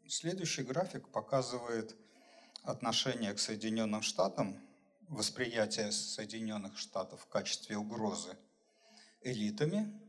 следующий 0.09 0.63
график 0.63 1.09
показывает 1.09 1.97
отношение 2.63 3.35
к 3.35 3.39
Соединенным 3.39 4.03
Штатам, 4.03 4.61
восприятие 5.13 5.93
Соединенных 5.93 6.79
Штатов 6.79 7.23
в 7.23 7.27
качестве 7.27 7.77
угрозы 7.77 8.37
элитами 9.21 10.03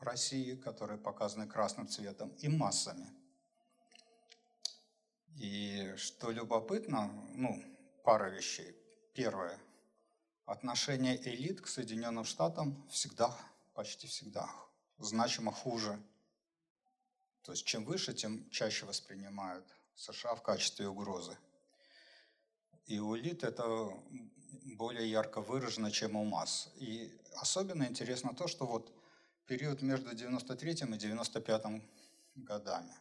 России, 0.00 0.54
которые 0.54 0.98
показаны 0.98 1.46
красным 1.46 1.88
цветом, 1.88 2.30
и 2.38 2.48
массами. 2.48 3.12
И 5.36 5.94
что 5.96 6.30
любопытно, 6.30 7.12
ну, 7.34 7.62
пара 8.04 8.30
вещей. 8.30 8.76
Первое. 9.12 9.58
Отношение 10.46 11.16
элит 11.28 11.60
к 11.60 11.66
Соединенным 11.66 12.24
Штатам 12.24 12.88
всегда, 12.88 13.36
почти 13.74 14.06
всегда, 14.06 14.48
значимо 14.98 15.52
хуже. 15.52 16.00
То 17.42 17.52
есть 17.52 17.66
чем 17.66 17.84
выше, 17.84 18.14
тем 18.14 18.48
чаще 18.50 18.86
воспринимают 18.86 19.66
США 19.94 20.34
в 20.34 20.42
качестве 20.42 20.88
угрозы. 20.88 21.36
И 22.88 22.98
у 22.98 23.14
это 23.14 23.92
более 24.64 25.10
ярко 25.10 25.42
выражено, 25.42 25.90
чем 25.90 26.16
у 26.16 26.24
масс. 26.24 26.70
И 26.76 27.12
особенно 27.36 27.84
интересно 27.84 28.34
то, 28.34 28.48
что 28.48 28.66
вот 28.66 28.92
период 29.46 29.82
между 29.82 30.14
93 30.14 30.72
и 30.72 30.96
95 30.96 31.82
годами. 32.36 32.94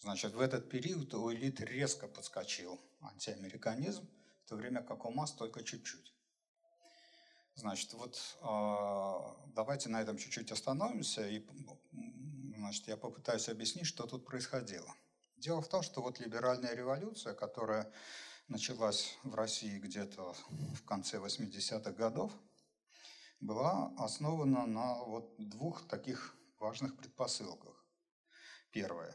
Значит, 0.00 0.32
в 0.32 0.40
этот 0.40 0.70
период 0.70 1.12
у 1.12 1.30
элит 1.30 1.60
резко 1.60 2.08
подскочил 2.08 2.80
антиамериканизм, 3.02 4.08
в 4.44 4.48
то 4.48 4.56
время 4.56 4.82
как 4.82 5.04
у 5.04 5.10
масс 5.10 5.32
только 5.32 5.62
чуть-чуть. 5.62 6.14
Значит, 7.56 7.92
вот 7.92 8.18
э, 8.40 9.52
давайте 9.54 9.90
на 9.90 10.00
этом 10.00 10.16
чуть-чуть 10.16 10.50
остановимся, 10.50 11.28
и 11.28 11.46
значит, 12.56 12.88
я 12.88 12.96
попытаюсь 12.96 13.50
объяснить, 13.50 13.86
что 13.86 14.06
тут 14.06 14.24
происходило. 14.24 14.94
Дело 15.36 15.60
в 15.60 15.68
том, 15.68 15.82
что 15.82 16.00
вот 16.00 16.20
либеральная 16.20 16.74
революция, 16.74 17.34
которая 17.34 17.92
началась 18.48 19.18
в 19.22 19.34
России 19.34 19.78
где-то 19.78 20.34
в 20.74 20.84
конце 20.84 21.18
80-х 21.18 21.92
годов, 21.92 22.32
была 23.40 23.92
основана 23.98 24.66
на 24.66 24.94
вот 25.04 25.34
двух 25.38 25.86
таких 25.88 26.36
важных 26.58 26.96
предпосылках. 26.96 27.84
Первое. 28.70 29.14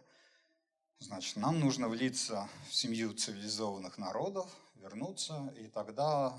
Значит, 0.99 1.37
нам 1.37 1.59
нужно 1.59 1.87
влиться 1.87 2.49
в 2.69 2.75
семью 2.75 3.13
цивилизованных 3.13 3.97
народов, 3.97 4.49
вернуться, 4.75 5.53
и 5.57 5.67
тогда 5.67 6.37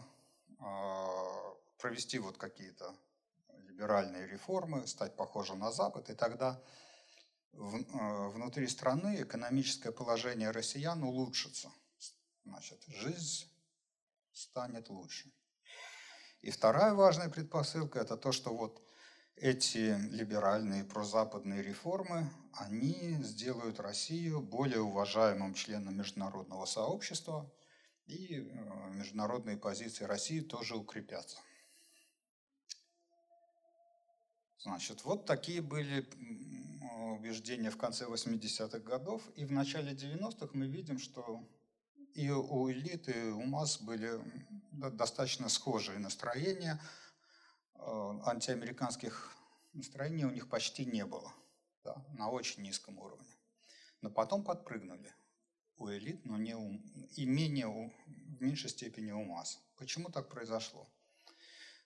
э, 0.59 1.07
провести 1.78 2.18
вот 2.18 2.36
какие-то 2.36 2.95
либеральные 3.80 4.26
реформы, 4.26 4.86
стать 4.86 5.16
похожим 5.16 5.61
на 5.61 5.72
Запад, 5.72 6.11
и 6.11 6.14
тогда 6.14 6.62
в, 7.53 7.76
э, 7.76 8.28
внутри 8.28 8.66
страны 8.68 9.22
экономическое 9.22 9.93
положение 9.93 10.51
россиян 10.51 11.03
улучшится 11.03 11.72
значит, 12.51 12.82
жизнь 12.88 13.46
станет 14.32 14.88
лучше. 14.88 15.32
И 16.42 16.51
вторая 16.51 16.94
важная 16.94 17.28
предпосылка– 17.28 17.98
это 18.01 18.16
то, 18.16 18.32
что 18.32 18.55
вот 18.55 18.82
эти 19.36 19.96
либеральные 20.11 20.84
прозападные 20.84 21.62
реформы, 21.62 22.30
они 22.53 23.22
сделают 23.22 23.78
Россию 23.78 24.40
более 24.40 24.80
уважаемым 24.80 25.55
членом 25.55 25.96
международного 25.96 26.66
сообщества, 26.66 27.51
и 28.07 28.40
э, 28.40 28.90
международные 28.90 29.57
позиции 29.57 30.05
России 30.05 30.40
тоже 30.40 30.76
укрепятся. 30.76 31.38
Значит, 34.59 35.05
вот 35.05 35.24
такие 35.24 35.62
были 35.62 36.07
убеждения 37.12 37.70
в 37.70 37.78
конце 37.78 38.07
80-х 38.07 38.80
годов, 38.80 39.22
и 39.36 39.44
в 39.44 39.53
начале 39.53 39.92
90-х 39.92 40.48
мы 40.53 40.66
видим, 40.66 40.98
что 40.98 41.48
и 42.15 42.31
у 42.31 42.71
элиты, 42.71 43.13
и 43.13 43.31
у 43.31 43.43
масс 43.43 43.81
были 43.81 44.21
достаточно 44.73 45.49
схожие 45.49 45.99
настроения. 45.99 46.81
Э, 47.75 48.21
антиамериканских 48.25 49.35
настроений 49.73 50.25
у 50.25 50.31
них 50.31 50.49
почти 50.49 50.85
не 50.85 51.05
было, 51.05 51.33
да, 51.85 52.05
на 52.13 52.31
очень 52.31 52.63
низком 52.63 52.99
уровне. 52.99 53.37
Но 54.01 54.11
потом 54.11 54.45
подпрыгнули 54.45 55.15
у 55.77 55.89
элит, 55.91 56.25
но 56.25 56.37
не 56.37 56.55
у, 56.55 56.81
и 57.17 57.25
менее 57.25 57.69
у, 57.69 57.91
в 58.07 58.43
меньшей 58.43 58.71
степени 58.71 59.13
у 59.13 59.25
масс. 59.25 59.61
Почему 59.77 60.11
так 60.11 60.29
произошло? 60.29 60.89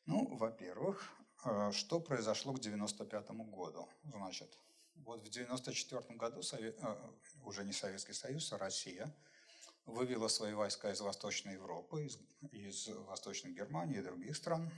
Ну, 0.06 0.36
во-первых, 0.36 1.10
э, 1.44 1.70
что 1.72 2.00
произошло 2.00 2.52
к 2.52 2.60
95 2.60 3.30
году? 3.30 3.88
Значит, 4.04 4.58
вот 4.96 5.22
в 5.22 5.28
94 5.28 6.16
году 6.16 6.40
э, 6.52 6.72
уже 7.44 7.64
не 7.64 7.72
Советский 7.72 8.14
Союз, 8.14 8.52
а 8.52 8.58
Россия– 8.58 9.14
вывела 9.86 10.28
свои 10.28 10.54
войска 10.54 10.90
из 10.90 11.00
Восточной 11.00 11.54
Европы, 11.54 12.04
из, 12.04 12.18
из 12.52 12.88
Восточной 13.06 13.52
Германии 13.52 13.98
и 13.98 14.02
других 14.02 14.36
стран. 14.36 14.70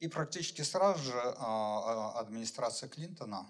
И 0.00 0.08
практически 0.08 0.62
сразу 0.62 1.02
же 1.04 1.18
а, 1.18 1.34
а, 1.38 2.20
администрация 2.20 2.88
Клинтона 2.88 3.46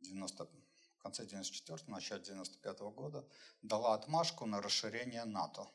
в 0.00 0.04
90, 0.04 0.44
в 0.44 1.02
конце 1.02 1.24
94 1.24 1.80
начале 1.86 2.22
95 2.22 2.80
-го 2.80 2.92
года 2.92 3.28
дала 3.62 3.94
отмашку 3.94 4.46
на 4.46 4.60
расширение 4.60 5.24
НАТО. 5.24 5.66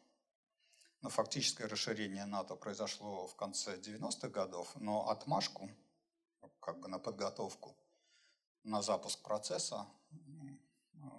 Но 1.01 1.09
фактическое 1.09 1.67
расширение 1.67 2.25
НАТО 2.25 2.55
произошло 2.55 3.27
в 3.27 3.35
конце 3.35 3.77
90-х 3.77 4.29
годов, 4.29 4.75
но 4.75 5.09
отмашку, 5.09 5.69
как 6.59 6.79
бы 6.79 6.87
на 6.87 6.99
подготовку, 6.99 7.75
на 8.63 8.81
запуск 8.81 9.21
процесса 9.21 9.85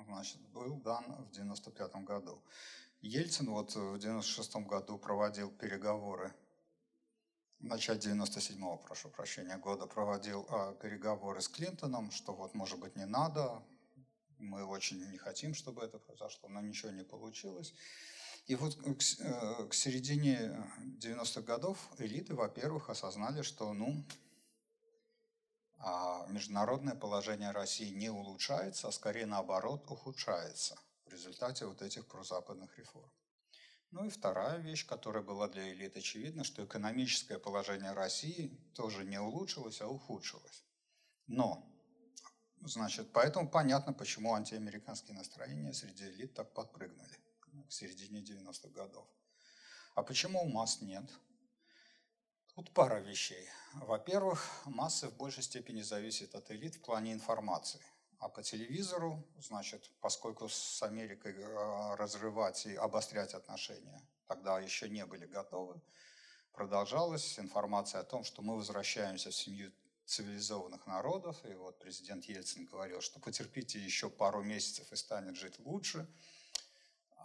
значит, 0.07 0.41
был 0.53 0.77
дан 0.81 1.05
в 1.05 1.31
1995 1.31 2.05
году. 2.05 2.43
Ельцин 3.01 3.51
вот 3.51 3.71
в 3.75 3.95
1996 3.95 4.57
году 4.67 4.99
проводил 4.99 5.51
переговоры, 5.51 6.35
в 7.61 7.65
начале 7.65 7.99
97-го, 7.99 8.77
прошу 8.79 9.09
прощения, 9.09 9.57
года 9.57 9.87
проводил 9.87 10.47
а, 10.49 10.75
переговоры 10.75 11.41
с 11.41 11.49
Клинтоном, 11.49 12.11
что 12.11 12.33
вот, 12.33 12.55
может 12.55 12.79
быть, 12.79 12.97
не 12.97 13.07
надо, 13.07 13.63
мы 14.39 14.65
очень 14.65 15.05
не 15.11 15.19
хотим, 15.19 15.55
чтобы 15.55 15.83
это 15.83 15.99
произошло, 15.99 16.49
но 16.49 16.61
ничего 16.61 16.91
не 16.93 17.05
получилось. 17.05 17.75
И 18.47 18.55
вот 18.55 18.77
к, 18.77 19.03
э, 19.21 19.67
к 19.69 19.75
середине 19.75 20.65
90-х 21.01 21.43
годов 21.43 21.79
элиты, 21.99 22.35
во-первых, 22.35 22.89
осознали, 22.89 23.43
что, 23.43 23.73
ну, 23.75 24.05
а 25.79 26.27
международное 26.29 26.95
положение 26.95 27.53
России 27.53 27.91
не 27.91 28.11
улучшается, 28.11 28.89
а 28.89 28.93
скорее 28.93 29.27
наоборот 29.27 29.91
ухудшается 29.91 30.77
в 31.07 31.13
результате 31.13 31.67
вот 31.67 31.83
этих 31.83 32.07
прозападных 32.07 32.77
реформ. 32.79 33.11
Ну 33.91 34.05
и 34.05 34.11
вторая 34.11 34.59
вещь, 34.59 34.87
которая 34.87 35.23
была 35.23 35.49
для 35.49 35.73
элит 35.73 35.97
очевидна, 35.97 36.45
что 36.45 36.65
экономическое 36.65 37.39
положение 37.39 37.93
России 37.93 38.49
тоже 38.75 39.05
не 39.05 39.19
улучшилось, 39.19 39.81
а 39.81 39.89
ухудшилось. 39.89 40.65
Но, 41.27 41.65
значит, 42.61 43.13
поэтому 43.13 43.49
понятно, 43.49 43.95
почему 43.95 44.35
антиамериканские 44.35 45.17
настроения 45.17 45.73
среди 45.73 46.05
элит 46.05 46.35
так 46.35 46.53
подпрыгнули 46.53 47.19
к 47.69 47.73
середине 47.73 48.21
90-х 48.21 48.69
годов. 48.69 49.07
А 49.95 50.03
почему 50.03 50.43
у 50.43 50.49
масс 50.49 50.83
нет? 50.83 51.09
Тут 52.59 52.73
пара 52.73 52.99
вещей. 52.99 53.49
Во-первых, 53.75 54.45
массы 54.65 55.07
в 55.07 55.17
большей 55.17 55.45
степени 55.45 55.81
зависят 55.81 56.35
от 56.35 56.51
элит 56.51 56.75
в 56.75 56.81
плане 56.81 57.13
информации. 57.13 57.81
А 58.19 58.29
по 58.29 58.43
телевизору, 58.43 59.25
значит, 59.39 59.89
поскольку 60.01 60.49
с 60.49 60.83
Америкой 60.83 61.35
э, 61.37 61.95
разрывать 61.95 62.67
и 62.67 62.75
обострять 62.75 63.35
отношения 63.35 64.03
тогда 64.27 64.59
еще 64.59 64.89
не 64.89 65.07
были 65.07 65.25
готовы, 65.27 65.81
продолжалась 66.53 67.39
информация 67.39 68.01
о 68.01 68.05
том, 68.05 68.25
что 68.25 68.43
мы 68.43 68.57
возвращаемся 68.57 69.31
в 69.31 69.37
семью 69.37 69.71
цивилизованных 70.05 70.85
народов. 70.89 71.37
И 71.45 71.55
вот 71.55 71.79
президент 71.79 72.25
Ельцин 72.25 72.65
говорил, 72.65 73.01
что 73.01 73.21
потерпите 73.21 73.79
еще 73.79 74.11
пару 74.11 74.43
месяцев 74.43 74.91
и 74.91 74.97
станет 74.97 75.37
жить 75.37 75.61
лучше. 75.61 76.09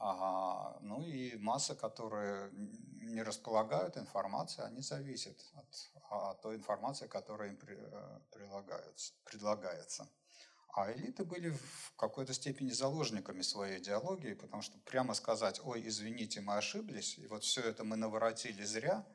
А, 0.05 0.77
ну 0.81 1.01
и 1.01 1.37
масса, 1.37 1.75
которые 1.75 2.51
не 2.51 3.23
располагают 3.23 3.95
информацией, 3.95 4.67
они 4.67 4.81
зависят 4.81 5.39
от, 5.53 5.91
от 6.09 6.41
той 6.41 6.57
информации, 6.57 7.07
которая 7.07 7.51
им 7.51 7.59
э, 7.65 8.19
предлагается. 9.23 10.09
А 10.75 10.91
элиты 10.91 11.23
были 11.23 11.51
в 11.51 11.93
какой-то 11.95 12.33
степени 12.33 12.71
заложниками 12.71 13.43
своей 13.43 13.79
идеологии, 13.79 14.33
потому 14.33 14.61
что 14.61 14.77
прямо 14.79 15.13
сказать, 15.13 15.61
ой, 15.63 15.87
извините, 15.87 16.41
мы 16.41 16.57
ошиблись, 16.57 17.17
и 17.17 17.25
вот 17.27 17.45
все 17.45 17.61
это 17.61 17.85
мы 17.85 17.95
наворотили 17.95 18.65
зря, 18.65 19.07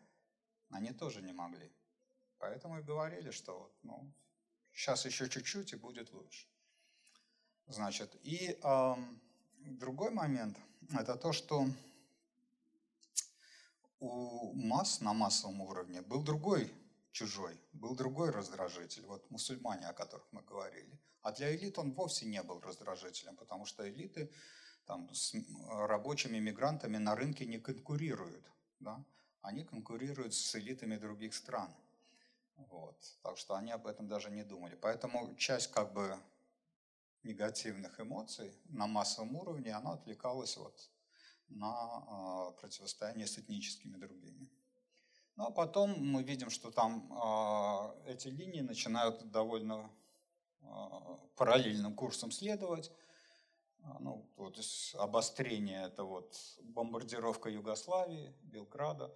они 0.70 0.92
тоже 0.92 1.20
не 1.20 1.34
могли. 1.34 1.70
Поэтому 2.38 2.78
и 2.78 2.82
говорили, 2.82 3.30
что 3.30 3.58
вот, 3.58 3.74
ну, 3.82 4.10
сейчас 4.72 5.04
еще 5.04 5.28
чуть-чуть 5.28 5.74
и 5.74 5.76
будет 5.76 6.14
лучше. 6.14 6.48
Значит, 7.66 8.16
и 8.22 8.58
э, 8.62 8.94
другой 9.58 10.12
момент– 10.12 10.56
это 10.92 11.16
то, 11.16 11.32
что 11.32 11.66
у 14.00 14.52
масс 14.54 15.00
на 15.00 15.12
массовом 15.12 15.60
уровне 15.60 16.02
был 16.02 16.22
другой 16.22 16.72
чужой, 17.12 17.58
был 17.72 17.94
другой 17.94 18.30
раздражитель, 18.30 19.04
вот 19.06 19.28
мусульмане, 19.30 19.86
о 19.88 19.92
которых 19.92 20.26
мы 20.32 20.42
говорили. 20.42 20.98
А 21.22 21.32
для 21.32 21.54
элит 21.54 21.78
он 21.78 21.92
вовсе 21.92 22.26
не 22.26 22.42
был 22.42 22.60
раздражителем, 22.60 23.36
потому 23.36 23.64
что 23.64 23.88
элиты 23.88 24.30
там, 24.86 25.12
с 25.12 25.34
рабочими 25.68 26.38
мигрантами 26.38 26.96
на 26.96 27.14
рынке 27.14 27.44
не 27.44 27.58
конкурируют. 27.58 28.44
Да? 28.80 29.04
Они 29.42 29.64
конкурируют 29.64 30.34
с 30.34 30.54
элитами 30.54 30.96
других 30.96 31.34
стран. 31.34 31.74
Вот. 32.56 32.96
Так 33.22 33.36
что 33.36 33.54
они 33.54 33.72
об 33.72 33.86
этом 33.86 34.08
даже 34.08 34.30
не 34.30 34.44
думали. 34.44 34.76
Поэтому 34.80 35.34
часть 35.36 35.70
как 35.70 35.92
бы 35.92 36.18
негативных 37.22 38.00
эмоций 38.00 38.52
на 38.68 38.86
массовом 38.86 39.36
уровне, 39.36 39.72
она 39.72 39.92
отвлекалась 39.92 40.56
вот 40.56 40.90
на 41.48 42.52
э, 42.52 42.60
противостояние 42.60 43.26
с 43.26 43.38
этническими 43.38 43.96
другими. 43.96 44.50
Ну 45.36 45.46
а 45.46 45.50
потом 45.50 45.94
мы 45.98 46.22
видим, 46.22 46.50
что 46.50 46.70
там 46.70 47.10
э, 47.12 48.10
эти 48.12 48.28
линии 48.28 48.60
начинают 48.60 49.30
довольно 49.30 49.90
э, 50.60 50.66
параллельным 51.36 51.94
курсом 51.94 52.30
следовать. 52.30 52.90
Ну, 54.00 54.28
вот 54.36 54.58
обострение 54.94 55.84
это 55.84 56.04
вот 56.04 56.36
бомбардировка 56.60 57.48
Югославии, 57.48 58.34
Белграда, 58.42 59.14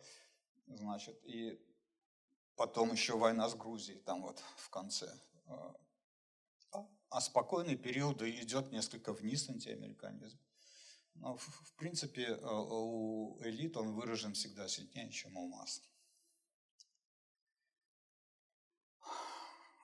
значит, 0.67 1.21
и 1.25 1.61
потом 2.57 2.93
еще 2.93 3.19
война 3.19 3.49
с 3.49 3.55
Грузией 3.55 3.99
там 3.99 4.23
вот 4.23 4.43
в 4.57 4.71
конце. 4.71 5.13
А 7.13 7.21
спокойный 7.21 7.77
период 7.77 8.23
идет 8.23 8.73
несколько 8.73 9.13
вниз 9.13 9.47
антиамериканизм. 9.51 10.39
Но, 11.17 11.37
в, 11.37 11.43
в 11.43 11.75
принципе, 11.75 12.23
э, 12.23 12.39
у 12.43 13.39
элит 13.43 13.77
он 13.77 13.93
выражен 13.93 14.33
всегда 14.33 14.67
сильнее, 14.67 15.11
чем 15.11 15.37
у 15.37 15.47
масс. 15.47 15.83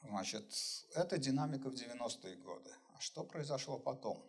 Значит, 0.03 0.55
это 0.95 1.19
динамика 1.19 1.69
в 1.69 1.75
90-е 1.75 2.37
годы. 2.37 2.75
А 2.95 3.01
что 3.01 3.25
произошло 3.25 3.79
потом? 3.79 4.25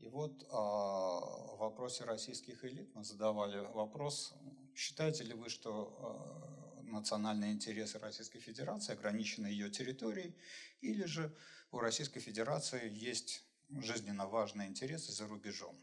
И 0.00 0.08
вот 0.08 0.42
э, 0.42 0.46
в 0.50 1.58
вопросе 1.58 2.02
российских 2.04 2.64
элит 2.64 2.92
мы 2.96 3.04
задавали 3.04 3.60
вопрос, 3.72 4.34
считаете 4.74 5.22
ли 5.22 5.34
вы, 5.34 5.48
что 5.48 6.82
э, 6.82 6.82
национальные 6.90 7.52
интересы 7.52 8.00
Российской 8.00 8.40
Федерации 8.40 8.94
ограничены 8.94 9.46
ее 9.46 9.70
территорией, 9.70 10.34
или 10.80 11.04
же 11.04 11.32
у 11.70 11.78
Российской 11.80 12.20
Федерации 12.20 12.90
есть 12.90 13.44
жизненно 13.68 14.26
важные 14.26 14.68
интересы 14.68 15.12
за 15.12 15.26
рубежом. 15.26 15.76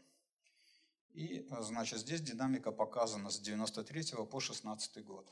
И, 1.10 1.46
значит, 1.60 2.00
здесь 2.00 2.20
динамика 2.20 2.72
показана 2.72 3.30
с 3.30 3.38
93 3.38 4.26
по 4.30 4.40
16 4.40 5.04
год. 5.04 5.26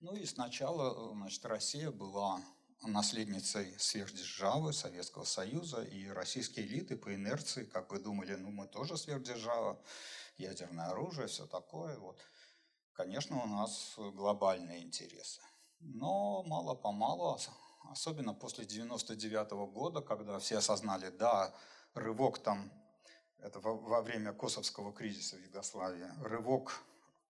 Ну 0.00 0.16
и 0.16 0.26
сначала, 0.26 1.14
значит, 1.14 1.44
Россия 1.44 1.90
была 1.92 2.42
наследницей 2.82 3.78
сверхдержавы 3.78 4.72
Советского 4.72 5.22
Союза, 5.24 5.82
и 5.84 6.08
российские 6.08 6.66
элиты 6.66 6.96
по 6.96 7.14
инерции 7.14 7.64
как 7.64 7.88
бы 7.88 8.00
думали, 8.00 8.34
ну 8.34 8.50
мы 8.50 8.66
тоже 8.66 8.96
сверхдержава, 8.96 9.80
ядерное 10.38 10.86
оружие, 10.86 11.28
все 11.28 11.46
такое. 11.46 11.96
Вот. 11.98 12.18
Конечно, 12.94 13.40
у 13.40 13.46
нас 13.46 13.94
глобальные 13.96 14.82
интересы. 14.82 15.40
Но 15.78 16.42
мало-помалу 16.42 17.38
особенно 17.90 18.34
после 18.34 18.64
99 18.64 19.52
-го 19.52 19.66
года, 19.66 20.00
когда 20.00 20.38
все 20.38 20.58
осознали, 20.58 21.10
да, 21.10 21.54
рывок 21.94 22.38
там, 22.38 22.72
это 23.38 23.60
во, 23.60 23.76
во 23.76 24.02
время 24.02 24.32
Косовского 24.32 24.92
кризиса 24.92 25.36
в 25.36 25.40
Югославии, 25.40 26.10
рывок 26.22 26.82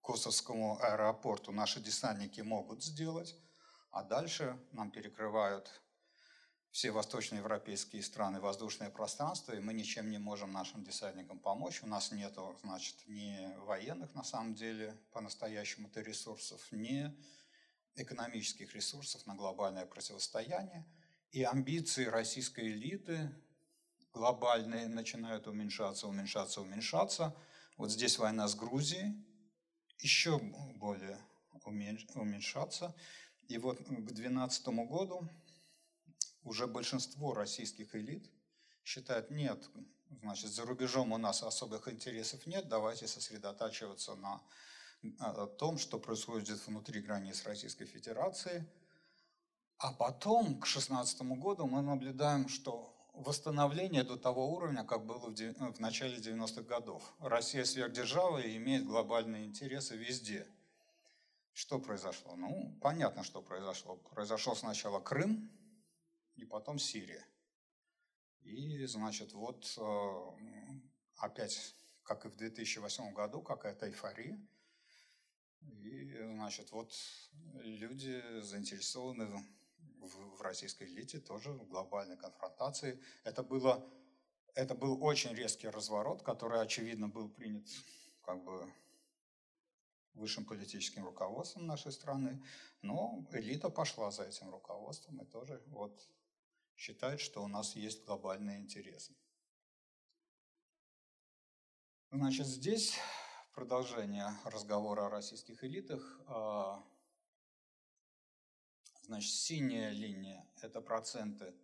Косовскому 0.02 0.82
аэропорту 0.82 1.52
наши 1.52 1.80
десантники 1.80 2.40
могут 2.40 2.82
сделать, 2.82 3.36
а 3.90 4.02
дальше 4.02 4.58
нам 4.72 4.90
перекрывают 4.90 5.70
все 6.72 6.90
восточноевропейские 6.90 8.02
страны 8.02 8.40
воздушное 8.40 8.88
пространство, 8.88 9.52
и 9.52 9.60
мы 9.60 9.74
ничем 9.74 10.10
не 10.10 10.16
можем 10.16 10.52
нашим 10.52 10.82
десантникам 10.82 11.38
помочь. 11.38 11.82
У 11.82 11.86
нас 11.86 12.10
нет, 12.12 12.34
значит, 12.62 12.96
ни 13.06 13.54
военных 13.66 14.14
на 14.14 14.24
самом 14.24 14.54
деле 14.54 14.98
по-настоящему-то 15.12 16.00
ресурсов, 16.00 16.66
ни 16.72 17.14
экономических 17.96 18.74
ресурсов 18.74 19.26
на 19.26 19.34
глобальное 19.34 19.86
противостояние, 19.86 20.86
и 21.30 21.42
амбиции 21.42 22.04
российской 22.04 22.68
элиты 22.68 23.34
глобальные 24.12 24.88
начинают 24.88 25.46
уменьшаться, 25.46 26.06
уменьшаться, 26.06 26.60
уменьшаться. 26.60 27.34
Вот 27.76 27.90
здесь 27.90 28.18
война 28.18 28.48
с 28.48 28.54
Грузией, 28.54 29.14
еще 29.98 30.38
более 30.76 31.18
уменьшаться. 32.14 32.94
И 33.48 33.58
вот 33.58 33.78
к 33.78 33.88
2012 33.88 34.66
году 34.88 35.28
уже 36.44 36.66
большинство 36.66 37.34
российских 37.34 37.94
элит 37.94 38.30
считают, 38.84 39.30
нет, 39.30 39.70
значит, 40.20 40.50
за 40.50 40.64
рубежом 40.64 41.12
у 41.12 41.18
нас 41.18 41.42
особых 41.42 41.88
интересов 41.88 42.46
нет, 42.46 42.68
давайте 42.68 43.06
сосредотачиваться 43.06 44.14
на 44.16 44.42
о 45.18 45.46
том, 45.46 45.78
что 45.78 45.98
происходит 45.98 46.64
внутри 46.66 47.00
границ 47.00 47.44
Российской 47.44 47.86
Федерации. 47.86 48.66
А 49.78 49.92
потом, 49.92 50.60
к 50.60 50.64
2016 50.64 51.22
году, 51.22 51.66
мы 51.66 51.82
наблюдаем, 51.82 52.48
что 52.48 52.94
восстановление 53.12 54.04
до 54.04 54.16
того 54.16 54.52
уровня, 54.54 54.84
как 54.84 55.04
было 55.04 55.18
в, 55.18 55.80
начале 55.80 56.18
90-х 56.18 56.62
годов. 56.62 57.02
Россия 57.18 57.64
сверхдержава 57.64 58.38
и 58.38 58.56
имеет 58.56 58.86
глобальные 58.86 59.44
интересы 59.44 59.96
везде. 59.96 60.46
Что 61.52 61.78
произошло? 61.80 62.36
Ну, 62.36 62.78
понятно, 62.80 63.24
что 63.24 63.42
произошло. 63.42 63.96
Произошел 63.96 64.56
сначала 64.56 65.00
Крым, 65.00 65.50
и 66.36 66.44
потом 66.44 66.78
Сирия. 66.78 67.26
И, 68.40 68.86
значит, 68.86 69.32
вот 69.34 69.74
э, 69.76 70.32
опять, 71.18 71.74
как 72.04 72.24
и 72.24 72.28
в 72.28 72.36
2008 72.36 73.12
году, 73.12 73.42
какая-то 73.42 73.88
эйфория– 73.88 74.40
и, 75.82 76.16
значит, 76.34 76.72
вот 76.72 76.92
люди 77.62 78.22
заинтересованы 78.40 79.26
в, 80.00 80.36
в 80.36 80.40
российской 80.42 80.84
элите 80.84 81.20
тоже 81.20 81.52
в 81.52 81.66
глобальной 81.68 82.16
конфронтации. 82.16 83.00
Это, 83.24 83.42
было, 83.42 83.88
это 84.54 84.74
был 84.74 85.02
очень 85.02 85.34
резкий 85.34 85.68
разворот, 85.68 86.22
который, 86.22 86.60
очевидно, 86.60 87.08
был 87.08 87.28
принят 87.28 87.66
как 88.22 88.42
бы 88.44 88.72
высшим 90.14 90.44
политическим 90.44 91.04
руководством 91.04 91.66
нашей 91.66 91.92
страны, 91.92 92.42
но 92.82 93.26
элита 93.32 93.70
пошла 93.70 94.10
за 94.10 94.24
этим 94.24 94.50
руководством 94.50 95.22
и 95.22 95.26
тоже 95.26 95.62
вот 95.66 96.08
считает, 96.76 97.20
что 97.20 97.42
у 97.42 97.48
нас 97.48 97.76
есть 97.76 98.04
глобальные 98.04 98.58
интересы. 98.58 99.14
Значит, 102.10 102.46
здесь 102.46 102.98
продолжение 103.52 104.28
разговора 104.44 105.06
о 105.06 105.10
российских 105.10 105.62
элитах. 105.62 106.20
А, 106.26 106.82
значит, 109.02 109.30
синяя 109.30 109.90
линия– 109.90 110.46
это 110.62 110.80
проценты 110.80 111.54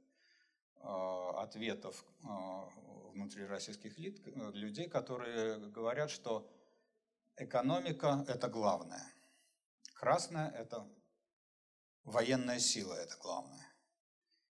а, 0.77 1.43
ответов 1.43 2.05
а, 2.25 2.69
внутри 3.13 3.47
российских 3.47 3.99
элит, 3.99 4.21
людей, 4.55 4.89
которые 4.89 5.59
говорят, 5.71 6.11
что 6.11 6.51
экономика– 7.37 8.25
это 8.29 8.49
главное. 8.49 9.13
Красная– 9.95 10.51
это 10.59 10.87
военная 12.05 12.59
сила, 12.59 12.95
это 12.95 13.17
главное. 13.17 13.67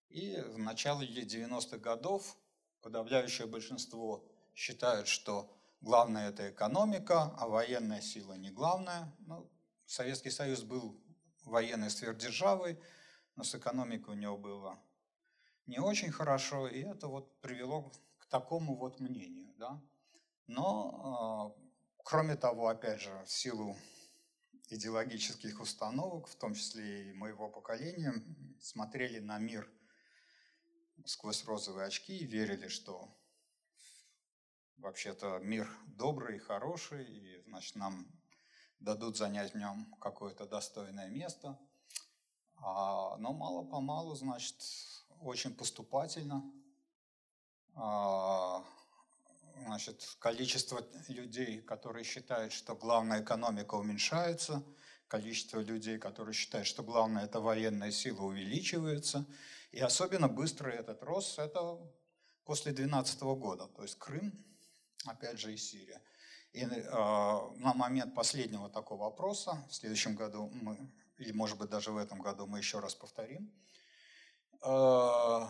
И 0.09 0.41
в 0.41 0.59
начале 0.59 1.07
90-х 1.07 1.79
годов 1.79 2.37
подавляющее 2.81 3.47
большинство 3.47 4.25
считают, 4.55 5.07
что 5.07 5.58
главное 5.81 6.31
это 6.31 6.51
экономика, 6.51 7.35
а 7.37 7.49
военная 7.49 8.01
сила 8.01 8.35
не 8.35 8.51
главная. 8.51 9.15
Ну, 9.21 9.51
Советский 9.87 10.31
Союз 10.31 10.63
был 10.63 11.01
военной 11.45 11.91
сверхдержавой, 11.91 12.81
но 13.37 13.45
с 13.45 13.55
экономикой 13.55 14.11
у 14.11 14.19
него 14.19 14.37
было 14.37 14.79
не 15.67 15.79
очень 15.79 16.11
хорошо, 16.11 16.67
и 16.67 16.81
это 16.81 17.09
вот 17.09 17.41
привело 17.41 17.93
к 18.19 18.27
такому 18.27 18.77
вот 18.77 19.01
мнению. 19.01 19.55
Да? 19.59 19.83
Но, 20.47 21.55
э, 21.59 22.03
кроме 22.05 22.37
того, 22.37 22.69
опять 22.69 23.01
же, 23.01 23.23
в 23.27 23.31
силу 23.31 23.77
идеологических 24.71 25.61
установок, 25.61 26.29
в 26.29 26.37
том 26.37 26.55
числе 26.55 27.11
и 27.11 27.13
моего 27.13 27.49
поколения, 27.49 28.15
смотрели 28.61 29.19
на 29.19 29.39
мир 29.39 29.71
сквозь 31.05 31.45
розовые 31.45 31.87
очки 31.87 32.17
и 32.17 32.27
верили, 32.27 32.69
что 32.69 33.09
вообще-то 34.79 35.39
мир 35.39 35.69
добрый, 35.87 36.39
хороший, 36.39 37.05
и, 37.05 37.43
значит, 37.47 37.77
нам 37.77 38.07
дадут 38.81 39.17
занять 39.17 39.53
в 39.53 39.59
нем 39.59 39.95
какое-то 40.01 40.47
достойное 40.47 41.09
место. 41.09 41.59
А, 42.57 43.17
но 43.19 43.33
мало-помалу, 43.33 44.15
значит, 44.15 44.57
очень 45.21 45.55
поступательно 45.55 46.43
а, 47.75 48.65
значит, 49.65 50.17
количество 50.19 50.85
людей, 51.09 51.61
которые 51.63 52.05
считают, 52.05 52.53
что 52.53 52.75
главная 52.75 53.23
экономика 53.23 53.75
уменьшается, 53.75 54.65
количество 55.09 55.61
людей, 55.61 55.99
которые 55.99 56.35
считают, 56.35 56.67
что 56.67 56.83
главное 56.83 57.25
это 57.25 57.41
военная 57.41 57.91
сила, 57.91 58.23
увеличивается. 58.23 59.27
И 59.71 59.81
особенно 59.81 60.29
быстрый 60.29 60.75
этот 60.75 61.03
рост– 61.03 61.39
это 61.39 61.79
после 62.45 62.73
2012 62.73 63.21
года, 63.39 63.67
то 63.69 63.83
есть 63.83 63.99
Крым, 63.99 64.33
опять 65.07 65.39
же 65.39 65.53
и 65.53 65.57
Сирия. 65.57 66.01
И 66.53 66.63
э, 66.63 66.91
на 67.57 67.75
момент 67.75 68.15
последнего 68.15 68.69
такого 68.69 69.07
опроса, 69.07 69.65
в 69.69 69.75
следующем 69.75 70.15
году 70.15 70.51
мы, 70.53 70.91
или 71.19 71.33
может 71.33 71.59
быть 71.59 71.69
даже 71.69 71.93
в 71.93 71.97
этом 71.97 72.21
году 72.21 72.47
мы 72.47 72.59
еще 72.59 72.81
раз 72.81 72.95
повторим, 72.95 73.53
э, 74.63 75.41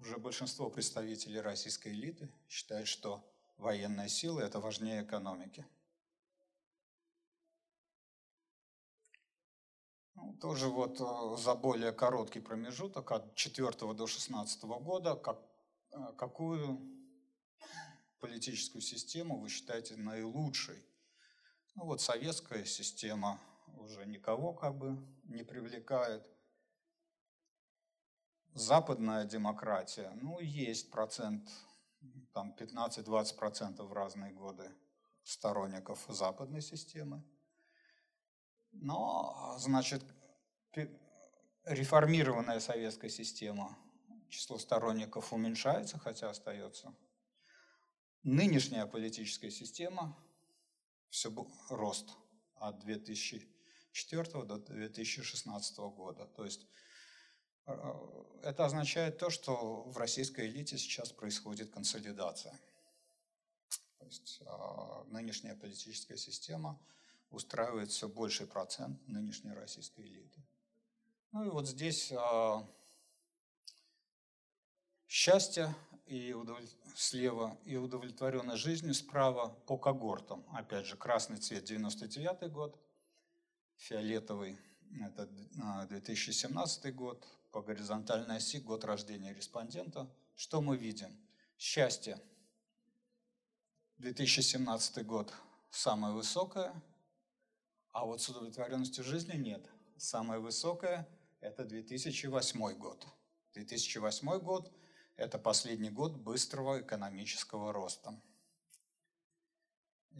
уже 0.00 0.18
большинство 0.18 0.68
представителей 0.68 1.40
российской 1.40 1.88
элиты 1.88 2.28
считают, 2.48 2.88
что 2.88 3.24
военная 3.56 4.08
сила– 4.08 4.40
это 4.42 4.60
важнее 4.60 5.04
экономики. 5.04 5.64
Ну, 10.16 10.34
тоже 10.40 10.68
вот 10.68 11.00
э, 11.00 11.42
за 11.42 11.54
более 11.54 11.92
короткий 11.92 12.40
промежуток 12.40 13.12
от 13.12 13.36
4 13.36 13.94
до 13.94 14.06
16 14.06 14.64
года, 14.64 15.14
как, 15.14 15.40
какую 16.16 16.95
политическую 18.20 18.82
систему 18.82 19.38
вы 19.38 19.48
считаете 19.48 19.96
наилучшей? 19.96 20.84
Ну 21.74 21.84
вот 21.84 22.00
советская 22.00 22.64
система 22.64 23.40
уже 23.78 24.06
никого 24.06 24.52
как 24.52 24.76
бы 24.76 24.96
не 25.24 25.42
привлекает. 25.42 26.26
Западная 28.54 29.24
демократия, 29.26 30.10
ну 30.22 30.40
есть 30.40 30.90
процент, 30.90 31.48
там 32.32 32.54
15-20% 32.58 33.82
в 33.82 33.92
разные 33.92 34.32
годы 34.32 34.74
сторонников 35.22 36.04
западной 36.08 36.62
системы. 36.62 37.22
Но, 38.72 39.56
значит, 39.58 40.04
реформированная 41.64 42.60
советская 42.60 43.10
система, 43.10 43.76
число 44.28 44.58
сторонников 44.58 45.32
уменьшается, 45.32 45.98
хотя 45.98 46.30
остается. 46.30 46.94
Нынешняя 48.26 48.86
политическая 48.86 49.50
система, 49.50 50.16
все 51.08 51.32
рост 51.70 52.10
от 52.56 52.78
2004 52.80 54.24
до 54.44 54.58
2016 54.58 55.78
года. 55.78 56.26
То 56.26 56.44
есть 56.44 56.66
э, 57.66 57.72
это 58.42 58.66
означает 58.66 59.18
то, 59.18 59.30
что 59.30 59.84
в 59.84 59.96
российской 59.96 60.48
элите 60.48 60.76
сейчас 60.76 61.12
происходит 61.12 61.70
консолидация. 61.70 62.58
То 63.98 64.04
есть 64.04 64.42
а, 64.44 65.04
нынешняя 65.04 65.54
политическая 65.56 66.16
система– 66.16 66.78
устраивает 67.30 67.90
все 67.90 68.08
больший 68.08 68.46
процент 68.46 69.06
нынешней 69.08 69.52
российской 69.52 70.06
элиты. 70.06 70.40
Ну 71.32 71.44
и 71.44 71.48
вот 71.48 71.68
здесь 71.68 72.12
а, 72.12 72.66
счастье 75.08 75.74
и 76.06 76.32
удовлет... 76.32 76.70
слева 76.94 77.58
и 77.64 77.76
удовлетворенность 77.76 78.62
жизнью 78.62 78.94
справа 78.94 79.48
по 79.66 79.76
когортам. 79.76 80.44
Опять 80.52 80.86
же, 80.86 80.96
красный 80.96 81.36
цвет 81.36 81.64
99 81.64 82.50
год, 82.52 82.78
фиолетовый 83.76 84.58
это 85.00 85.26
2017 85.88 86.94
год, 86.94 87.26
по 87.50 87.62
горизонтальной 87.62 88.36
оси 88.36 88.60
год 88.60 88.84
рождения 88.84 89.32
респондента. 89.32 90.08
Что 90.36 90.60
мы 90.60 90.76
видим? 90.76 91.08
Счастье 91.58 92.20
2017 93.98 95.04
год 95.06 95.32
самое 95.70 96.14
высокое, 96.14 96.74
а 97.92 98.04
вот 98.04 98.20
с 98.20 98.28
удовлетворенностью 98.28 99.04
жизнью 99.04 99.40
нет. 99.40 99.66
Самое 99.96 100.38
высокое– 100.38 101.08
это 101.40 101.64
2008 101.64 102.74
год. 102.74 103.06
2008 103.54 104.38
год– 104.38 104.70
это 105.16 105.38
последний 105.38 105.90
год 105.90 106.16
быстрого 106.16 106.80
экономического 106.80 107.72
роста. 107.72 108.18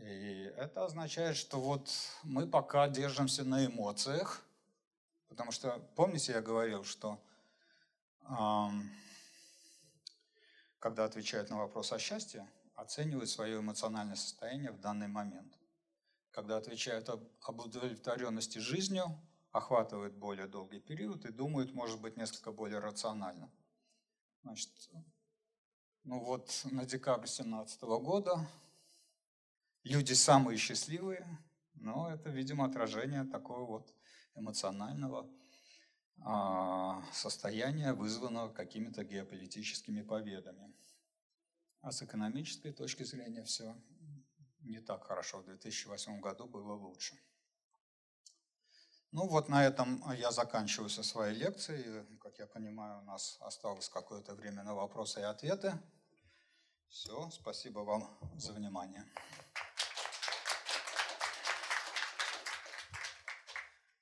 И 0.02 0.52
это 0.56 0.84
означает, 0.84 1.36
что 1.36 1.60
вот 1.60 1.90
мы 2.22 2.46
пока 2.46 2.88
держимся 2.88 3.44
на 3.44 3.64
эмоциях, 3.64 4.42
потому 5.28 5.52
что, 5.52 5.78
помните, 5.94 6.32
я 6.32 6.42
говорил, 6.42 6.84
что 6.84 7.18
эм, 8.28 8.90
когда 10.78 11.04
отвечают 11.04 11.50
на 11.50 11.58
вопрос 11.58 11.92
о 11.92 11.98
счастье, 11.98 12.46
оценивают 12.74 13.30
свое 13.30 13.60
эмоциональное 13.60 14.16
состояние 14.16 14.70
в 14.70 14.80
данный 14.80 15.08
момент– 15.08 15.56
когда 16.36 16.58
отвечают 16.58 17.08
об, 17.08 17.24
об 17.46 17.60
удовлетворенности 17.60 18.58
жизнью, 18.58 19.04
охватывают 19.52 20.12
более 20.12 20.46
долгий 20.46 20.80
период 20.80 21.24
и 21.24 21.32
думают, 21.32 21.72
может 21.72 21.98
быть, 21.98 22.18
несколько 22.18 22.52
более 22.52 22.78
рационально. 22.78 23.50
Значит, 24.46 24.70
ну 26.04 26.20
вот 26.20 26.60
на 26.70 26.86
декабрь 26.86 27.26
2017 27.26 27.82
года 27.82 28.48
люди 29.82 30.12
самые 30.12 30.56
счастливые, 30.56 31.26
но 31.74 32.08
это, 32.12 32.30
видимо, 32.30 32.64
отражение 32.64 33.24
такого 33.24 33.66
вот 33.66 33.92
эмоционального 34.36 35.28
а, 36.20 37.02
состояния, 37.12 37.92
вызванного 37.92 38.52
какими-то 38.52 39.02
геополитическими 39.02 40.02
победами. 40.02 40.72
А 41.80 41.90
с 41.90 42.02
экономической 42.02 42.72
точки 42.72 43.02
зрения 43.02 43.42
все 43.42 43.74
не 44.60 44.78
так 44.78 45.02
хорошо. 45.02 45.38
В 45.38 45.46
2008 45.46 46.20
году 46.20 46.46
было 46.46 46.74
лучше. 46.74 47.18
Ну 49.12 49.26
вот 49.28 49.48
на 49.48 49.64
этом 49.64 50.02
я 50.12 50.30
заканчиваю 50.30 50.90
со 50.90 51.02
своей 51.02 51.34
лекцией. 51.34 52.04
Как 52.18 52.38
я 52.38 52.46
понимаю, 52.46 53.00
у 53.00 53.04
нас 53.04 53.38
осталось 53.40 53.88
какое-то 53.88 54.34
время 54.34 54.62
на 54.62 54.74
вопросы 54.74 55.20
и 55.20 55.22
ответы. 55.22 55.78
Все, 56.88 57.30
спасибо 57.30 57.80
вам 57.80 58.08
за 58.36 58.52
внимание. 58.52 59.04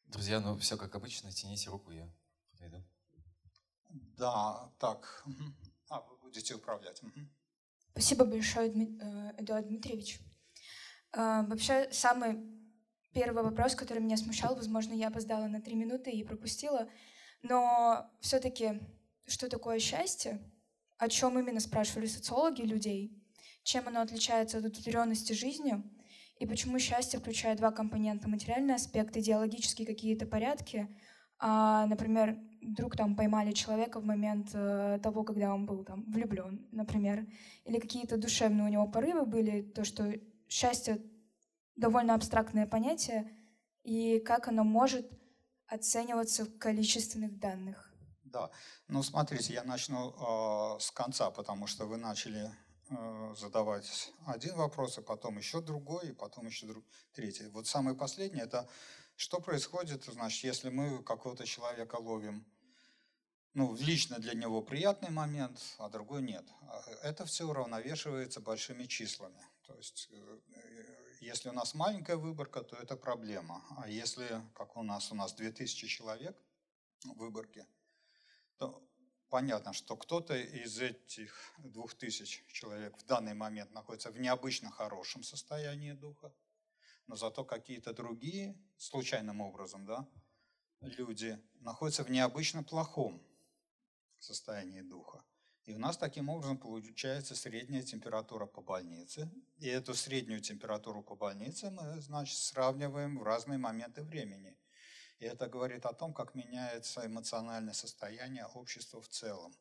Друзья, 0.06 0.40
ну 0.40 0.56
все 0.58 0.76
как 0.76 0.94
обычно, 0.94 1.32
тяните 1.32 1.70
руку, 1.70 1.90
я 1.90 2.08
подойду. 2.52 2.84
Да, 3.90 4.72
так. 4.78 5.24
А, 5.88 6.00
вы 6.00 6.16
будете 6.16 6.54
управлять. 6.54 7.02
Спасибо 7.90 8.24
большое, 8.24 8.68
э, 8.68 9.34
Эдуард 9.38 9.66
Дмитриевич. 9.66 10.20
А, 11.12 11.42
вообще, 11.42 11.92
самый 11.92 12.38
первый 13.14 13.42
вопрос, 13.42 13.74
который 13.74 14.00
меня 14.00 14.16
смущал, 14.16 14.54
возможно, 14.56 14.92
я 14.92 15.08
опоздала 15.08 15.46
на 15.46 15.60
три 15.60 15.74
минуты 15.74 16.10
и 16.10 16.24
пропустила, 16.24 16.88
но 17.42 18.10
все-таки, 18.20 18.80
что 19.26 19.48
такое 19.48 19.78
счастье? 19.78 20.40
О 20.98 21.08
чем 21.08 21.38
именно 21.38 21.60
спрашивали 21.60 22.06
социологи 22.06 22.62
людей? 22.62 23.22
Чем 23.62 23.88
оно 23.88 24.00
отличается 24.00 24.58
от 24.58 24.64
удовлетворенности 24.64 25.32
жизнью? 25.32 25.82
И 26.38 26.46
почему 26.46 26.78
счастье 26.78 27.20
включает 27.20 27.58
два 27.58 27.70
компонента? 27.70 28.28
Материальный 28.28 28.74
аспект, 28.74 29.16
идеологические 29.16 29.86
какие-то 29.86 30.26
порядки. 30.26 30.88
А, 31.38 31.86
например, 31.86 32.38
вдруг 32.62 32.96
там 32.96 33.14
поймали 33.16 33.52
человека 33.52 34.00
в 34.00 34.04
момент 34.04 34.50
э, 34.54 34.98
того, 35.02 35.22
когда 35.22 35.54
он 35.54 35.66
был 35.66 35.84
там 35.84 36.04
влюблен, 36.10 36.66
например. 36.72 37.26
Или 37.64 37.78
какие-то 37.78 38.16
душевные 38.16 38.66
у 38.66 38.70
него 38.70 38.86
порывы 38.86 39.26
были, 39.26 39.62
то, 39.62 39.84
что 39.84 40.12
счастье 40.48 41.00
довольно 41.76 42.14
абстрактное 42.14 42.66
понятие, 42.66 43.30
и 43.82 44.18
как 44.20 44.48
оно 44.48 44.64
может 44.64 45.06
оцениваться 45.66 46.44
в 46.44 46.58
количественных 46.58 47.38
данных? 47.38 47.90
Да, 48.24 48.50
ну 48.88 49.02
смотрите, 49.02 49.52
я 49.52 49.62
начну 49.64 50.10
э, 50.10 50.80
с 50.80 50.90
конца, 50.90 51.30
потому 51.30 51.66
что 51.66 51.86
вы 51.86 51.96
начали 51.96 52.50
э, 52.90 53.34
задавать 53.36 54.12
один 54.26 54.56
вопрос, 54.56 54.98
и 54.98 55.02
потом 55.02 55.38
еще 55.38 55.60
другой, 55.60 56.08
и 56.08 56.12
потом 56.12 56.46
еще 56.46 56.66
друг, 56.66 56.84
третий. 57.12 57.46
Вот 57.48 57.66
самый 57.66 57.94
последний– 57.94 58.40
это 58.42 58.68
что 59.16 59.40
происходит, 59.40 60.04
значит, 60.04 60.42
если 60.42 60.70
мы 60.70 61.02
какого-то 61.02 61.46
человека 61.46 61.96
ловим 61.96 62.44
ну, 63.54 63.76
лично 63.76 64.18
для 64.18 64.34
него 64.34 64.62
приятный 64.62 65.10
момент, 65.10 65.60
а 65.78 65.88
другой 65.88 66.22
нет. 66.22 66.44
А, 66.62 66.82
это 67.02 67.24
все 67.24 67.48
уравновешивается 67.48 68.40
большими 68.40 68.86
числами. 68.86 69.40
То 69.66 69.76
есть, 69.76 70.08
э, 70.10 70.38
если 71.24 71.48
у 71.48 71.52
нас 71.52 71.74
маленькая 71.74 72.16
выборка, 72.16 72.62
то 72.62 72.76
это 72.76 72.96
проблема. 72.96 73.64
А 73.78 73.88
если, 73.88 74.42
как 74.54 74.76
у 74.76 74.82
нас, 74.82 75.10
у 75.10 75.14
нас 75.14 75.34
2000 75.34 75.86
человек 75.86 76.36
в 77.04 77.14
выборке, 77.14 77.66
то 78.58 78.86
понятно, 79.28 79.72
что 79.72 79.96
кто-то 79.96 80.36
из 80.36 80.80
этих 80.80 81.54
2000 81.58 82.44
человек 82.52 82.96
в 82.98 83.06
данный 83.06 83.34
момент 83.34 83.72
находится 83.72 84.10
в 84.10 84.18
необычно 84.18 84.70
хорошем 84.70 85.22
состоянии 85.22 85.92
духа, 85.92 86.32
но 87.06 87.16
зато 87.16 87.44
какие-то 87.44 87.92
другие, 87.92 88.56
случайным 88.76 89.40
образом, 89.40 89.86
да, 89.86 90.06
люди 90.80 91.42
находятся 91.60 92.04
в 92.04 92.10
необычно 92.10 92.62
плохом 92.62 93.22
состоянии 94.18 94.82
духа. 94.82 95.24
И 95.66 95.74
у 95.74 95.78
нас 95.78 95.96
таким 95.96 96.28
образом 96.28 96.58
получается 96.58 97.34
средняя 97.34 97.82
температура 97.82 98.44
по 98.44 98.60
больнице. 98.60 99.30
И 99.56 99.68
эту 99.68 99.94
среднюю 99.94 100.40
температуру 100.40 101.02
по 101.02 101.16
больнице 101.16 101.70
мы, 101.70 102.00
значит, 102.00 102.36
сравниваем 102.36 103.18
в 103.18 103.22
разные 103.22 103.58
моменты 103.58 104.02
времени. 104.02 104.58
И 105.20 105.24
это 105.24 105.48
говорит 105.48 105.86
о 105.86 105.94
том, 105.94 106.12
как 106.12 106.34
меняется 106.34 107.06
эмоциональное 107.06 107.72
состояние 107.72 108.44
общества 108.46 109.00
в 109.00 109.08
целом. 109.08 109.54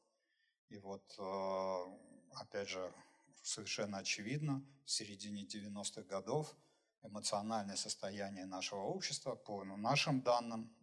И 0.67 0.77
вот, 0.77 1.03
э, 1.17 2.41
опять 2.41 2.67
же, 2.67 2.93
совершенно 3.41 3.99
очевидно, 3.99 4.65
в 4.85 4.91
середине 4.91 5.45
90-х 5.45 6.03
годов 6.03 6.53
эмоциональное 7.01 7.77
состояние 7.77 8.45
нашего 8.45 8.81
общества, 8.81 9.35
по 9.35 9.63
нашим 9.63 10.21
данным 10.21 10.75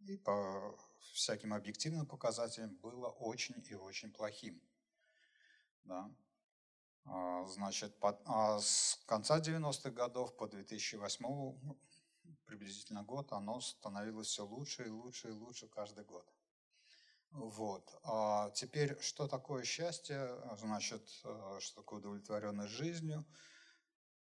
и 0.00 0.16
по 0.16 0.76
всяким 1.12 1.54
объективным 1.54 2.06
показателям, 2.06 2.74
было 2.76 3.08
очень 3.08 3.62
и 3.68 3.74
очень 3.74 4.12
плохим. 4.12 4.60
Да? 5.84 6.10
А, 7.04 7.44
значит, 7.46 7.96
а 8.02 8.58
с 8.60 9.00
конца 9.06 9.40
90-х 9.40 9.90
годов 9.90 10.36
по 10.36 10.46
2008 10.46 11.24
ну, 11.24 11.78
приблизительно 12.44 13.02
год 13.02 13.32
оно 13.32 13.60
становилось 13.60 14.28
все 14.28 14.44
лучше 14.44 14.86
и 14.86 14.90
лучше 14.90 15.28
и 15.28 15.32
лучше 15.32 15.68
каждый 15.68 16.04
год. 16.04 16.30
Вот. 17.30 17.98
А 18.04 18.50
теперь, 18.50 18.98
что 19.00 19.28
такое 19.28 19.64
счастье? 19.64 20.38
Значит, 20.56 21.02
э, 21.24 21.58
что 21.60 21.82
такое 21.82 21.98
удовлетворенность 21.98 22.72
жизнью? 22.72 23.24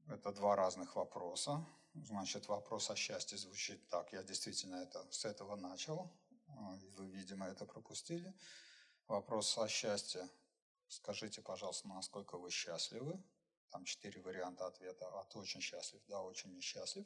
Это 0.07 0.31
два 0.31 0.55
разных 0.55 0.95
вопроса. 0.95 1.65
Значит, 1.93 2.47
вопрос 2.47 2.89
о 2.89 2.95
счастье 2.95 3.37
звучит 3.37 3.87
так. 3.89 4.11
Я 4.13 4.23
действительно 4.23 4.75
это, 4.75 5.05
с 5.11 5.25
этого 5.25 5.55
начал. 5.55 6.11
А, 6.59 6.77
вы, 6.97 7.07
видимо, 7.07 7.47
это 7.47 7.65
пропустили. 7.65 8.33
Вопрос 9.07 9.57
о 9.57 9.67
счастье. 9.67 10.29
Скажите, 10.87 11.41
пожалуйста, 11.41 11.87
насколько 11.87 12.37
вы 12.37 12.51
счастливы? 12.51 13.23
Там 13.69 13.85
четыре 13.85 14.21
варианта 14.21 14.67
ответа. 14.67 15.07
От 15.19 15.35
очень 15.35 15.61
счастлив 15.61 16.01
до 16.07 16.19
очень 16.19 16.53
несчастлив. 16.53 17.05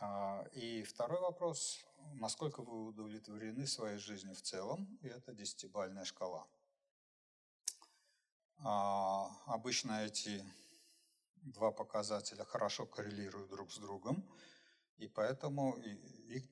А, 0.00 0.44
и 0.52 0.82
второй 0.82 1.20
вопрос, 1.20 1.84
насколько 2.14 2.62
вы 2.62 2.86
удовлетворены 2.86 3.66
своей 3.66 3.98
жизнью 3.98 4.34
в 4.34 4.42
целом, 4.42 4.98
и 5.02 5.08
это 5.08 5.32
десятибальная 5.32 6.04
шкала. 6.04 6.46
А, 8.58 9.30
обычно 9.46 10.04
эти 10.04 10.44
два 11.36 11.70
показателя 11.70 12.44
хорошо 12.44 12.86
коррелируют 12.86 13.50
друг 13.50 13.72
с 13.72 13.78
другом, 13.78 14.28
и 14.98 15.08
поэтому 15.08 15.76
их 16.28 16.44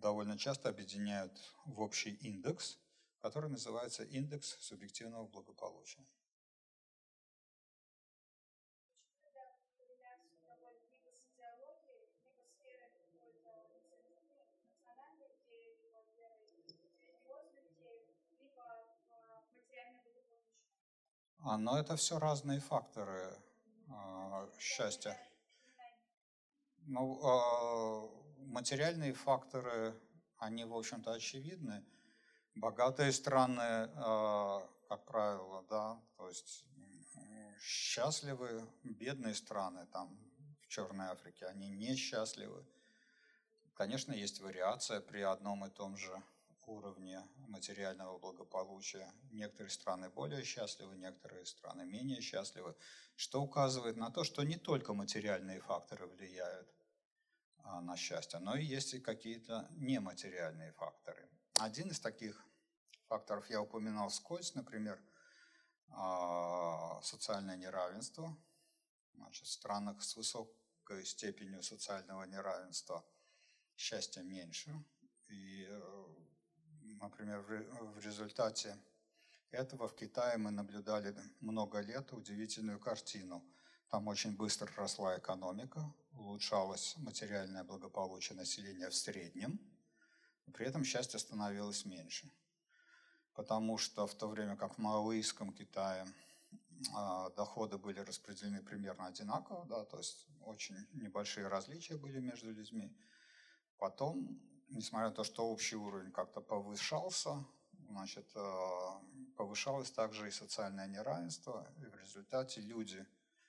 довольно 0.00 0.38
часто 0.38 0.68
объединяют 0.68 1.32
в 1.66 1.80
общий 1.80 2.10
индекс, 2.10 2.78
который 3.20 3.50
называется 3.50 4.04
индекс 4.04 4.56
субъективного 4.60 5.26
благополучия. 5.26 6.04
А, 21.46 21.58
но 21.58 21.78
это 21.78 21.96
все 21.96 22.18
разные 22.18 22.58
факторы 22.58 23.38
а, 23.90 24.48
счастья. 24.58 25.14
Ну, 26.86 27.18
а, 27.24 28.08
материальные 28.38 29.14
факторы, 29.14 29.98
они, 30.36 30.64
в 30.64 30.74
общем-то, 30.74 31.12
очевидны. 31.12 31.82
Богатые 32.54 33.10
страны, 33.12 33.90
а, 33.96 34.68
как 34.88 35.06
правило, 35.06 35.64
да, 35.68 36.00
то 36.16 36.28
есть 36.28 36.66
счастливы, 37.60 38.68
бедные 38.82 39.34
страны, 39.34 39.86
там, 39.86 40.18
в 40.60 40.66
Черной 40.68 41.06
Африке, 41.06 41.46
они 41.46 41.70
несчастливы. 41.70 42.66
Конечно, 43.74 44.12
есть 44.12 44.40
вариация 44.40 45.00
при 45.00 45.22
одном 45.22 45.64
и 45.64 45.70
том 45.70 45.96
же 45.96 46.22
уровне 46.68 47.22
материального 47.48 48.18
благополучия. 48.18 49.12
Некоторые 49.30 49.70
страны 49.70 50.10
более 50.10 50.44
счастливы, 50.44 50.96
некоторые 50.96 51.46
страны 51.46 51.84
менее 51.84 52.20
счастливы, 52.20 52.76
что 53.16 53.42
указывает 53.42 53.96
на 53.96 54.10
то, 54.10 54.24
что 54.24 54.42
не 54.42 54.56
только 54.56 54.94
материальные 54.94 55.60
факторы 55.60 56.06
влияют 56.06 56.74
а, 57.58 57.80
на 57.80 57.96
счастье, 57.96 58.38
но 58.40 58.56
и 58.56 58.64
есть 58.64 58.94
и 58.94 59.00
какие-то 59.00 59.68
нематериальные 59.72 60.72
факторы. 60.72 61.28
Один 61.58 61.90
из 61.90 62.00
таких 62.00 62.44
факторов 63.08 63.48
я 63.50 63.60
упоминал 63.60 64.08
вскользь, 64.08 64.54
например, 64.54 65.02
а, 65.88 67.00
социальное 67.02 67.56
неравенство. 67.56 68.36
Значит, 69.14 69.46
в 69.46 69.52
странах 69.52 70.02
с 70.02 70.16
высокой 70.16 71.04
степенью 71.04 71.62
социального 71.62 72.24
неравенства 72.24 73.04
счастья 73.76 74.22
меньше. 74.22 74.72
И 75.28 75.66
э, 75.68 76.13
Например, 77.00 77.40
в 77.40 77.98
результате 78.00 78.76
этого 79.50 79.88
в 79.88 79.94
Китае 79.94 80.36
мы 80.36 80.50
наблюдали 80.50 81.14
много 81.40 81.80
лет 81.80 82.12
удивительную 82.12 82.78
картину. 82.78 83.44
Там 83.90 84.08
очень 84.08 84.36
быстро 84.36 84.70
росла 84.76 85.18
экономика, 85.18 85.92
улучшалось 86.12 86.96
материальное 86.98 87.64
благополучие 87.64 88.36
населения 88.36 88.88
в 88.88 88.94
среднем, 88.94 89.60
при 90.52 90.66
этом 90.66 90.84
счастье 90.84 91.18
становилось 91.18 91.84
меньше. 91.84 92.30
Потому 93.34 93.78
что 93.78 94.06
в 94.06 94.14
то 94.14 94.28
время 94.28 94.56
как 94.56 94.74
в 94.74 94.78
маоистском 94.78 95.52
Китае 95.52 96.06
а, 96.94 97.30
доходы 97.30 97.78
были 97.78 98.00
распределены 98.00 98.62
примерно 98.62 99.06
одинаково, 99.06 99.64
да, 99.66 99.84
то 99.84 99.98
есть 99.98 100.26
очень 100.40 100.76
небольшие 100.92 101.48
различия 101.48 101.96
были 101.96 102.20
между 102.20 102.52
людьми, 102.52 102.92
потом 103.78 104.40
несмотря 104.74 105.08
на 105.08 105.14
то, 105.14 105.24
что 105.24 105.48
общий 105.48 105.76
уровень 105.76 106.10
как-то 106.10 106.40
повышался, 106.40 107.44
значит, 107.88 108.28
э, 108.34 108.90
повышалось 109.36 109.90
также 109.90 110.28
и 110.28 110.32
социальное 110.32 110.88
неравенство, 110.88 111.66
и 111.78 111.86
в 111.86 111.96
результате 111.96 112.60
люди, 112.60 113.06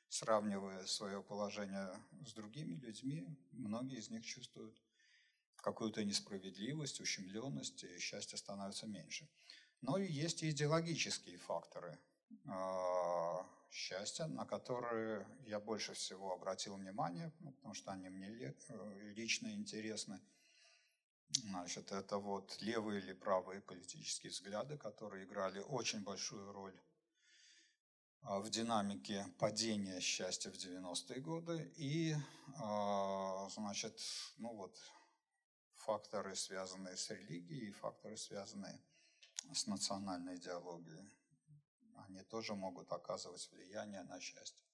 сравнивая 0.09 0.85
свое 0.85 1.21
положение 1.21 1.89
с 2.25 2.33
другими 2.33 2.75
людьми, 2.75 3.27
многие 3.51 3.97
из 3.97 4.09
них 4.09 4.25
чувствуют 4.25 4.79
какую-то 5.57 6.03
несправедливость, 6.03 7.01
ущемленность, 7.01 7.83
и 7.83 7.97
счастье 7.97 8.37
становится 8.37 8.85
меньше. 8.87 9.27
Но 9.81 9.97
и 9.97 10.05
есть 10.05 10.43
и 10.43 10.51
идеологические 10.51 11.37
факторы 11.37 11.99
э, 12.45 13.37
счастья, 13.71 14.27
на 14.27 14.45
которые 14.45 15.27
я 15.45 15.59
больше 15.59 15.93
всего 15.93 16.33
обратил 16.33 16.75
внимание, 16.75 17.31
потому 17.55 17.73
что 17.73 17.91
они 17.91 18.09
мне 18.09 18.27
э, 18.29 19.13
лично 19.15 19.47
интересны– 19.47 20.21
Значит, 21.29 21.91
это 21.91 22.17
вот 22.17 22.57
левые 22.61 23.01
или 23.01 23.13
правые 23.13 23.61
политические 23.61 24.31
взгляды, 24.31 24.77
которые 24.77 25.25
играли 25.25 25.59
очень 25.59 26.03
большую 26.03 26.51
роль 26.51 26.79
а, 28.21 28.39
в 28.39 28.49
динамике 28.49 29.25
падения 29.37 29.99
счастья 29.99 30.51
в 30.51 30.55
90-е 30.55 31.19
годы 31.19 31.73
и, 31.77 32.15
а, 32.57 33.47
значит, 33.49 33.99
ну 34.37 34.55
вот, 34.55 34.75
факторы, 35.85 36.35
связанные 36.35 36.97
с 36.97 37.09
религией, 37.11 37.71
факторы, 37.71 38.17
связанные 38.17 38.81
с 39.53 39.67
национальной 39.67 40.37
идеологией. 40.37 41.07
Они 42.07 42.23
тоже 42.23 42.55
могут 42.55 42.91
оказывать 42.91 43.47
влияние 43.51 44.03
на 44.03 44.19
счастье, 44.19 44.65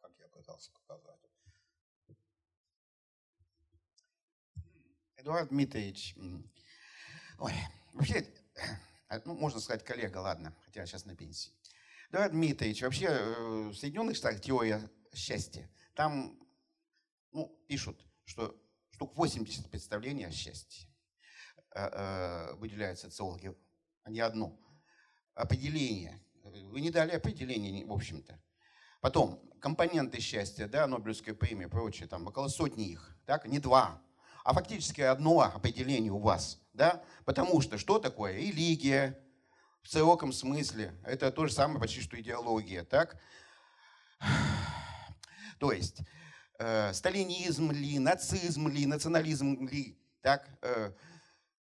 как 0.00 0.12
я 0.18 0.28
пытался 0.28 0.72
показать. 0.72 1.20
Эдуард 5.26 5.48
Дмитриевич, 5.48 6.14
ой, 7.40 7.52
вообще, 7.94 8.32
э, 9.08 9.20
ну, 9.24 9.34
можно 9.34 9.58
сказать, 9.58 9.84
коллега, 9.84 10.18
ладно, 10.18 10.54
хотя 10.64 10.86
сейчас 10.86 11.04
на 11.04 11.16
пенсии. 11.16 11.50
Эдуард 12.10 12.30
Дмитриевич, 12.30 12.82
вообще 12.82 13.06
э, 13.06 13.68
в 13.70 13.74
Соединенных 13.74 14.16
Штатах 14.16 14.40
теория 14.40 14.88
счастья, 15.12 15.68
там 15.96 16.38
ну, 17.32 17.48
пишут, 17.66 18.06
что 18.24 18.56
штук 18.92 19.16
80 19.16 19.68
представлений 19.68 20.26
о 20.26 20.30
счастье 20.30 20.88
э, 21.74 22.54
выделяют 22.58 23.00
социологи, 23.00 23.52
а 24.04 24.10
не 24.10 24.20
одно. 24.20 24.56
Определение. 25.34 26.22
Вы 26.44 26.80
не 26.80 26.92
дали 26.92 27.10
определение, 27.10 27.84
в 27.84 27.92
общем-то. 27.92 28.40
Потом, 29.00 29.42
компоненты 29.60 30.20
счастья, 30.20 30.68
да, 30.68 30.86
Нобелевская 30.86 31.34
премия, 31.34 31.66
прочее, 31.66 32.06
там 32.06 32.28
около 32.28 32.46
сотни 32.46 32.84
их, 32.92 33.18
так, 33.26 33.48
не 33.48 33.58
два, 33.58 34.05
а 34.46 34.54
фактически 34.54 35.00
одно 35.00 35.40
определение 35.40 36.12
у 36.12 36.20
вас. 36.20 36.60
Да? 36.72 37.02
Потому 37.24 37.60
что 37.60 37.78
что 37.78 37.98
такое 37.98 38.34
религия 38.34 39.18
в 39.82 39.90
широком 39.90 40.32
смысле? 40.32 40.94
Это 41.02 41.32
то 41.32 41.46
же 41.46 41.52
самое 41.52 41.80
почти 41.80 42.00
что 42.00 42.18
идеология. 42.20 42.84
Так? 42.84 43.20
То 45.58 45.72
есть 45.72 45.98
э, 46.60 46.92
сталинизм 46.92 47.72
ли, 47.72 47.98
нацизм 47.98 48.68
ли, 48.68 48.86
национализм 48.86 49.66
ли, 49.66 49.98
так, 50.20 50.48
э, 50.62 50.92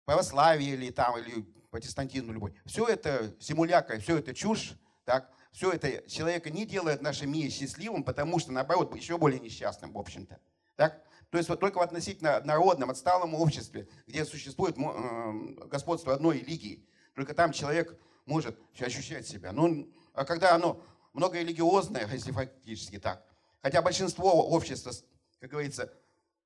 православие 0.04 0.76
ли 0.76 0.92
там, 0.92 1.18
или 1.18 1.42
протестантизм 1.72 2.34
любой. 2.34 2.54
Все 2.66 2.86
это 2.86 3.34
симуляка, 3.40 3.98
все 4.00 4.18
это 4.18 4.34
чушь, 4.34 4.74
так, 5.06 5.32
все 5.54 5.72
это 5.72 6.10
человека 6.10 6.50
не 6.50 6.66
делает 6.66 7.00
в 7.00 7.04
нашем 7.04 7.32
мире 7.32 7.50
счастливым, 7.50 8.04
потому 8.04 8.40
что, 8.40 8.52
наоборот, 8.52 8.94
еще 8.94 9.18
более 9.18 9.40
несчастным, 9.40 9.94
в 9.94 9.98
общем-то. 9.98 10.38
Так? 10.76 11.02
То 11.34 11.38
есть 11.38 11.50
вот 11.50 11.60
только 11.60 11.80
в 11.80 11.82
относительно 11.82 12.40
народном, 12.42 12.92
отсталом 12.92 13.34
обществе, 13.34 13.88
где 14.06 14.24
существует 14.24 14.78
э, 14.78 15.66
господство 15.66 16.14
одной 16.14 16.38
религии, 16.38 16.86
только 17.16 17.34
там 17.34 17.52
человек 17.52 18.00
может 18.28 18.56
ощущать 18.80 19.26
себя. 19.26 19.52
Ну, 19.52 19.92
а 20.14 20.26
когда 20.26 20.54
оно 20.54 20.80
многорелигиозное, 21.14 22.08
если 22.12 22.32
фактически 22.32 23.00
так, 23.00 23.26
хотя 23.64 23.82
большинство 23.82 24.48
общества, 24.48 24.92
как 25.40 25.50
говорится, 25.50 25.92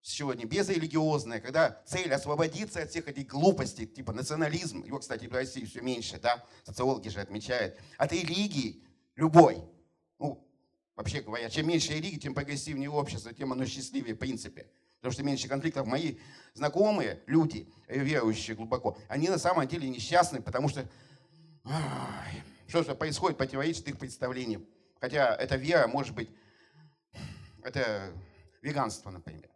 сегодня 0.02 0.46
безрелигиозное, 0.46 1.42
когда 1.42 1.82
цель 1.86 2.14
освободиться 2.14 2.82
от 2.82 2.90
всех 2.90 3.10
этих 3.10 3.28
глупостей, 3.28 3.88
типа 3.88 4.14
национализм, 4.14 4.84
его, 4.86 5.00
кстати, 5.00 5.26
в 5.26 5.34
России 5.34 5.66
все 5.66 5.82
меньше, 5.82 6.18
да, 6.18 6.46
социологи 6.64 7.10
же 7.10 7.20
отмечают, 7.20 7.78
от 7.98 8.14
религии 8.14 8.82
любой, 9.18 9.62
вообще 10.98 11.22
говоря, 11.22 11.50
чем 11.50 11.68
меньше 11.68 11.94
религии, 11.94 12.18
тем 12.18 12.34
прогрессивнее 12.34 12.90
общество, 12.90 13.32
тем 13.32 13.54
оно 13.54 13.66
счастливее 13.66 14.16
в 14.16 14.18
принципе. 14.18 14.68
Потому 15.00 15.14
что 15.14 15.24
меньше 15.24 15.48
конфликтов. 15.48 15.86
Мои 15.86 16.18
знакомые 16.56 17.22
люди, 17.28 17.72
э, 17.88 18.00
верующие 18.00 18.58
глубоко, 18.58 18.98
они 19.08 19.30
на 19.30 19.38
самом 19.38 19.68
деле 19.68 19.88
несчастны, 19.88 20.42
потому 20.42 20.68
что 20.68 20.90
ай, 21.64 22.44
что 22.68 22.84
же 22.84 22.96
происходит 22.96 23.38
противоречит 23.38 23.88
их 23.88 23.98
представлениям. 23.98 24.66
Хотя 25.00 25.36
эта 25.36 25.56
вера 25.56 25.88
может 25.88 26.16
быть, 26.16 26.30
это 27.64 28.12
веганство, 28.62 29.12
например. 29.12 29.50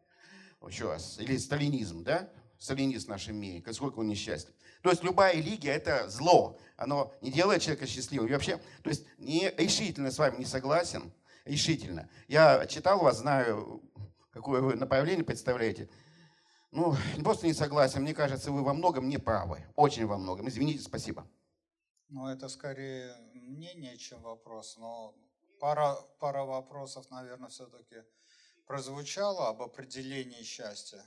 Еще 0.67 0.87
раз. 0.87 1.17
Или 1.19 1.37
сталинизм, 1.37 2.03
да? 2.03 2.29
Сталинизм 2.59 3.07
в 3.07 3.09
нашем 3.09 3.35
мире. 3.35 3.63
Сколько 3.73 3.99
он 3.99 4.07
несчастлив. 4.07 4.53
То 4.83 4.91
есть 4.91 5.03
любая 5.03 5.33
религия– 5.35 5.71
это 5.71 6.07
зло. 6.07 6.59
Оно 6.77 7.11
не 7.21 7.31
делает 7.31 7.63
человека 7.63 7.87
счастливым. 7.87 8.27
И 8.27 8.31
вообще, 8.31 8.57
то 8.83 8.89
есть 8.89 9.05
не, 9.17 9.51
решительно 9.57 10.11
с 10.11 10.19
вами 10.19 10.37
не 10.37 10.45
согласен. 10.45 11.11
Решительно. 11.45 12.09
Я 12.27 12.65
читал 12.67 12.99
вас, 12.99 13.19
знаю, 13.19 13.81
какое 14.31 14.61
вы 14.61 14.75
направление 14.75 15.23
представляете. 15.23 15.89
Ну, 16.71 16.95
просто 17.23 17.47
не 17.47 17.53
согласен. 17.53 18.01
Мне 18.01 18.13
кажется, 18.13 18.51
вы 18.51 18.63
во 18.63 18.73
многом 18.73 19.09
не 19.09 19.17
правы. 19.17 19.63
Очень 19.75 20.05
во 20.05 20.17
многом. 20.17 20.47
Извините, 20.47 20.83
спасибо. 20.83 21.27
Ну, 22.09 22.27
это 22.27 22.47
скорее 22.49 23.15
мнение, 23.33 23.97
чем 23.97 24.21
вопрос. 24.21 24.77
Но 24.77 25.15
пара, 25.59 25.95
пара 26.19 26.43
вопросов, 26.43 27.09
наверное, 27.09 27.49
все-таки 27.49 28.03
прозвучало 28.65 29.49
об 29.49 29.61
определении 29.61 30.43
счастья. 30.43 31.03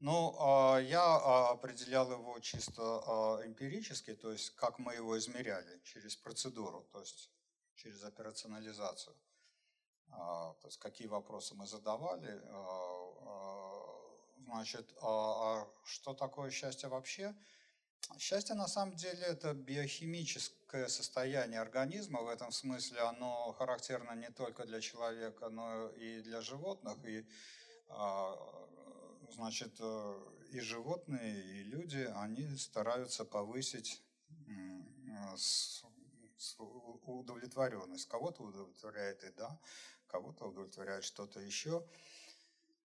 Ну, 0.00 0.36
а, 0.38 0.78
я 0.78 1.02
а, 1.02 1.50
определял 1.52 2.10
его 2.10 2.38
чисто 2.40 2.82
а, 2.82 3.46
эмпирически, 3.46 4.14
то 4.14 4.30
есть 4.30 4.50
как 4.50 4.78
мы 4.78 4.94
его 4.94 5.16
измеряли 5.18 5.80
через 5.84 6.16
процедуру, 6.16 6.86
то 6.92 7.00
есть 7.00 7.30
через 7.76 8.02
операционализацию. 8.04 9.14
То 10.10 10.62
есть 10.64 10.78
какие 10.78 11.08
вопросы 11.08 11.54
мы 11.54 11.66
задавали. 11.66 12.40
Значит, 14.44 14.92
а 15.02 15.66
что 15.84 16.14
такое 16.14 16.50
счастье 16.50 16.88
вообще? 16.88 17.34
Счастье 18.18 18.54
на 18.54 18.68
самом 18.68 18.94
деле 18.94 19.22
это 19.22 19.52
биохимическое 19.54 20.88
состояние 20.88 21.60
организма. 21.60 22.22
В 22.22 22.28
этом 22.28 22.52
смысле 22.52 23.00
оно 23.00 23.52
характерно 23.58 24.12
не 24.14 24.30
только 24.30 24.64
для 24.64 24.80
человека, 24.80 25.48
но 25.48 25.88
и 25.88 26.22
для 26.22 26.40
животных. 26.40 26.96
И 27.04 27.26
значит, 29.36 29.76
э, 29.80 30.18
и 30.50 30.60
животные, 30.60 31.42
и 31.42 31.62
люди, 31.64 32.08
они 32.16 32.56
стараются 32.56 33.24
повысить 33.24 34.02
удовлетворенность. 36.58 38.08
Кого-то 38.08 38.42
удовлетворяет 38.42 39.22
еда, 39.22 39.58
кого-то 40.06 40.46
удовлетворяет 40.46 41.04
что-то 41.04 41.40
еще. 41.40 41.86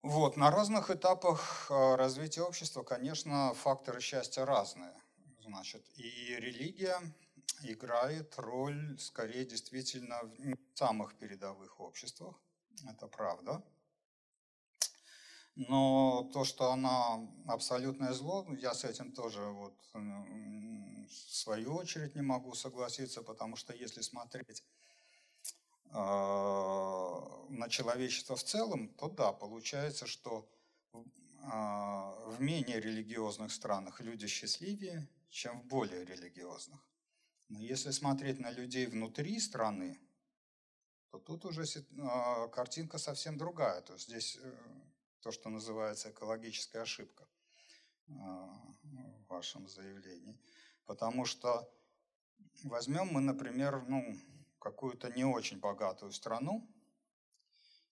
Вот, 0.01 0.35
на 0.35 0.49
разных 0.49 0.89
этапах 0.89 1.67
э, 1.69 1.95
развития 1.95 2.41
общества, 2.41 2.83
конечно, 2.83 3.53
факторы 3.53 4.01
счастья 4.01 4.45
разные. 4.45 4.95
Значит, 5.41 5.85
и 5.95 6.35
религия 6.39 6.99
играет 7.63 8.33
роль, 8.37 8.97
скорее, 8.99 9.45
действительно 9.45 10.19
в 10.23 10.77
самых 10.77 11.15
передовых 11.15 11.79
обществах. 11.79 12.35
Это 12.87 13.07
правда. 13.07 13.63
Но 15.55 16.29
то, 16.33 16.45
что 16.45 16.71
она 16.71 17.27
абсолютное 17.45 18.13
зло, 18.13 18.47
я 18.57 18.73
с 18.73 18.83
этим 18.85 19.11
тоже 19.11 19.41
вот 19.41 19.73
в 19.93 21.35
свою 21.35 21.75
очередь 21.75 22.15
не 22.15 22.21
могу 22.21 22.53
согласиться, 22.53 23.21
потому 23.21 23.57
что 23.57 23.73
если 23.73 24.01
смотреть 24.01 24.63
э, 25.89 25.93
на 25.93 27.67
человечество 27.69 28.35
в 28.35 28.43
целом, 28.43 28.89
то 28.89 29.09
да, 29.09 29.33
получается, 29.33 30.07
что 30.07 30.47
э, 30.93 30.97
в 31.43 32.37
менее 32.39 32.79
религиозных 32.79 33.51
странах 33.51 33.99
люди 33.99 34.27
счастливее, 34.27 35.09
чем 35.29 35.61
в 35.61 35.65
более 35.65 36.05
религиозных. 36.05 36.79
Но 37.49 37.59
если 37.59 37.91
смотреть 37.91 38.39
на 38.39 38.51
людей 38.51 38.85
внутри 38.85 39.37
страны, 39.41 39.99
то 41.09 41.19
тут 41.19 41.43
уже 41.43 41.63
э, 41.63 42.47
картинка 42.53 42.97
совсем 42.97 43.37
другая. 43.37 43.81
То 43.81 43.93
есть 43.93 44.07
здесь 44.07 44.39
то, 45.21 45.31
что 45.31 45.49
называется 45.49 46.11
экологическая 46.11 46.81
ошибка 46.81 47.27
а, 48.09 48.73
в 48.83 49.27
вашем 49.27 49.67
заявлении. 49.67 50.37
Потому 50.85 51.25
что 51.25 51.71
возьмем 52.63 53.07
мы, 53.07 53.21
например, 53.21 53.83
ну, 53.87 54.17
какую-то 54.59 55.09
не 55.09 55.23
очень 55.23 55.59
богатую 55.59 56.11
страну 56.11 56.67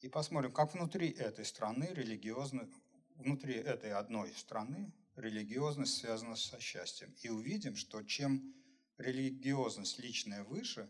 и 0.02 0.10
посмотрим, 0.10 0.52
как 0.52 0.74
внутри 0.74 1.10
этой 1.10 1.46
страны 1.46 1.90
религиозно, 1.92 2.70
внутри 3.16 3.56
этой 3.56 3.92
одной 3.92 4.34
страны 4.34 4.94
религиозность 5.16 5.98
связана 5.98 6.36
со 6.36 6.60
счастьем. 6.60 7.14
И 7.22 7.30
увидим, 7.30 7.76
что 7.76 8.02
чем 8.04 8.54
религиозность 8.98 10.00
личная 10.00 10.44
выше, 10.44 10.90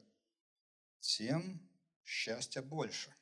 тем 1.00 1.60
счастья 2.04 2.62
больше. 2.62 3.14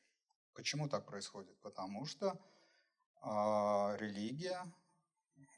Почему 0.54 0.90
так 0.90 1.06
происходит? 1.06 1.58
Потому 1.62 2.06
что 2.06 2.40
а 3.30 3.98
религия 3.98 4.66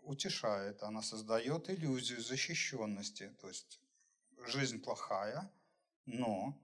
утешает, 0.02 0.82
она 0.82 1.04
создает 1.04 1.70
иллюзию 1.70 2.20
защищенности. 2.20 3.30
То 3.40 3.48
есть 3.48 3.80
жизнь 4.48 4.82
плохая, 4.82 5.52
но, 6.06 6.58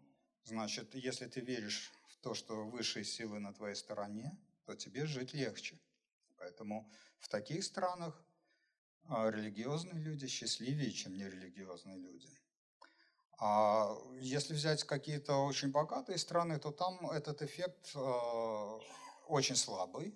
значит, 0.46 0.96
если 0.96 1.28
ты 1.28 1.42
веришь 1.42 1.92
в 2.08 2.18
то, 2.24 2.34
что 2.34 2.66
высшие 2.66 3.06
силы 3.06 3.40
на 3.40 3.54
твоей 3.54 3.76
стороне, 3.76 4.36
то 4.66 4.76
тебе 4.76 5.06
жить 5.06 5.34
легче. 5.34 5.80
Поэтому 6.38 6.92
в 7.20 7.28
таких 7.28 7.64
странах 7.64 8.20
а, 9.08 9.30
религиозные 9.30 10.02
люди 10.02 10.26
счастливее, 10.26 10.92
чем 10.92 11.14
нерелигиозные 11.14 11.98
люди. 11.98 12.30
А 13.38 13.96
если 14.22 14.56
взять 14.56 14.84
какие-то 14.84 15.36
очень 15.36 15.70
богатые 15.70 16.18
страны, 16.18 16.58
то 16.58 16.72
там 16.72 17.12
этот 17.12 17.44
эффект 17.44 17.92
а, 17.94 18.80
очень 19.28 19.56
слабый, 19.56 20.16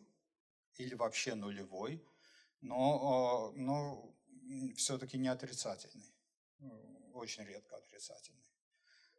или 0.80 0.96
вообще 0.96 1.36
нулевой, 1.36 2.04
но, 2.62 3.52
э, 3.54 3.60
но 3.60 4.16
все-таки 4.76 5.18
не 5.18 5.28
отрицательный, 5.28 6.16
очень 7.14 7.44
редко 7.44 7.78
отрицательный. 7.78 8.50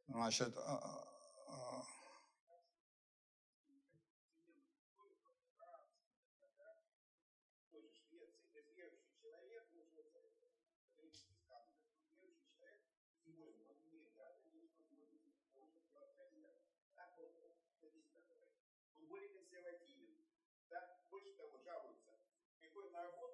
Значит, 0.09 0.57
а, 23.01 23.30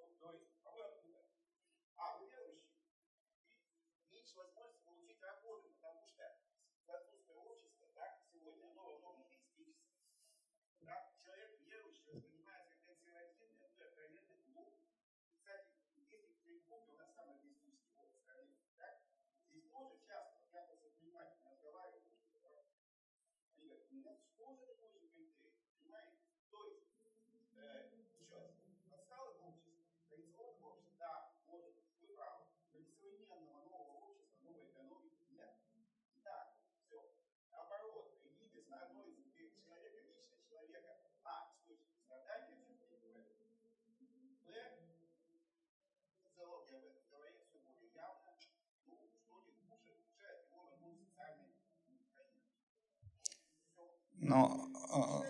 Но 54.27 54.69
а, 54.91 55.23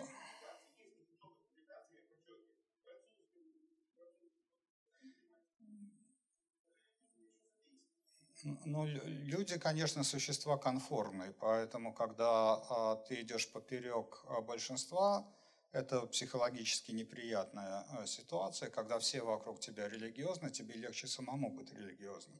Ну, 8.65 8.85
люди, 8.85 9.59
конечно, 9.59 10.03
существа 10.03 10.57
конформные, 10.57 11.31
поэтому, 11.31 11.93
когда 11.93 12.53
а, 12.53 12.95
ты 12.95 13.21
идешь 13.21 13.51
поперек 13.51 14.23
а, 14.27 14.41
большинства, 14.41 15.27
это 15.71 16.01
психологически 16.07 16.91
неприятная 16.91 17.85
а, 17.89 18.05
ситуация, 18.05 18.69
когда 18.69 18.99
все 18.99 19.21
вокруг 19.21 19.59
тебя 19.59 19.89
религиозны, 19.89 20.49
тебе 20.49 20.75
легче 20.75 21.07
самому 21.07 21.51
быть 21.51 21.73
религиозным. 21.73 22.39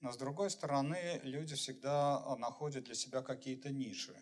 Но 0.00 0.12
с 0.12 0.16
другой 0.16 0.50
стороны, 0.50 1.20
люди 1.24 1.56
всегда 1.56 2.36
находят 2.36 2.84
для 2.84 2.94
себя 2.94 3.20
какие-то 3.22 3.70
ниши. 3.70 4.14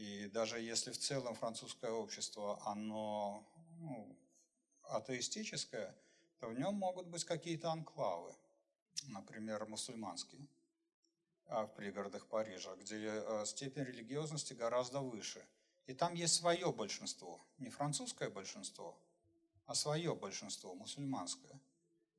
И 0.00 0.28
даже 0.28 0.58
если 0.58 0.92
в 0.92 0.98
целом 0.98 1.34
французское 1.34 1.90
общество, 1.90 2.58
оно 2.64 3.46
ну, 3.80 4.16
атеистическое, 4.84 5.94
то 6.38 6.48
в 6.48 6.58
нем 6.58 6.74
могут 6.74 7.06
быть 7.06 7.24
какие-то 7.24 7.70
анклавы, 7.70 8.34
например, 9.08 9.66
мусульманские 9.66 10.48
а, 11.48 11.66
в 11.66 11.74
пригородах 11.74 12.26
Парижа, 12.28 12.74
где 12.76 13.10
а, 13.10 13.44
степень 13.44 13.84
религиозности 13.84 14.54
гораздо 14.54 15.00
выше. 15.00 15.44
И 15.86 15.92
там 15.92 16.14
есть 16.14 16.36
свое 16.36 16.72
большинство, 16.72 17.38
не 17.58 17.68
французское 17.68 18.30
большинство, 18.30 18.98
а 19.66 19.74
свое 19.74 20.14
большинство, 20.14 20.74
мусульманское. 20.74 21.60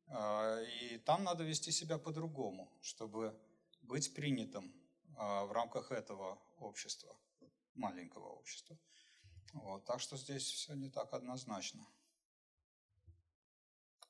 А, 0.05 0.61
и 0.61 0.99
там 0.99 1.23
надо 1.23 1.43
вести 1.43 1.71
себя 1.71 1.97
по-другому, 1.97 2.71
чтобы 2.83 3.35
быть 3.81 4.13
принятым 4.13 4.71
в 5.17 5.51
рамках 5.51 5.91
этого 5.91 6.39
общества, 6.57 7.15
маленького 7.75 8.27
общества. 8.27 8.77
Вот, 9.53 9.85
так 9.85 9.99
что 9.99 10.17
здесь 10.17 10.43
все 10.43 10.73
не 10.73 10.89
так 10.89 11.13
однозначно. 11.13 11.85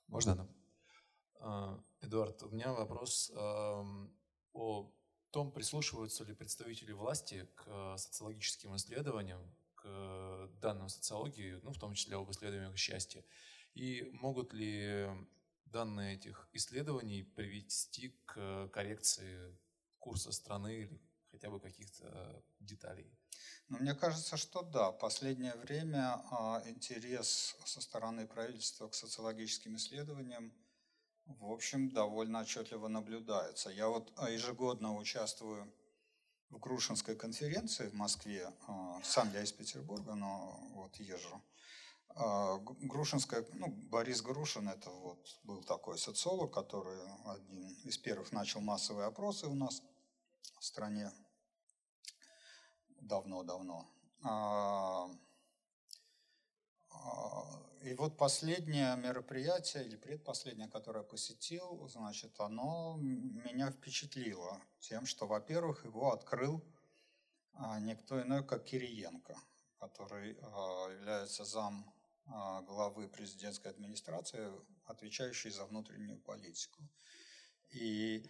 Можно? 0.07 0.47
Эдуард, 2.01 2.43
у 2.43 2.49
меня 2.49 2.73
вопрос 2.73 3.31
о 3.33 4.91
том, 5.31 5.51
прислушиваются 5.51 6.23
ли 6.25 6.35
представители 6.35 6.91
власти 6.91 7.47
к 7.55 7.63
э, 7.65 7.97
социологическим 7.97 8.75
исследованиям, 8.75 9.41
к 9.75 10.49
данным 10.61 10.89
социологии, 10.89 11.59
ну, 11.63 11.71
в 11.71 11.79
том 11.79 11.93
числе 11.93 12.17
об 12.17 12.29
исследованиях 12.29 12.77
счастья, 12.77 13.23
и 13.73 14.09
могут 14.11 14.53
ли 14.53 15.09
данные 15.65 16.15
этих 16.15 16.49
исследований 16.51 17.23
привести 17.23 18.09
к 18.25 18.67
коррекции 18.73 19.57
курса 19.99 20.31
страны 20.31 20.81
или 20.81 21.01
хотя 21.31 21.49
бы 21.49 21.59
каких-то 21.59 22.43
деталей? 22.59 23.17
Ну, 23.69 23.77
мне 23.79 23.93
кажется, 23.93 24.37
что 24.37 24.61
да. 24.61 24.91
Последнее 24.91 25.55
время 25.55 26.21
а, 26.31 26.61
интерес 26.65 27.55
со 27.65 27.81
стороны 27.81 28.27
правительства 28.27 28.87
к 28.87 28.93
социологическим 28.93 29.75
исследованиям 29.77 30.53
в 31.39 31.51
общем, 31.51 31.89
довольно 31.89 32.41
отчетливо 32.41 32.87
наблюдается. 32.87 33.69
Я 33.69 33.87
вот 33.87 34.11
а, 34.17 34.29
ежегодно 34.29 34.95
участвую 34.95 35.71
в 36.49 36.59
Грушинской 36.59 37.15
конференции 37.15 37.87
в 37.87 37.93
Москве. 37.93 38.51
А, 38.67 38.99
сам 39.03 39.31
я 39.33 39.41
из 39.43 39.51
Петербурга, 39.51 40.15
но 40.15 40.59
вот 40.73 40.95
езжу. 40.97 41.41
Грушинская, 42.81 43.45
ну, 43.53 43.67
Борис 43.89 44.21
Грушин, 44.21 44.67
это 44.67 44.89
вот 44.89 45.39
был 45.43 45.63
такой 45.63 45.97
социолог, 45.97 46.53
который 46.53 46.99
один 47.23 47.69
из 47.85 47.97
первых 47.97 48.33
начал 48.33 48.59
массовые 48.59 49.07
опросы 49.07 49.47
у 49.47 49.55
нас 49.55 49.81
в 50.59 50.65
стране 50.65 51.09
давно-давно. 53.01 53.87
И 57.83 57.95
вот 57.95 58.15
последнее 58.15 58.95
мероприятие, 58.95 59.85
или 59.85 59.95
предпоследнее, 59.95 60.69
которое 60.69 60.99
я 60.99 61.03
посетил, 61.03 61.87
значит, 61.87 62.39
оно 62.39 62.95
меня 62.99 63.71
впечатлило 63.71 64.61
тем, 64.79 65.07
что, 65.07 65.25
во-первых, 65.25 65.83
его 65.83 66.11
открыл 66.13 66.63
а, 67.53 67.79
никто 67.79 68.21
иной, 68.21 68.45
как 68.45 68.65
Кириенко, 68.65 69.35
который 69.79 70.37
а, 70.41 70.89
является 70.91 71.43
зам 71.43 71.91
а, 72.27 72.61
главы 72.61 73.07
президентской 73.07 73.69
администрации, 73.69 74.51
отвечающий 74.85 75.49
за 75.49 75.65
внутреннюю 75.65 76.19
политику. 76.19 76.83
И 77.71 78.23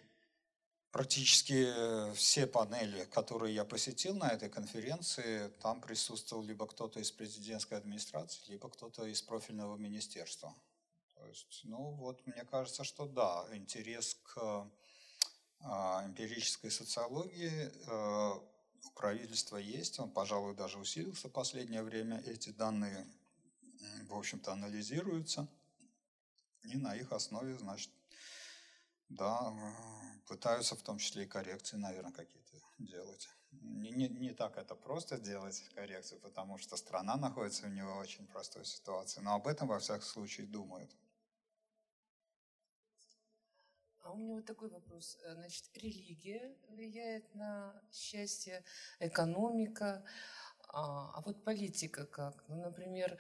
Практически 0.92 1.68
э, 1.68 2.14
все 2.16 2.46
панели, 2.46 3.06
которые 3.06 3.56
я 3.56 3.64
посетил 3.64 4.14
на 4.14 4.28
этой 4.28 4.50
конференции, 4.50 5.48
там 5.62 5.80
присутствовал 5.80 6.44
либо 6.44 6.68
кто-то 6.68 7.00
из 7.00 7.12
президентской 7.12 7.76
администрации, 7.76 8.42
либо 8.50 8.70
кто-то 8.70 9.06
из 9.06 9.22
профильного 9.22 9.78
министерства. 9.78 10.54
То 11.16 11.26
есть, 11.28 11.62
ну 11.64 11.92
вот, 11.92 12.28
мне 12.28 12.44
кажется, 12.44 12.84
что 12.84 13.06
да, 13.06 13.46
интерес 13.54 14.18
к 14.22 14.70
а, 15.62 16.06
эмпирической 16.06 16.70
социологии 16.70 17.72
э, 17.88 18.40
у 18.84 18.92
правительства 18.92 19.56
есть, 19.56 19.98
он, 19.98 20.12
пожалуй, 20.12 20.56
даже 20.56 20.78
усилился 20.78 21.30
в 21.30 21.32
последнее 21.32 21.84
время. 21.84 22.22
Эти 22.26 22.50
данные, 22.50 23.08
в 24.10 24.16
общем-то, 24.18 24.52
анализируются, 24.52 25.48
и 26.64 26.76
на 26.76 26.96
их 26.96 27.14
основе, 27.14 27.58
значит, 27.58 27.92
да, 29.08 29.54
пытаются 30.32 30.78
в 30.78 30.82
том 30.82 30.98
числе 30.98 31.24
и 31.24 31.28
коррекции, 31.28 31.76
наверное, 31.76 32.14
какие-то 32.14 32.58
делать. 32.80 33.28
Не, 33.52 33.92
не, 33.92 34.08
не 34.08 34.34
так 34.34 34.58
это 34.58 34.76
просто 34.76 35.18
делать 35.18 35.62
коррекцию, 35.76 36.22
потому 36.22 36.58
что 36.58 36.78
страна 36.78 37.18
находится 37.18 37.68
в 37.68 37.70
не 37.70 37.84
очень 37.84 38.26
простой 38.28 38.64
ситуации, 38.64 39.20
но 39.20 39.36
об 39.36 39.46
этом 39.46 39.68
во 39.68 39.80
всяком 39.80 40.04
случае 40.04 40.48
думают. 40.48 40.90
А 44.04 44.12
у 44.14 44.16
меня 44.16 44.36
вот 44.36 44.46
такой 44.46 44.70
вопрос. 44.70 45.18
Значит, 45.22 45.66
религия 45.76 46.56
влияет 46.70 47.36
на 47.36 47.76
счастье, 47.92 48.64
экономика, 49.00 50.02
а, 50.70 51.12
а 51.14 51.22
вот 51.26 51.44
политика 51.44 52.06
как? 52.06 52.42
Ну, 52.48 52.56
например, 52.56 53.18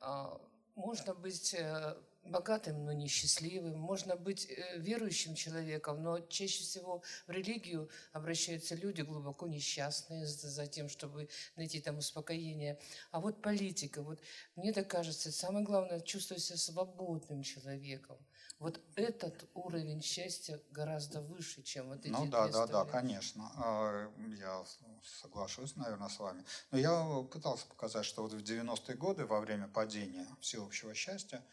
а, 0.00 0.40
можно 0.76 1.14
быть 1.14 1.52
э, 1.52 1.94
богатым, 2.24 2.84
но 2.84 2.92
несчастливым. 2.92 3.78
Можно 3.78 4.16
быть 4.16 4.46
э, 4.50 4.78
верующим 4.78 5.34
человеком, 5.34 6.02
но 6.02 6.20
чаще 6.20 6.62
всего 6.62 7.02
в 7.26 7.30
религию 7.30 7.88
обращаются 8.12 8.74
люди 8.74 9.02
глубоко 9.02 9.46
несчастные 9.46 10.26
за 10.26 10.66
тем, 10.66 10.88
чтобы 10.88 11.28
найти 11.56 11.80
там 11.80 11.98
успокоение. 11.98 12.78
А 13.10 13.20
вот 13.20 13.42
политика, 13.42 14.02
вот 14.02 14.20
мне 14.56 14.72
так 14.72 14.88
кажется, 14.88 15.32
самое 15.32 15.64
главное 15.64 16.00
чувствовать 16.00 16.42
себя 16.42 16.58
свободным 16.58 17.42
человеком. 17.42 18.18
Вот 18.58 18.80
этот 18.94 19.48
уровень 19.54 20.00
счастья 20.00 20.60
гораздо 20.70 21.20
выше, 21.20 21.62
чем 21.62 21.88
вот 21.88 22.00
эти 22.00 22.08
Ну 22.08 22.26
да, 22.26 22.48
да, 22.48 22.66
да, 22.66 22.84
конечно. 22.84 23.50
А, 23.56 24.10
я 24.38 24.64
соглашусь, 25.02 25.76
наверное, 25.76 26.08
с 26.08 26.18
вами. 26.18 26.44
Но 26.70 26.78
я 26.78 27.22
пытался 27.30 27.66
показать, 27.66 28.06
что 28.06 28.22
вот 28.22 28.32
в 28.32 28.42
90-е 28.42 28.96
годы, 28.96 29.26
во 29.26 29.40
время 29.40 29.68
падения 29.68 30.26
всеобщего 30.40 30.94
счастья, 30.94 31.44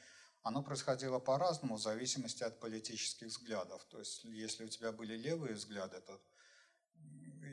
оно 0.43 0.63
происходило 0.63 1.19
по-разному 1.19 1.76
в 1.76 1.81
зависимости 1.81 2.43
от 2.43 2.59
политических 2.59 3.27
взглядов. 3.27 3.84
То 3.85 3.99
есть, 3.99 4.23
если 4.23 4.65
у 4.65 4.69
тебя 4.69 4.91
были 4.91 5.15
левые 5.15 5.53
взгляды, 5.53 6.01
то 6.01 6.19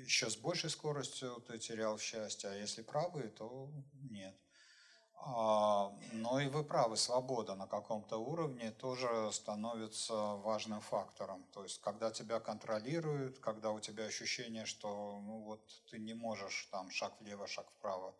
еще 0.04 0.30
с 0.30 0.36
большей 0.36 0.70
скоростью 0.70 1.42
ты 1.46 1.58
терял 1.58 1.98
счастье, 1.98 2.50
а 2.50 2.54
если 2.54 2.82
правые, 2.82 3.28
то 3.28 3.70
нет. 4.10 4.34
А, 5.20 5.92
но 6.12 6.40
и 6.40 6.46
вы 6.46 6.64
правы, 6.64 6.96
свобода 6.96 7.54
на 7.54 7.66
каком-то 7.66 8.18
уровне 8.18 8.70
тоже 8.70 9.30
становится 9.32 10.14
важным 10.14 10.80
фактором. 10.80 11.44
То 11.52 11.64
есть, 11.64 11.80
когда 11.80 12.10
тебя 12.10 12.40
контролируют, 12.40 13.38
когда 13.40 13.70
у 13.72 13.80
тебя 13.80 14.04
ощущение, 14.04 14.64
что 14.64 15.20
ну, 15.20 15.40
вот, 15.40 15.60
ты 15.90 15.98
не 15.98 16.14
можешь 16.14 16.68
там 16.70 16.90
шаг 16.90 17.12
влево, 17.20 17.46
шаг 17.46 17.66
вправо 17.78 18.14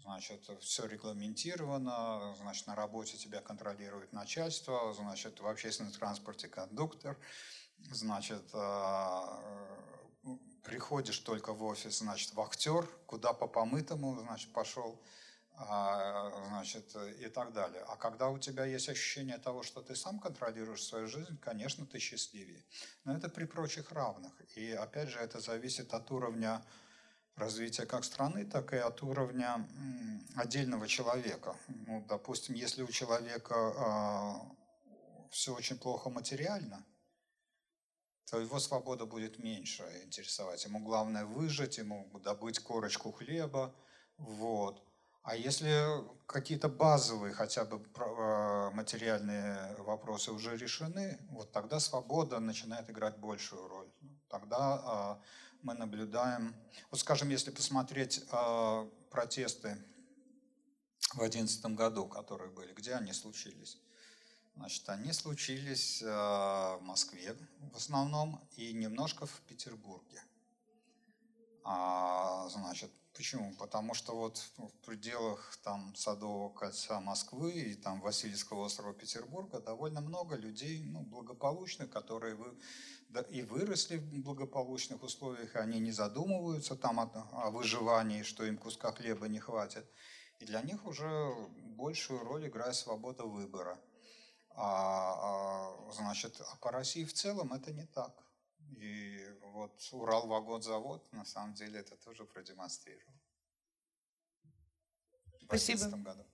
Значит, 0.00 0.48
все 0.60 0.86
регламентировано, 0.86 2.34
значит, 2.38 2.66
на 2.66 2.74
работе 2.74 3.16
тебя 3.16 3.40
контролирует 3.40 4.12
начальство, 4.12 4.92
значит, 4.94 5.40
в 5.40 5.46
общественном 5.46 5.92
транспорте 5.92 6.48
кондуктор, 6.48 7.18
значит, 7.90 8.44
а, 8.52 9.42
приходишь 10.62 11.18
только 11.20 11.52
в 11.52 11.62
офис, 11.64 11.98
значит, 11.98 12.34
вахтер, 12.34 12.86
куда 13.06 13.32
по 13.32 13.46
помытому, 13.46 14.18
значит, 14.20 14.52
пошел, 14.52 15.00
а, 15.58 16.30
значит, 16.48 16.94
и 17.18 17.28
так 17.28 17.52
далее. 17.52 17.82
А 17.88 17.96
когда 17.96 18.28
у 18.28 18.38
тебя 18.38 18.66
есть 18.66 18.88
ощущение 18.88 19.38
того, 19.38 19.62
что 19.62 19.80
ты 19.80 19.96
сам 19.96 20.18
контролируешь 20.18 20.84
свою 20.84 21.08
жизнь, 21.08 21.38
конечно, 21.38 21.86
ты 21.86 21.98
счастливее. 21.98 22.62
Но 23.04 23.16
это 23.16 23.28
при 23.28 23.44
прочих 23.44 23.90
равных. 23.92 24.32
И 24.56 24.70
опять 24.72 25.08
же, 25.08 25.18
это 25.18 25.40
зависит 25.40 25.94
от 25.94 26.10
уровня 26.10 26.62
развития 27.36 27.86
как 27.86 28.04
страны, 28.04 28.44
так 28.44 28.72
и 28.72 28.76
от 28.76 29.02
уровня 29.02 29.68
отдельного 30.34 30.88
человека. 30.88 31.56
Ну, 31.68 32.04
допустим, 32.08 32.54
если 32.54 32.82
у 32.82 32.88
человека 32.88 33.54
э, 33.54 35.28
все 35.30 35.54
очень 35.54 35.78
плохо 35.78 36.10
материально, 36.10 36.84
то 38.30 38.40
его 38.40 38.58
свобода 38.58 39.06
будет 39.06 39.38
меньше 39.38 39.84
интересовать. 40.04 40.64
Ему 40.64 40.80
главное 40.80 41.24
выжить, 41.24 41.78
ему 41.78 42.10
добыть 42.24 42.58
корочку 42.58 43.12
хлеба, 43.12 43.74
Вот. 44.18 44.82
А 45.22 45.34
если 45.34 46.04
какие-то 46.26 46.68
базовые 46.68 47.34
хотя 47.34 47.64
бы 47.64 47.76
э, 47.78 48.70
материальные 48.72 49.74
вопросы 49.78 50.30
уже 50.30 50.56
решены, 50.56 51.18
вот 51.30 51.50
тогда 51.50 51.80
свобода 51.80 52.38
начинает 52.38 52.88
играть 52.90 53.16
большую 53.18 53.66
роль. 53.66 53.90
Тогда 54.28 54.80
а, 54.84 55.22
мы 55.66 55.74
наблюдаем, 55.74 56.54
вот 56.92 57.00
скажем, 57.00 57.28
если 57.28 57.50
посмотреть 57.50 58.24
а, 58.30 58.88
протесты 59.10 59.76
в 61.14 61.18
2011 61.18 61.66
году, 61.74 62.06
которые 62.06 62.52
были, 62.52 62.72
где 62.72 62.94
они 62.94 63.12
случились? 63.12 63.76
Значит, 64.54 64.88
они 64.88 65.12
случились 65.12 66.04
а, 66.06 66.78
в 66.78 66.82
Москве 66.82 67.36
в 67.72 67.76
основном 67.76 68.40
и 68.56 68.72
немножко 68.72 69.26
в 69.26 69.40
Петербурге. 69.48 70.22
А, 71.64 72.48
значит, 72.48 72.92
почему? 73.12 73.52
Потому 73.56 73.92
что 73.94 74.14
вот 74.14 74.38
в 74.58 74.70
пределах 74.86 75.58
там 75.64 75.96
Садового 75.96 76.50
кольца 76.50 77.00
Москвы 77.00 77.50
и 77.50 77.74
там 77.74 78.00
Васильевского 78.00 78.66
острова 78.66 78.94
Петербурга 78.94 79.58
довольно 79.58 80.00
много 80.00 80.36
людей, 80.36 80.80
ну, 80.84 81.00
благополучных, 81.00 81.90
которые 81.90 82.36
вы, 82.36 82.56
да, 83.08 83.22
и 83.22 83.42
выросли 83.42 83.96
в 83.96 84.22
благополучных 84.22 85.02
условиях, 85.02 85.54
и 85.54 85.58
они 85.58 85.80
не 85.80 85.92
задумываются 85.92 86.76
там 86.76 87.00
о, 87.00 87.10
о 87.32 87.50
выживании, 87.50 88.22
что 88.22 88.44
им 88.44 88.58
куска 88.58 88.92
хлеба 88.92 89.28
не 89.28 89.38
хватит. 89.38 89.86
И 90.38 90.44
для 90.44 90.62
них 90.62 90.84
уже 90.86 91.34
большую 91.76 92.20
роль 92.20 92.48
играет 92.48 92.74
свобода 92.74 93.24
выбора. 93.24 93.78
А, 94.50 95.74
а, 95.88 95.92
значит, 95.92 96.40
а 96.40 96.56
по 96.56 96.70
России 96.70 97.04
в 97.04 97.12
целом 97.12 97.52
это 97.52 97.72
не 97.72 97.86
так. 97.86 98.26
И 98.78 99.18
вот 99.52 99.80
Урал-вагонзавод 99.92 101.12
на 101.12 101.24
самом 101.24 101.54
деле 101.54 101.80
это 101.80 101.96
тоже 101.96 102.24
продемонстрировал. 102.24 103.14
Спасибо. 105.42 105.84
В 105.84 106.02
году. 106.02 106.26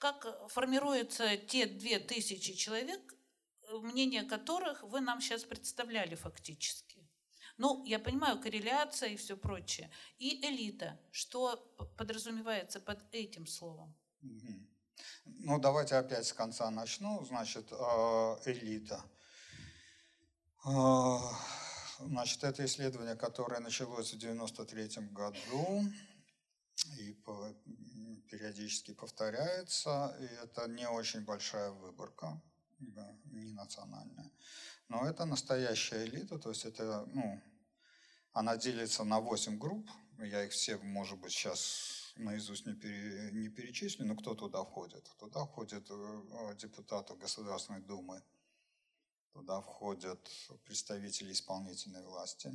Как 0.00 0.26
формируются 0.48 1.36
те 1.36 1.66
две 1.66 1.98
тысячи 1.98 2.54
человек, 2.54 3.14
мнение 3.70 4.22
которых 4.22 4.82
вы 4.82 5.00
нам 5.00 5.20
сейчас 5.20 5.44
представляли 5.44 6.14
фактически? 6.14 7.06
Ну, 7.58 7.84
я 7.84 7.98
понимаю, 7.98 8.40
корреляция 8.40 9.10
и 9.10 9.16
все 9.16 9.36
прочее. 9.36 9.90
И 10.18 10.42
элита. 10.46 10.98
Что 11.10 11.56
подразумевается 11.98 12.80
под 12.80 13.04
этим 13.12 13.46
словом? 13.46 13.94
Ну, 15.26 15.60
давайте 15.60 15.96
опять 15.96 16.26
с 16.26 16.32
конца 16.32 16.70
начну. 16.70 17.22
Значит, 17.26 17.70
э, 17.70 17.76
элита. 18.46 19.04
Э, 20.64 21.18
значит, 21.98 22.42
это 22.42 22.64
исследование, 22.64 23.16
которое 23.16 23.60
началось 23.60 24.14
в 24.14 24.18
93 24.18 25.08
году 25.12 25.84
и 26.98 27.12
периодически 28.30 28.94
повторяется. 28.94 30.16
И 30.20 30.24
это 30.44 30.68
не 30.68 30.88
очень 30.88 31.24
большая 31.24 31.70
выборка, 31.70 32.40
не 33.24 33.52
национальная. 33.52 34.30
Но 34.88 35.08
это 35.08 35.24
настоящая 35.24 36.04
элита, 36.06 36.38
то 36.38 36.50
есть 36.50 36.64
это, 36.64 37.06
ну, 37.14 37.40
она 38.32 38.56
делится 38.56 39.04
на 39.04 39.20
8 39.20 39.58
групп. 39.58 39.88
Я 40.18 40.44
их 40.44 40.52
все, 40.52 40.76
может 40.78 41.18
быть, 41.18 41.32
сейчас 41.32 42.12
наизусть 42.16 42.66
не, 42.66 42.74
пере, 42.74 43.30
не 43.32 43.48
перечислю, 43.48 44.06
но 44.06 44.16
кто 44.16 44.34
туда 44.34 44.64
входит? 44.64 45.10
Туда 45.18 45.44
входят 45.44 45.86
э, 45.90 46.54
депутаты 46.56 47.14
Государственной 47.14 47.80
Думы, 47.80 48.22
туда 49.32 49.60
входят 49.60 50.20
представители 50.64 51.32
исполнительной 51.32 52.02
власти, 52.02 52.52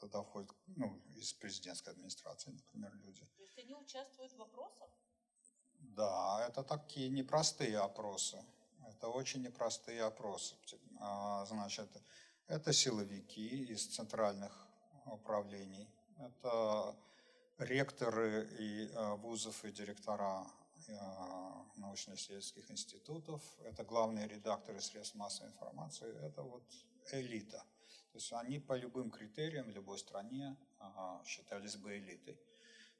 туда 0.00 0.22
входят 0.22 0.50
ну, 0.66 1.02
из 1.16 1.32
президентской 1.32 1.90
администрации, 1.90 2.50
например, 2.50 2.94
люди. 3.04 3.26
То 3.36 3.42
есть 3.42 3.58
они 3.58 3.74
участвуют 3.74 4.32
в 4.32 4.36
вопросах? 4.36 4.88
Да, 5.96 6.46
это 6.48 6.62
такие 6.62 7.08
непростые 7.08 7.78
опросы. 7.78 8.44
Это 8.88 9.08
очень 9.08 9.42
непростые 9.42 10.02
опросы. 10.02 10.56
А, 11.00 11.44
значит, 11.46 11.88
это 12.48 12.72
силовики 12.72 13.64
из 13.72 13.86
центральных 13.86 14.52
управлений. 15.06 15.88
Это 16.18 16.96
ректоры 17.58 18.48
и 18.58 18.88
э, 18.88 19.14
вузов 19.16 19.64
и 19.64 19.70
директора 19.70 20.46
э, 20.88 20.92
научно-исследовательских 21.76 22.70
институтов, 22.70 23.42
это 23.64 23.84
главные 23.84 24.26
редакторы 24.26 24.80
средств 24.80 25.14
массовой 25.14 25.50
информации, 25.50 26.08
это 26.26 26.42
вот 26.42 26.64
элита. 27.12 27.58
То 28.12 28.18
есть 28.18 28.32
они 28.32 28.58
по 28.58 28.76
любым 28.76 29.10
критериям 29.10 29.66
в 29.66 29.70
любой 29.70 29.98
стране 29.98 30.56
считались 31.24 31.76
бы 31.76 31.96
элитой. 31.96 32.38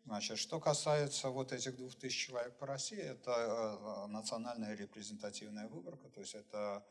Значит, 0.05 0.39
что 0.39 0.61
касается 0.61 1.31
вот 1.31 1.53
этих 1.53 1.77
двух 1.77 1.95
тысяч 1.95 2.27
человек 2.27 2.59
по 2.59 2.67
России, 2.67 2.99
это 2.99 4.07
национальная 4.09 4.75
репрезентативная 4.75 5.67
выборка, 5.69 6.09
то 6.11 6.21
есть 6.21 6.35
это 6.35 6.85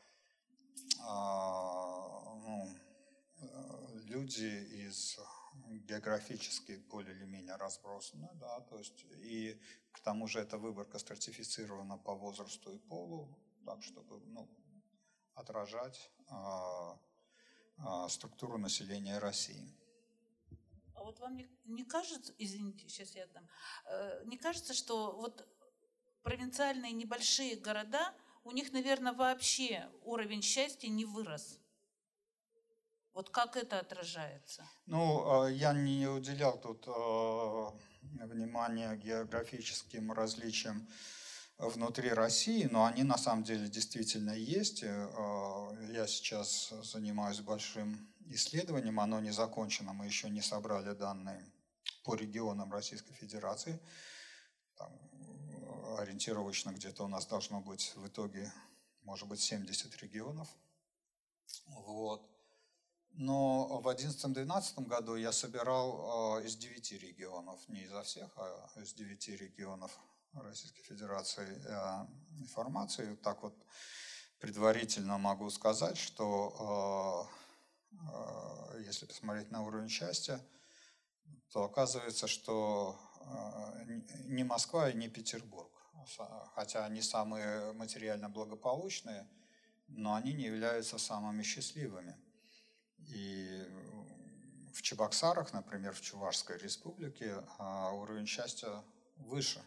ну, 0.99 2.76
люди 4.06 4.65
из 4.85 5.19
географически 5.88 6.77
более 6.90 7.15
или 7.15 7.26
менее 7.26 7.56
разбросаны, 7.56 8.30
да, 8.34 8.61
то 8.61 8.77
есть 8.77 9.06
и 9.22 9.60
к 9.91 9.99
тому 9.99 10.27
же 10.27 10.40
эта 10.40 10.57
выборка 10.57 10.98
стратифицирована 10.99 11.98
по 11.98 12.15
возрасту 12.15 12.72
и 12.72 12.80
полу, 12.80 13.38
так 13.65 13.84
чтобы 13.84 14.19
ну, 14.26 14.49
отражать 15.35 16.11
а, 16.27 16.98
а, 17.77 18.10
структуру 18.10 18.57
населения 18.57 19.19
России. 19.19 19.72
Вот 21.03 21.19
вам 21.19 21.35
не, 21.35 21.49
не 21.65 21.84
кажется, 21.84 22.34
извините, 22.38 22.88
сейчас 22.88 23.15
я 23.15 23.27
дам, 23.27 23.47
э, 23.85 24.23
не 24.25 24.38
кажется, 24.38 24.73
что 24.73 25.11
вот 25.11 25.47
провинциальные 26.23 26.93
небольшие 26.93 27.57
города, 27.57 28.13
у 28.43 28.51
них, 28.51 28.71
наверное, 28.71 29.13
вообще 29.13 29.89
уровень 30.03 30.41
счастья 30.41 30.88
не 30.88 31.05
вырос? 31.05 31.59
Вот 33.13 33.30
как 33.30 33.57
это 33.57 33.80
отражается? 33.80 34.67
Ну, 34.85 35.43
а, 35.43 35.47
я 35.47 35.73
не 35.73 36.07
уделял 36.07 36.59
тут 36.59 36.85
а, 36.88 37.71
внимания 38.01 38.95
географическим 38.95 40.11
различиям 40.11 40.88
внутри 41.57 42.09
России, 42.09 42.67
но 42.71 42.85
они 42.85 43.03
на 43.03 43.17
самом 43.17 43.43
деле 43.43 43.67
действительно 43.67 44.31
есть. 44.31 44.84
А, 44.84 45.71
я 45.91 46.07
сейчас 46.07 46.73
занимаюсь 46.84 47.39
большим 47.41 48.12
исследованием, 48.28 49.00
оно 49.00 49.20
не 49.20 49.32
закончено, 49.32 49.94
мы 49.94 50.06
еще 50.06 50.30
не 50.30 50.41
собрали 50.41 50.94
данные 50.94 51.44
по 52.04 52.16
регионам 52.16 52.72
Российской 52.72 53.14
Федерации. 53.14 53.80
Там, 54.76 54.91
ориентировочно 55.98 56.72
где-то 56.72 57.06
у 57.06 57.08
нас 57.08 57.26
должно 57.26 57.62
быть 57.62 57.94
в 57.95 58.08
итоге, 58.08 58.52
может 59.04 59.28
быть, 59.28 59.41
70 59.41 59.95
регионов. 60.02 60.48
Вот. 61.68 62.30
Но 63.12 63.80
в 63.80 63.88
2011-2012 63.88 64.88
году 64.88 65.16
я 65.16 65.32
собирал 65.32 66.40
э, 66.40 66.48
из 66.48 66.56
девяти 66.56 66.98
регионов, 66.98 67.60
не 67.68 67.84
изо 67.84 68.02
всех, 68.02 68.32
а 68.38 68.70
из 68.82 68.94
девяти 68.94 69.36
регионов 69.36 69.91
Российской 70.34 70.82
Федерации 70.82 71.48
э, 71.48 72.08
информацию. 72.40 73.16
Так 73.18 73.44
вот 73.44 73.56
предварительно 74.40 75.20
могу 75.20 75.50
сказать, 75.52 75.98
что 75.98 77.30
э, 77.30 77.43
если 78.94 79.07
посмотреть 79.07 79.49
на 79.49 79.64
уровень 79.64 79.90
счастья, 79.90 80.40
то 81.52 81.64
оказывается, 81.64 82.28
что 82.28 82.95
не 84.26 84.44
Москва 84.44 84.90
и 84.90 84.94
не 84.94 85.10
Петербург, 85.10 85.72
хотя 86.53 86.86
они 86.86 87.02
самые 87.02 87.74
материально 87.74 88.30
благополучные, 88.30 89.28
но 89.88 90.14
они 90.14 90.34
не 90.34 90.44
являются 90.44 90.99
самыми 90.99 91.41
счастливыми. 91.41 92.15
И 92.99 93.68
в 94.74 94.82
Чебоксарах, 94.84 95.53
например, 95.53 95.94
в 95.94 96.02
Чувашской 96.02 96.57
республике, 96.60 97.44
а, 97.57 97.91
уровень 97.94 98.28
счастья 98.28 98.84
выше, 99.15 99.64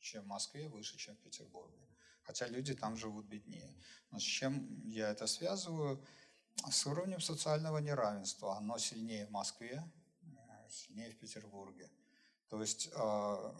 чем 0.00 0.22
в 0.24 0.26
Москве, 0.26 0.68
выше, 0.68 0.96
чем 0.96 1.14
в 1.16 1.20
Петербурге. 1.20 1.78
Хотя 2.22 2.46
люди 2.48 2.74
там 2.74 2.96
живут 2.96 3.26
беднее. 3.26 3.74
Но 4.10 4.18
с 4.18 4.22
чем 4.22 4.88
я 4.88 5.10
это 5.10 5.26
связываю? 5.26 6.02
С 6.70 6.86
уровнем 6.86 7.20
социального 7.20 7.78
неравенства. 7.78 8.56
Оно 8.56 8.78
сильнее 8.78 9.26
в 9.26 9.30
Москве, 9.30 9.82
э, 10.22 10.68
сильнее 10.70 11.10
в 11.10 11.18
Петербурге. 11.18 11.90
То 12.48 12.60
есть 12.60 12.88
э, 12.92 13.52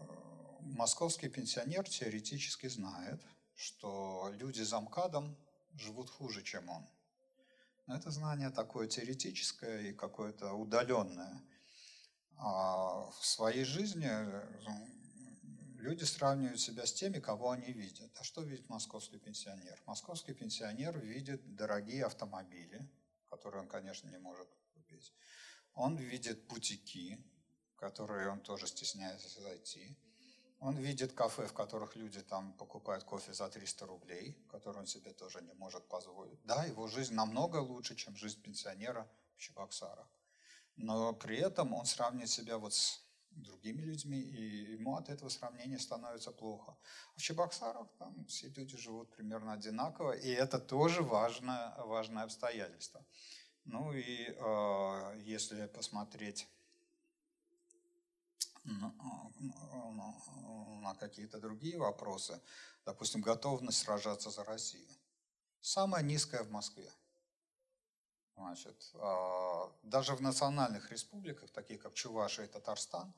московский 0.60 1.28
пенсионер 1.28 1.88
теоретически 1.88 2.68
знает, 2.68 3.20
что 3.54 4.30
люди 4.34 4.62
за 4.62 4.80
МКАДом 4.80 5.36
живут 5.74 6.10
хуже, 6.10 6.42
чем 6.42 6.68
он. 6.68 6.86
Но 7.86 7.96
это 7.96 8.10
знание 8.10 8.50
такое 8.50 8.88
теоретическое 8.88 9.88
и 9.88 9.92
какое-то 9.92 10.52
удаленное. 10.54 11.42
А 12.36 13.10
в 13.10 13.26
своей 13.26 13.64
жизни 13.64 14.08
э, 14.08 14.93
люди 15.84 16.04
сравнивают 16.04 16.60
себя 16.60 16.86
с 16.86 16.92
теми, 16.94 17.20
кого 17.20 17.50
они 17.50 17.70
видят. 17.72 18.10
А 18.18 18.24
что 18.24 18.42
видит 18.42 18.68
московский 18.70 19.18
пенсионер? 19.18 19.80
Московский 19.86 20.32
пенсионер 20.32 20.98
видит 20.98 21.54
дорогие 21.54 22.06
автомобили, 22.06 22.88
которые 23.28 23.62
он, 23.62 23.68
конечно, 23.68 24.08
не 24.08 24.18
может 24.18 24.48
купить. 24.72 25.12
Он 25.74 25.96
видит 25.96 26.46
бутики, 26.46 27.22
в 27.74 27.76
которые 27.76 28.30
он 28.30 28.40
тоже 28.40 28.66
стесняется 28.66 29.28
зайти. 29.40 29.98
Он 30.58 30.78
видит 30.78 31.12
кафе, 31.12 31.46
в 31.46 31.52
которых 31.52 31.96
люди 31.96 32.22
там 32.22 32.54
покупают 32.54 33.04
кофе 33.04 33.34
за 33.34 33.50
300 33.50 33.84
рублей, 33.84 34.46
который 34.50 34.78
он 34.78 34.86
себе 34.86 35.12
тоже 35.12 35.42
не 35.42 35.52
может 35.52 35.86
позволить. 35.88 36.40
Да, 36.44 36.64
его 36.64 36.86
жизнь 36.88 37.12
намного 37.12 37.58
лучше, 37.58 37.94
чем 37.94 38.16
жизнь 38.16 38.40
пенсионера 38.40 39.06
в 39.36 39.40
Чебоксарах. 39.40 40.08
Но 40.76 41.12
при 41.12 41.36
этом 41.36 41.74
он 41.74 41.84
сравнивает 41.84 42.30
себя 42.30 42.56
вот 42.56 42.72
с 42.72 43.03
другими 43.36 43.82
людьми, 43.82 44.20
и 44.20 44.72
ему 44.72 44.96
от 44.96 45.08
этого 45.08 45.28
сравнения 45.28 45.78
становится 45.78 46.30
плохо. 46.30 46.76
А 47.14 47.18
в 47.18 47.22
Чебоксарах 47.22 47.88
там 47.98 48.24
все 48.26 48.48
люди 48.48 48.76
живут 48.76 49.10
примерно 49.16 49.52
одинаково, 49.52 50.12
и 50.12 50.28
это 50.28 50.58
тоже 50.58 51.02
важное, 51.02 51.74
важное 51.78 52.24
обстоятельство. 52.24 53.04
Ну 53.64 53.92
и 53.92 54.26
э, 54.28 55.20
если 55.24 55.66
посмотреть 55.66 56.46
на, 58.64 58.94
на, 60.80 60.94
какие-то 60.94 61.38
другие 61.38 61.78
вопросы, 61.78 62.40
допустим, 62.84 63.20
готовность 63.20 63.78
сражаться 63.78 64.30
за 64.30 64.44
Россию, 64.44 64.88
самая 65.60 66.02
низкая 66.02 66.42
в 66.42 66.50
Москве. 66.50 66.90
Значит, 68.36 68.90
а, 68.94 69.70
даже 69.82 70.14
в 70.16 70.20
национальных 70.20 70.90
республиках, 70.90 71.50
таких 71.50 71.82
как 71.82 71.94
Чувашия 71.94 72.46
и 72.46 72.48
Татарстан, 72.48 73.12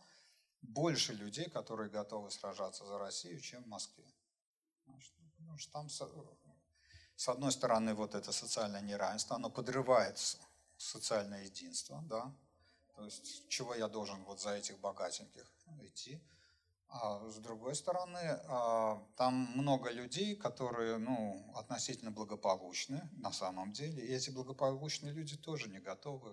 больше 0.62 1.14
людей, 1.14 1.48
которые 1.48 1.90
готовы 1.90 2.30
сражаться 2.30 2.84
за 2.84 2.98
Россию, 2.98 3.40
чем 3.40 3.62
в 3.62 3.66
Москве. 3.66 4.04
Значит, 4.86 5.14
потому 5.36 5.58
что 5.58 5.72
там, 5.72 5.88
с 7.16 7.28
одной 7.28 7.52
стороны, 7.52 7.94
вот 7.94 8.14
это 8.14 8.30
социальное 8.32 8.82
неравенство, 8.82 9.36
оно 9.36 9.48
подрывает 9.48 10.18
социальное 10.76 11.44
единство, 11.44 12.02
да, 12.08 12.34
то 12.94 13.04
есть 13.04 13.48
чего 13.48 13.74
я 13.74 13.88
должен 13.88 14.22
вот 14.24 14.40
за 14.40 14.54
этих 14.54 14.78
богатеньких 14.80 15.50
идти. 15.82 16.20
А 16.88 17.28
с 17.28 17.38
другой 17.38 17.74
стороны, 17.74 18.40
а, 18.48 19.02
там 19.16 19.34
много 19.54 19.90
людей, 19.90 20.36
которые 20.36 20.98
ну, 20.98 21.44
относительно 21.54 22.10
благополучны 22.10 23.08
на 23.12 23.32
самом 23.32 23.72
деле, 23.72 24.04
и 24.06 24.12
эти 24.14 24.30
благополучные 24.30 25.12
люди 25.12 25.36
тоже 25.36 25.68
не 25.68 25.80
готовы 25.80 26.32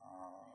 а, 0.00 0.46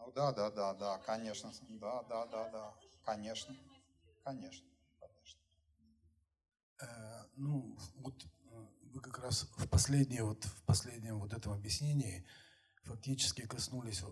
Ну 0.00 0.12
да, 0.12 0.32
да, 0.32 0.50
да, 0.50 0.74
да, 0.74 0.98
конечно. 0.98 1.52
Да, 1.68 2.02
да, 2.04 2.26
да, 2.26 2.48
да. 2.48 2.74
Конечно. 3.04 3.54
Конечно. 4.24 4.66
конечно. 4.98 5.40
Э, 6.80 7.24
ну, 7.36 7.76
вот 7.96 8.24
э, 8.24 8.66
вы 8.92 9.00
как 9.00 9.18
раз 9.18 9.42
в 9.56 9.68
последнее, 9.68 10.24
вот 10.24 10.44
в 10.44 10.62
последнем 10.64 11.20
вот 11.20 11.32
этом 11.34 11.52
объяснении 11.52 12.26
фактически 12.82 13.46
коснулись 13.46 14.02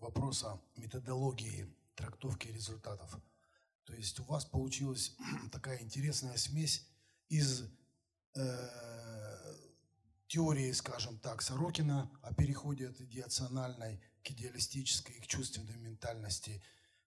вопроса 0.00 0.58
методологии 0.76 1.72
трактовки 1.94 2.48
результатов. 2.48 3.18
То 3.84 3.94
есть 3.94 4.18
у 4.20 4.24
вас 4.24 4.44
получилась 4.46 5.16
такая 5.52 5.82
интересная 5.82 6.36
смесь 6.38 6.88
из 7.28 7.68
э, 8.34 9.56
теории, 10.28 10.72
скажем 10.72 11.18
так, 11.18 11.42
Сорокина 11.42 12.10
о 12.22 12.34
переходе 12.34 12.88
от 12.88 13.00
идеациональной 13.00 14.00
к 14.26 14.30
идеалистической 14.32 15.14
и 15.14 15.20
к 15.20 15.26
чувственной 15.26 15.76
ментальности 15.76 16.60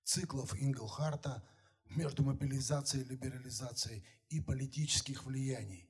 циклов 0.06 0.56
Инглхарта 0.62 1.44
между 1.90 2.24
мобилизацией 2.24 3.04
и 3.04 3.10
либерализацией 3.10 4.06
и 4.30 4.40
политических 4.40 5.26
влияний, 5.26 5.90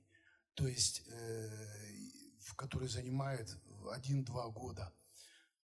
то 0.56 0.68
есть 0.68 1.04
э, 1.06 1.50
которые 2.56 2.90
занимает 2.90 3.56
один-два 3.92 4.50
года. 4.50 4.92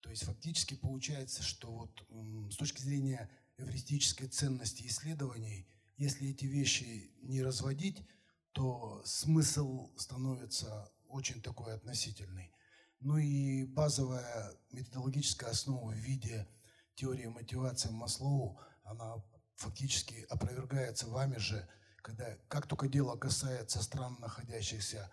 То 0.02 0.10
есть 0.12 0.24
фактически 0.24 0.76
получается, 0.76 1.42
что 1.42 1.72
вот 1.72 2.08
с 2.52 2.58
точки 2.58 2.82
зрения 2.82 3.30
эвристической 3.58 4.28
ценности 4.28 4.86
исследований, 4.86 5.68
если 5.98 6.30
эти 6.30 6.46
вещи 6.46 7.12
не 7.24 7.42
разводить, 7.42 8.04
то 8.52 9.02
смысл 9.04 9.90
становится 9.98 10.92
очень 11.08 11.42
такой 11.42 11.74
относительный. 11.74 12.55
Ну 13.00 13.18
и 13.18 13.66
базовая 13.66 14.52
методологическая 14.72 15.52
основа 15.52 15.92
в 15.92 15.96
виде 15.96 16.48
теории 16.96 17.28
мотивации 17.28 17.90
Маслоу, 17.90 18.60
она 18.84 19.24
фактически 19.56 20.26
опровергается 20.30 21.08
вами 21.08 21.38
же, 21.38 21.68
когда 21.98 22.38
как 22.48 22.68
только 22.68 22.88
дело 22.88 23.16
касается 23.16 23.82
стран, 23.82 24.18
находящихся 24.20 25.12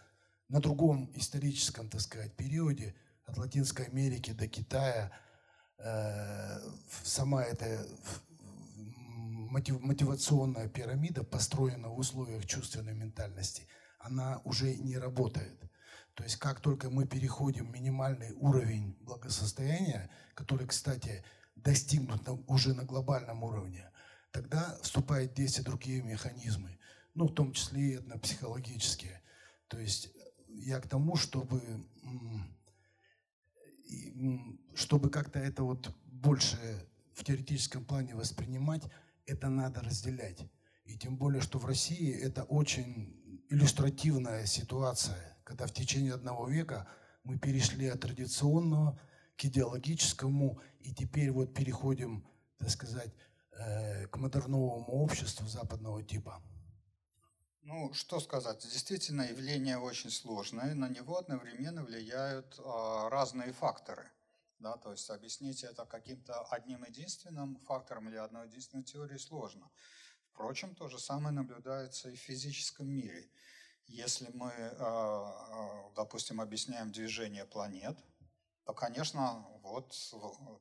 на 0.48 0.60
другом 0.60 1.10
историческом, 1.14 1.88
так 1.88 2.00
сказать, 2.00 2.36
периоде, 2.36 2.94
от 3.24 3.38
Латинской 3.38 3.86
Америки 3.86 4.32
до 4.32 4.48
Китая, 4.48 5.12
э, 5.78 6.58
сама 7.04 7.42
эта 7.44 7.86
мотив, 9.52 9.80
мотивационная 9.80 10.68
пирамида 10.68 11.24
построена 11.24 11.88
в 11.88 11.98
условиях 11.98 12.46
чувственной 12.46 12.94
ментальности, 12.94 13.68
она 13.98 14.40
уже 14.44 14.74
не 14.76 14.98
работает. 14.98 15.61
То 16.14 16.24
есть 16.24 16.36
как 16.36 16.60
только 16.60 16.90
мы 16.90 17.06
переходим 17.06 17.72
минимальный 17.72 18.32
уровень 18.32 18.96
благосостояния, 19.00 20.10
который, 20.34 20.66
кстати, 20.66 21.24
достигнут 21.56 22.22
уже 22.48 22.74
на 22.74 22.84
глобальном 22.84 23.42
уровне, 23.42 23.90
тогда 24.30 24.78
вступают 24.82 25.32
в 25.32 25.34
действие 25.34 25.64
другие 25.64 26.02
механизмы, 26.02 26.78
ну, 27.14 27.28
в 27.28 27.34
том 27.34 27.52
числе 27.52 27.82
и 27.82 27.96
этнопсихологические. 27.96 29.22
То 29.68 29.78
есть 29.78 30.12
я 30.48 30.80
к 30.80 30.88
тому, 30.88 31.16
чтобы, 31.16 31.62
чтобы 34.74 35.08
как-то 35.10 35.38
это 35.38 35.62
вот 35.62 35.94
больше 36.04 36.86
в 37.14 37.24
теоретическом 37.24 37.84
плане 37.84 38.14
воспринимать, 38.14 38.82
это 39.24 39.48
надо 39.48 39.80
разделять. 39.80 40.40
И 40.84 40.96
тем 40.98 41.16
более, 41.16 41.40
что 41.40 41.58
в 41.58 41.64
России 41.64 42.12
это 42.12 42.44
очень 42.44 43.44
иллюстративная 43.48 44.44
ситуация 44.46 45.31
когда 45.44 45.66
в 45.66 45.72
течение 45.72 46.14
одного 46.14 46.48
века 46.48 46.88
мы 47.24 47.38
перешли 47.38 47.86
от 47.88 48.00
традиционного 48.00 48.98
к 49.36 49.44
идеологическому, 49.44 50.60
и 50.80 50.92
теперь 50.94 51.30
вот 51.30 51.54
переходим, 51.54 52.26
так 52.58 52.70
сказать, 52.70 53.12
э, 53.52 54.06
к 54.06 54.16
модерновому 54.16 54.92
обществу 55.02 55.46
западного 55.46 56.02
типа. 56.02 56.42
Ну, 57.62 57.92
что 57.92 58.18
сказать, 58.18 58.60
действительно 58.62 59.22
явление 59.22 59.78
очень 59.78 60.10
сложное, 60.10 60.74
на 60.74 60.88
него 60.88 61.18
одновременно 61.18 61.84
влияют 61.84 62.58
э, 62.58 63.08
разные 63.08 63.52
факторы. 63.52 64.10
Да, 64.58 64.76
то 64.76 64.92
есть 64.92 65.10
объяснить 65.10 65.64
это 65.64 65.84
каким-то 65.86 66.42
одним 66.44 66.84
единственным 66.84 67.58
фактором 67.60 68.08
или 68.08 68.16
одной 68.16 68.46
единственной 68.46 68.84
теорией 68.84 69.18
сложно. 69.18 69.70
Впрочем, 70.32 70.74
то 70.74 70.88
же 70.88 70.98
самое 70.98 71.34
наблюдается 71.34 72.10
и 72.10 72.16
в 72.16 72.20
физическом 72.20 72.88
мире. 72.88 73.28
Если 73.92 74.30
мы, 74.32 74.50
а, 74.50 74.80
а, 74.80 75.90
допустим, 75.94 76.40
объясняем 76.40 76.90
движение 76.90 77.44
планет, 77.44 77.98
то, 78.64 78.72
конечно, 78.72 79.46
вот 79.62 79.94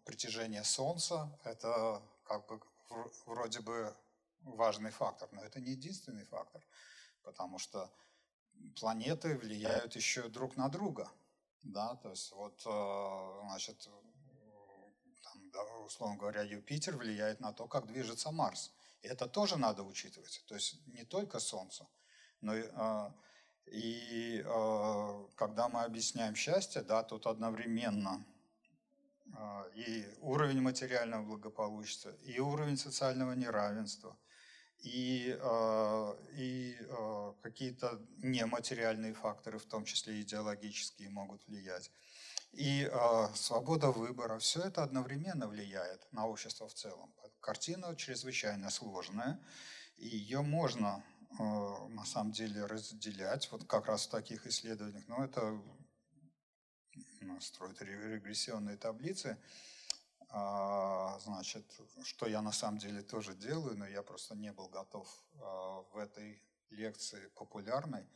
притяжение 0.03 0.65
Солнца– 0.65 1.39
это 1.45 2.01
как 2.25 2.45
бы 2.47 2.59
вроде 3.25 3.61
бы 3.61 3.95
важный 4.41 4.91
фактор, 4.91 5.29
но 5.31 5.41
это 5.41 5.61
не 5.61 5.71
единственный 5.71 6.25
фактор, 6.25 6.61
потому 7.23 7.57
что 7.57 7.89
планеты 8.77 9.37
влияют 9.37 9.95
еще 9.95 10.27
друг 10.27 10.57
на 10.57 10.67
друга. 10.67 11.09
Да, 11.63 11.95
то 11.95 12.09
есть 12.09 12.33
вот, 12.33 12.61
а, 12.65 13.43
значит, 13.45 13.87
там, 15.23 15.51
да, 15.51 15.63
условно 15.85 16.17
говоря, 16.17 16.41
Юпитер 16.41 16.97
влияет 16.97 17.39
на 17.39 17.53
то, 17.53 17.65
как 17.65 17.87
движется 17.87 18.29
Марс. 18.31 18.73
И 19.03 19.07
это 19.07 19.25
тоже 19.25 19.55
надо 19.55 19.83
учитывать. 19.83 20.43
То 20.47 20.55
есть 20.55 20.85
не 20.87 21.05
только 21.05 21.39
Солнце– 21.39 21.87
но, 22.41 22.53
а, 22.73 23.13
и 23.67 24.43
а, 24.45 25.25
когда 25.35 25.69
мы 25.69 25.83
объясняем 25.83 26.35
счастье, 26.35 26.81
да, 26.81 27.03
тут 27.03 27.27
одновременно 27.27 28.25
а, 29.35 29.65
и 29.75 30.05
уровень 30.21 30.61
материального 30.61 31.23
благополучия, 31.23 32.11
и 32.23 32.39
уровень 32.39 32.77
социального 32.77 33.33
неравенства, 33.33 34.17
и, 34.79 35.37
и 36.33 36.75
какие-то 37.43 38.01
нематериальные 38.17 39.13
факторы, 39.13 39.59
в 39.59 39.65
том 39.67 39.85
числе 39.85 40.19
идеологические, 40.21 41.11
могут 41.11 41.45
влиять. 41.45 41.91
И 42.53 42.91
свобода 43.35 43.91
выбора, 43.91 44.39
все 44.39 44.63
это 44.63 44.81
одновременно 44.81 45.47
влияет 45.47 46.11
на 46.11 46.25
общество 46.25 46.67
в 46.67 46.73
целом. 46.73 47.13
Картина 47.41 47.95
чрезвычайно 47.95 48.71
сложная, 48.71 49.39
и 49.97 50.07
ее 50.07 50.41
можно 50.41 51.03
Э, 51.03 51.10
на 51.39 52.05
самом 52.05 52.31
деле 52.31 52.65
разделять, 52.65 53.51
вот 53.51 53.65
как 53.65 53.87
раз 53.87 54.05
в 54.05 54.09
таких 54.09 54.45
исследованиях, 54.47 55.07
но 55.07 55.23
это 55.23 55.61
строить 57.39 57.81
регрессионные 57.81 58.77
таблицы. 58.77 59.37
А, 60.29 61.19
значит, 61.19 61.65
что 62.03 62.25
я 62.25 62.41
на 62.41 62.51
самом 62.51 62.77
деле 62.77 63.01
тоже 63.01 63.35
делаю, 63.35 63.77
но 63.77 63.85
я 63.85 64.01
просто 64.01 64.35
не 64.35 64.53
был 64.53 64.69
готов 64.69 65.07
а, 65.35 65.81
в 65.91 65.97
этой 65.97 66.41
лекции 66.69 67.27
популярной, 67.35 68.07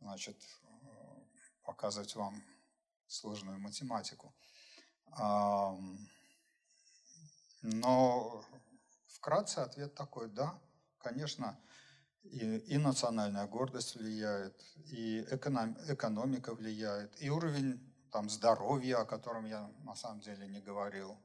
значит, 0.00 0.36
показывать 1.62 2.14
вам 2.14 2.44
сложную 3.06 3.58
математику. 3.58 4.34
Но 7.62 8.44
вкратце 9.06 9.60
ответ 9.60 9.94
такой, 9.94 10.28
да, 10.28 10.60
конечно, 10.98 11.58
и, 12.32 12.58
и 12.74 12.78
национальная 12.78 13.46
гордость 13.46 13.96
влияет, 13.96 14.54
и 14.86 15.20
эконом, 15.30 15.76
экономика 15.88 16.54
влияет, 16.54 17.20
и 17.22 17.30
уровень 17.30 17.80
там, 18.10 18.30
здоровья, 18.30 18.98
о 18.98 19.04
котором 19.04 19.46
я 19.46 19.70
на 19.84 19.94
самом 19.94 20.20
деле 20.20 20.46
не 20.46 20.60
говорил, 20.60 21.16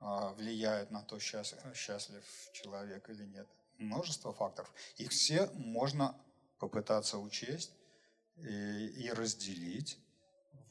а, 0.00 0.32
влияет 0.34 0.90
на 0.90 1.02
то, 1.02 1.18
счастлив 1.18 2.24
человек 2.52 3.08
или 3.10 3.24
нет. 3.24 3.48
Множество 3.78 4.32
факторов. 4.32 4.72
Их 4.96 5.10
все 5.10 5.46
можно 5.54 6.14
попытаться 6.58 7.18
учесть 7.18 7.72
и, 8.36 8.86
и 8.86 9.10
разделить 9.10 9.98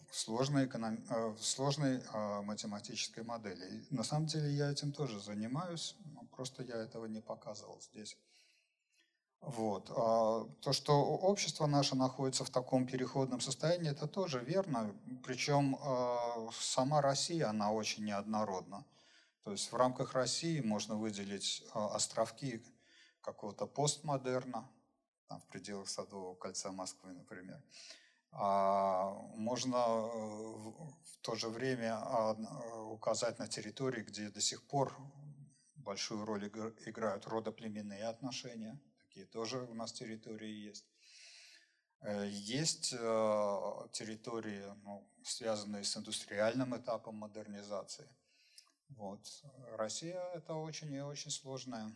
в 0.10 0.16
сложной, 0.16 0.66
эконом... 0.66 1.04
Э, 1.10 1.30
в 1.30 1.44
сложной 1.44 2.04
а, 2.12 2.42
математической 2.42 3.24
модели. 3.24 3.84
На 3.90 4.04
самом 4.04 4.28
деле 4.28 4.52
я 4.52 4.72
этим 4.72 4.92
тоже 4.92 5.20
занимаюсь, 5.20 5.96
просто 6.36 6.64
я 6.64 6.76
этого 6.76 7.06
не 7.06 7.22
показывал 7.22 7.82
здесь. 7.82 8.18
Вот. 9.46 9.92
А 9.96 10.46
то, 10.62 10.72
что 10.72 10.94
общество 11.04 11.68
наше 11.68 11.96
находится 11.96 12.46
в 12.46 12.50
таком 12.50 12.88
переходном 12.88 13.42
состоянии, 13.42 13.92
это 13.92 14.08
тоже 14.08 14.40
верно. 14.40 14.96
Причем 15.24 15.78
а, 15.82 16.50
сама 16.54 17.02
Россия, 17.02 17.50
она 17.50 17.72
очень 17.72 18.06
неоднородна. 18.06 18.86
То 19.44 19.52
есть 19.52 19.70
в 19.72 19.76
рамках 19.76 20.14
России 20.14 20.62
можно 20.62 20.96
выделить 20.96 21.62
а, 21.74 21.94
островки 21.94 22.64
какого-то 23.20 23.68
постмодерна, 23.68 24.70
там, 25.28 25.42
в 25.42 25.48
пределах 25.48 25.90
Садового 25.90 26.36
кольца 26.36 26.72
Москвы, 26.72 27.12
например. 27.12 27.62
А 28.32 29.12
можно 29.36 29.78
в 29.78 31.18
то 31.22 31.36
же 31.36 31.50
время 31.50 32.02
указать 32.88 33.40
на 33.40 33.48
территории, 33.50 34.04
где 34.04 34.30
до 34.30 34.40
сих 34.40 34.66
пор 34.68 34.96
большую 35.76 36.26
роль 36.26 36.48
играют 36.48 37.28
родоплеменные 37.28 38.06
отношения– 38.06 38.80
такие 39.14 39.26
тоже 39.28 39.60
у 39.60 39.74
нас 39.76 39.94
территории 39.94 40.50
есть. 40.50 40.86
Э, 42.02 42.28
есть 42.28 42.94
э, 42.94 43.88
территории, 43.92 44.64
ну, 44.84 45.08
связанные 45.24 45.84
с 45.84 45.96
индустриальным 45.96 46.76
этапом 46.76 47.16
модернизации. 47.16 48.10
Вот. 48.90 49.20
Россия– 49.78 50.20
это 50.34 50.56
очень 50.56 50.92
и 50.92 51.02
очень 51.02 51.30
сложное 51.30 51.96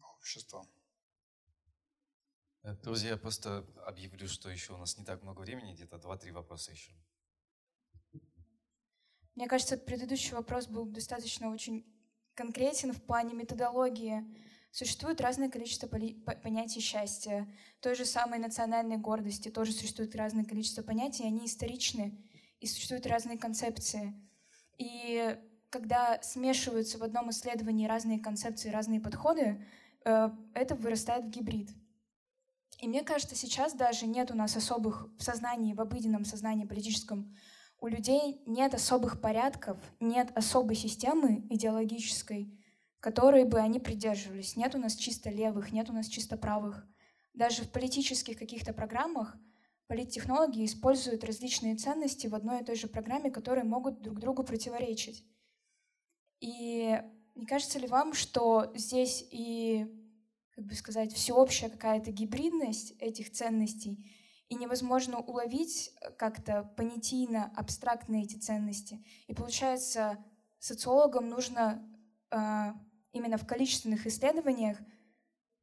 общество. 0.00 0.66
Э, 2.62 2.74
друзья, 2.76 3.10
я 3.10 3.16
просто 3.18 3.66
объявлю, 3.84 4.26
что 4.26 4.48
еще 4.48 4.72
у 4.72 4.78
нас 4.78 4.96
не 4.96 5.04
так 5.04 5.22
много 5.22 5.40
времени, 5.40 5.74
где-то 5.74 5.96
2-3 5.96 6.32
вопроса 6.32 6.72
еще. 6.72 6.92
Мне 9.34 9.46
кажется, 9.46 9.76
предыдущий 9.76 10.32
вопрос 10.32 10.66
был 10.66 10.86
достаточно 10.86 11.50
очень 11.50 11.84
конкретен 12.34 12.94
в 12.94 13.02
плане 13.02 13.34
методологии 13.34 14.24
Существует 14.76 15.22
разное 15.22 15.48
количество 15.48 15.86
понятий 15.86 16.80
счастья, 16.80 17.48
той 17.80 17.94
же 17.94 18.04
самой 18.04 18.38
национальной 18.38 18.98
гордости, 18.98 19.48
тоже 19.48 19.72
существует 19.72 20.14
разное 20.14 20.44
количество 20.44 20.82
понятий, 20.82 21.24
они 21.24 21.46
историчны, 21.46 22.22
и 22.60 22.66
существуют 22.66 23.06
разные 23.06 23.38
концепции. 23.38 24.12
И 24.76 25.34
когда 25.70 26.20
смешиваются 26.20 26.98
в 26.98 27.02
одном 27.02 27.30
исследовании 27.30 27.86
разные 27.86 28.18
концепции, 28.18 28.68
разные 28.68 29.00
подходы, 29.00 29.64
э, 30.04 30.28
это 30.52 30.74
вырастает 30.74 31.24
в 31.24 31.30
гибрид. 31.30 31.70
И 32.78 32.86
мне 32.86 33.02
кажется, 33.02 33.34
сейчас 33.34 33.72
даже 33.72 34.06
нет 34.06 34.30
у 34.30 34.34
нас 34.34 34.58
особых 34.58 35.08
в 35.16 35.22
сознании, 35.22 35.72
в 35.72 35.80
обыденном 35.80 36.26
сознании 36.26 36.66
политическом, 36.66 37.34
у 37.80 37.86
людей 37.86 38.42
нет 38.44 38.74
особых 38.74 39.22
порядков, 39.22 39.78
нет 40.00 40.36
особой 40.36 40.76
системы 40.76 41.46
идеологической, 41.48 42.52
которые 43.00 43.44
бы 43.44 43.58
они 43.58 43.80
придерживались. 43.80 44.56
Нет 44.56 44.74
у 44.74 44.78
нас 44.78 44.94
чисто 44.94 45.30
левых, 45.30 45.72
нет 45.72 45.90
у 45.90 45.92
нас 45.92 46.06
чисто 46.06 46.36
правых. 46.36 46.86
Даже 47.34 47.62
в 47.62 47.70
политических 47.70 48.38
каких-то 48.38 48.72
программах 48.72 49.36
политтехнологи 49.86 50.64
используют 50.64 51.24
различные 51.24 51.76
ценности 51.76 52.26
в 52.26 52.34
одной 52.34 52.62
и 52.62 52.64
той 52.64 52.76
же 52.76 52.88
программе, 52.88 53.30
которые 53.30 53.64
могут 53.64 54.00
друг 54.00 54.18
другу 54.18 54.42
противоречить. 54.42 55.24
И 56.40 57.00
не 57.34 57.46
кажется 57.46 57.78
ли 57.78 57.86
вам, 57.86 58.14
что 58.14 58.72
здесь 58.74 59.24
и, 59.30 59.86
как 60.50 60.64
бы 60.64 60.74
сказать, 60.74 61.12
всеобщая 61.12 61.68
какая-то 61.68 62.10
гибридность 62.10 62.92
этих 62.98 63.30
ценностей, 63.30 64.04
и 64.48 64.54
невозможно 64.54 65.18
уловить 65.18 65.92
как-то 66.16 66.72
понятийно, 66.76 67.52
абстрактно 67.56 68.22
эти 68.22 68.36
ценности. 68.36 69.04
И 69.26 69.34
получается, 69.34 70.24
социологам 70.58 71.28
нужно 71.28 71.84
а, 72.30 72.74
именно 73.16 73.38
в 73.38 73.46
количественных 73.46 74.06
исследованиях 74.06 74.78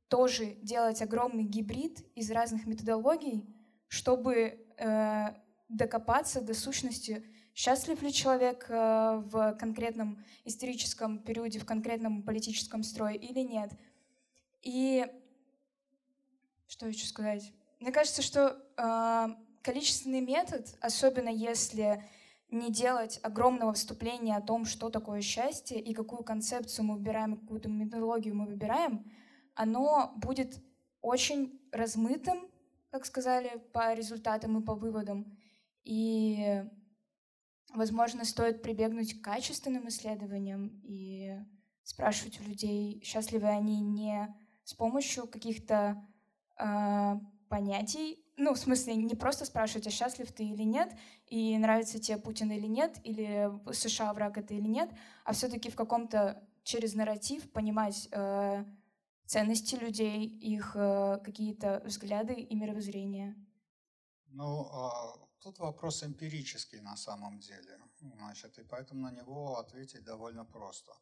тоже 0.08 0.58
делать 0.62 1.02
огромный 1.02 1.44
гибрид 1.44 2.06
из 2.16 2.30
разных 2.32 2.68
методологий, 2.68 3.48
чтобы 3.88 4.68
э, 4.78 5.26
докопаться 5.70 6.42
до 6.42 6.54
сущности, 6.54 7.26
счастлив 7.54 8.02
ли 8.02 8.12
человек 8.12 8.66
э, 8.70 9.22
в 9.26 9.54
конкретном 9.60 10.24
историческом 10.46 11.20
периоде, 11.20 11.60
в 11.60 11.66
конкретном 11.66 12.24
политическом 12.24 12.84
строе 12.84 13.16
или 13.16 13.40
нет. 13.40 13.72
И 14.62 15.06
что 16.68 16.88
еще 16.88 17.06
сказать? 17.06 17.52
Мне 17.80 17.92
кажется, 17.92 18.22
что 18.22 18.58
э, 18.78 19.28
количественный 19.62 20.22
метод, 20.22 20.68
особенно 20.80 21.30
если 21.30 22.04
не 22.54 22.72
делать 22.72 23.20
огромного 23.24 23.74
вступления 23.74 24.38
о 24.38 24.42
том, 24.42 24.66
что 24.66 24.90
такое 24.90 25.22
счастье 25.22 25.80
и 25.80 25.94
какую 25.94 26.24
концепцию 26.24 26.86
мы 26.86 26.96
выбираем, 26.96 27.38
какую-то 27.38 27.70
методологию 27.70 28.36
мы 28.36 28.46
выбираем, 28.46 29.12
оно 29.56 30.14
будет 30.18 30.64
очень 31.02 31.60
размытым, 31.72 32.48
как 32.92 33.06
сказали, 33.06 33.58
по 33.74 33.94
результатам 33.94 34.60
и 34.60 34.66
по 34.66 34.76
выводам. 34.76 35.38
И, 35.84 36.64
возможно, 37.74 38.24
стоит 38.24 38.62
прибегнуть 38.62 39.20
к 39.20 39.24
качественным 39.24 39.88
исследованиям 39.90 40.80
и 40.84 41.36
спрашивать 41.84 42.40
у 42.40 42.44
людей, 42.44 43.02
счастливы 43.04 43.48
они 43.48 43.82
не 43.82 44.34
с 44.64 44.74
помощью 44.74 45.28
каких-то 45.28 46.08
э, 46.58 47.16
понятий, 47.50 48.23
ну, 48.35 48.53
в 48.53 48.57
смысле, 48.57 48.95
не 48.95 49.15
просто 49.15 49.45
спрашивать, 49.45 49.88
а 49.88 49.91
счастлив 49.91 50.31
ты 50.31 50.43
или 50.43 50.64
нет, 50.64 50.95
и 51.27 51.57
нравится 51.57 51.99
тебе 51.99 52.18
Путин 52.18 52.51
или 52.51 52.68
нет, 52.68 52.99
или 53.03 53.51
США 53.72 54.14
враг 54.14 54.38
это 54.38 54.53
или 54.53 54.68
нет, 54.68 54.89
а 55.23 55.34
все-таки 55.34 55.69
в 55.69 55.76
каком-то 55.76 56.41
через 56.64 56.95
нарратив 56.95 57.51
понимать 57.51 58.07
э, 58.11 58.65
ценности 59.26 59.76
людей, 59.76 60.26
их 60.26 60.76
э, 60.76 61.19
какие-то 61.23 61.81
взгляды 61.85 62.34
и 62.34 62.55
мировоззрение. 62.55 63.35
Ну, 64.27 64.68
а, 64.72 65.15
тут 65.39 65.60
вопрос 65.60 66.03
эмпирический 66.03 66.80
на 66.81 66.97
самом 66.97 67.39
деле, 67.39 67.80
значит, 67.99 68.57
и 68.57 68.64
поэтому 68.64 69.01
на 69.01 69.11
него 69.11 69.60
ответить 69.60 70.03
довольно 70.03 70.45
просто. 70.45 70.93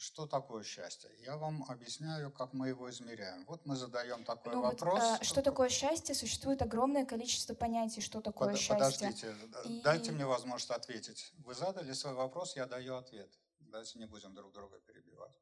Что 0.00 0.26
такое 0.26 0.64
счастье? 0.64 1.10
Я 1.18 1.36
вам 1.36 1.62
объясняю, 1.68 2.32
как 2.32 2.54
мы 2.54 2.68
его 2.68 2.88
измеряем. 2.88 3.44
Вот 3.44 3.66
мы 3.66 3.76
задаем 3.76 4.24
такой 4.24 4.54
ну, 4.54 4.62
вопрос. 4.62 4.98
Вот, 4.98 5.20
э, 5.20 5.24
что 5.24 5.42
такое 5.42 5.68
счастье? 5.68 6.14
Существует 6.14 6.62
огромное 6.62 7.04
количество 7.04 7.52
понятий, 7.52 8.00
что 8.00 8.22
такое 8.22 8.52
Под, 8.52 8.58
счастье. 8.58 9.08
Подождите, 9.10 9.36
И... 9.66 9.82
дайте 9.82 10.12
мне 10.12 10.24
возможность 10.24 10.70
ответить. 10.70 11.34
Вы 11.44 11.54
задали 11.54 11.92
свой 11.92 12.14
вопрос, 12.14 12.56
я 12.56 12.64
даю 12.64 12.96
ответ. 12.96 13.30
Давайте 13.58 13.98
не 13.98 14.06
будем 14.06 14.34
друг 14.34 14.54
друга 14.54 14.78
перебивать. 14.80 15.36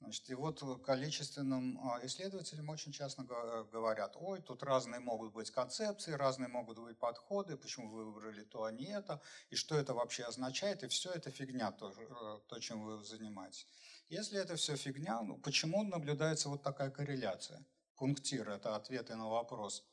Значит, 0.00 0.28
и 0.30 0.34
вот 0.34 0.60
количественным 0.84 1.78
а, 1.82 2.04
исследователям 2.04 2.68
очень 2.68 2.92
часто 2.92 3.22
говорят, 3.22 4.16
ой, 4.16 4.42
тут 4.42 4.62
разные 4.62 5.00
могут 5.00 5.32
быть 5.32 5.50
концепции, 5.50 6.12
разные 6.12 6.48
могут 6.48 6.78
быть 6.78 6.98
подходы, 6.98 7.56
почему 7.56 7.88
вы 7.90 8.04
выбрали 8.04 8.44
то, 8.44 8.64
а 8.64 8.72
не 8.72 8.86
это, 8.86 9.20
и 9.50 9.56
что 9.56 9.76
это 9.76 9.94
вообще 9.94 10.24
означает, 10.24 10.82
и 10.82 10.88
все 10.88 11.10
это 11.10 11.30
фигня, 11.30 11.72
то, 11.72 11.90
э, 11.90 12.40
то 12.48 12.58
чем 12.58 12.84
вы 12.84 13.02
занимаетесь. 13.04 13.66
Если 14.08 14.38
это 14.38 14.56
все 14.56 14.76
фигня, 14.76 15.22
ну 15.22 15.38
почему 15.38 15.82
наблюдается 15.82 16.48
вот 16.48 16.62
такая 16.62 16.90
корреляция? 16.90 17.64
Пунктир– 17.96 18.48
это 18.50 18.76
ответы 18.76 19.14
на 19.14 19.28
вопрос, 19.28 19.86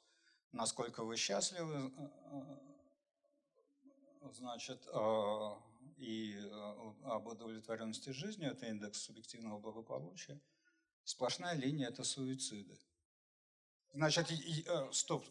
насколько 0.51 1.03
вы 1.03 1.15
счастливы, 1.15 1.91
э, 1.95 2.09
э, 4.21 4.31
значит, 4.33 4.85
и 6.01 6.35
э, 6.35 6.93
об 7.03 7.27
удовлетворенности 7.27 8.09
жизнью, 8.09 8.51
это 8.51 8.65
индекс 8.65 9.03
субъективного 9.03 9.59
благополучия. 9.59 10.41
Сплошная 11.03 11.53
линия– 11.53 11.89
это 11.89 12.03
суициды. 12.03 12.75
Значит, 13.93 14.31
и, 14.31 14.65
э, 14.67 14.91
стоп. 14.91 15.23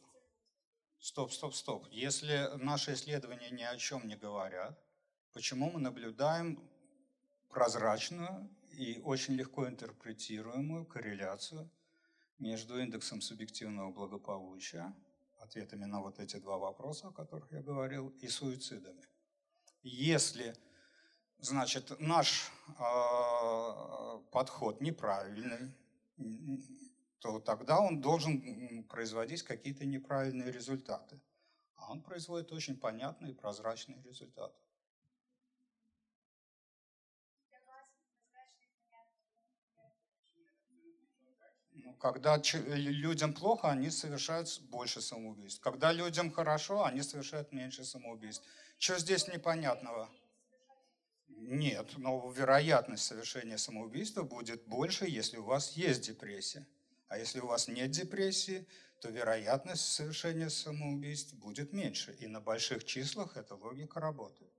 Стоп, 1.01 1.33
стоп, 1.33 1.55
стоп. 1.55 1.89
Если 1.91 2.49
наши 2.57 2.93
исследования 2.93 3.51
ни 3.51 3.63
о 3.63 3.77
чем 3.79 4.07
не 4.07 4.17
говорят, 4.17 4.79
почему 5.33 5.73
мы 5.73 5.81
наблюдаем 5.81 6.63
прозрачную 7.49 8.49
и 8.71 9.01
очень 9.03 9.35
легко 9.35 9.67
интерпретируемую 9.67 10.87
корреляцию 10.87 11.69
между 12.39 12.79
индексом 12.79 13.21
субъективного 13.21 13.91
благополучия, 13.91 14.95
ответами 15.41 15.87
на 15.87 16.01
вот 16.01 16.21
эти 16.21 16.37
два 16.37 16.59
вопроса, 16.59 17.09
о 17.09 17.13
которых 17.13 17.51
я 17.51 17.61
говорил, 17.61 18.11
и 18.21 18.29
суицидами? 18.29 19.10
Если, 19.83 20.55
значит, 21.39 21.99
наш 22.01 22.51
э, 22.69 24.21
подход 24.31 24.81
неправильный, 24.81 25.75
то 27.21 27.39
тогда 27.41 27.81
он 27.81 28.01
должен 28.01 28.85
производить 28.85 29.43
какие-то 29.43 29.87
неправильные 29.87 30.53
результаты. 30.53 31.21
А 31.77 31.91
он 31.91 32.03
производит 32.03 32.53
очень 32.53 32.77
понятные 32.77 33.33
и 33.33 33.35
прозрачные 33.35 34.03
результаты. 34.03 34.55
Ну, 41.73 41.95
когда 41.95 42.37
людям 42.55 43.33
плохо, 43.33 43.71
они 43.71 43.91
совершают 43.91 44.61
больше 44.69 45.01
самоубийств. 45.01 45.61
Когда 45.61 45.93
людям 45.93 46.31
хорошо, 46.31 46.85
они 46.85 47.03
совершают 47.03 47.53
меньше 47.53 47.85
самоубийств. 47.85 48.47
Что 48.81 48.99
здесь 48.99 49.29
непонятного? 49.29 50.09
Нет, 51.29 51.99
но 51.99 52.33
вероятность 52.33 53.05
совершения 53.05 53.59
самоубийства 53.59 54.23
будет 54.23 54.67
больше, 54.67 55.05
если 55.05 55.37
у 55.37 55.45
вас 55.45 55.73
есть 55.73 56.01
депрессия. 56.01 56.67
А 57.09 57.19
если 57.19 57.41
у 57.41 57.47
вас 57.47 57.69
нет 57.69 57.91
депрессии, 57.91 58.67
то 59.03 59.11
вероятность 59.11 59.85
совершения 59.85 60.49
самоубийств 60.49 61.35
будет 61.35 61.75
меньше. 61.75 62.17
И 62.21 62.27
на 62.27 62.41
больших 62.41 62.85
числах 62.87 63.37
эта 63.37 63.55
логика 63.55 64.01
работает. 64.01 64.51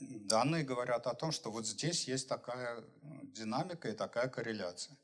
Данные 0.00 0.62
говорят 0.62 1.08
о 1.08 1.14
том, 1.14 1.32
что 1.32 1.50
вот 1.50 1.66
здесь 1.66 2.06
есть 2.06 2.28
такая 2.28 2.84
динамика 3.32 3.88
и 3.88 3.92
такая 3.94 4.28
корреляция. 4.28 4.96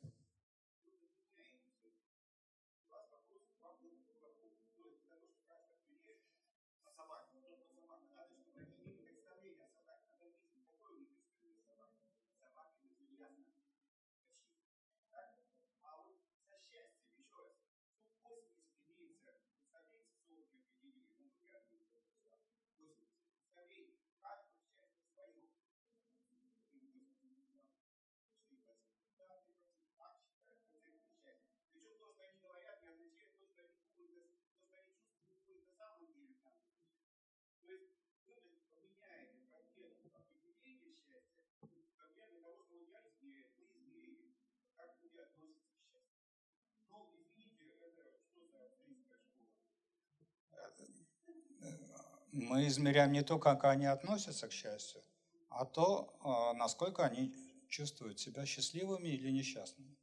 Мы 52.39 52.67
измеряем 52.69 53.13
не 53.13 53.23
то, 53.23 53.39
как 53.39 53.65
они 53.65 53.87
относятся 53.87 54.49
к 54.49 54.53
счастью, 54.53 55.03
а 55.49 55.65
то, 55.65 56.17
а, 56.21 56.53
насколько 56.55 57.05
они 57.05 57.35
чувствуют 57.69 58.19
себя 58.19 58.47
счастливыми 58.47 59.09
или 59.09 59.31
несчастными. 59.31 59.97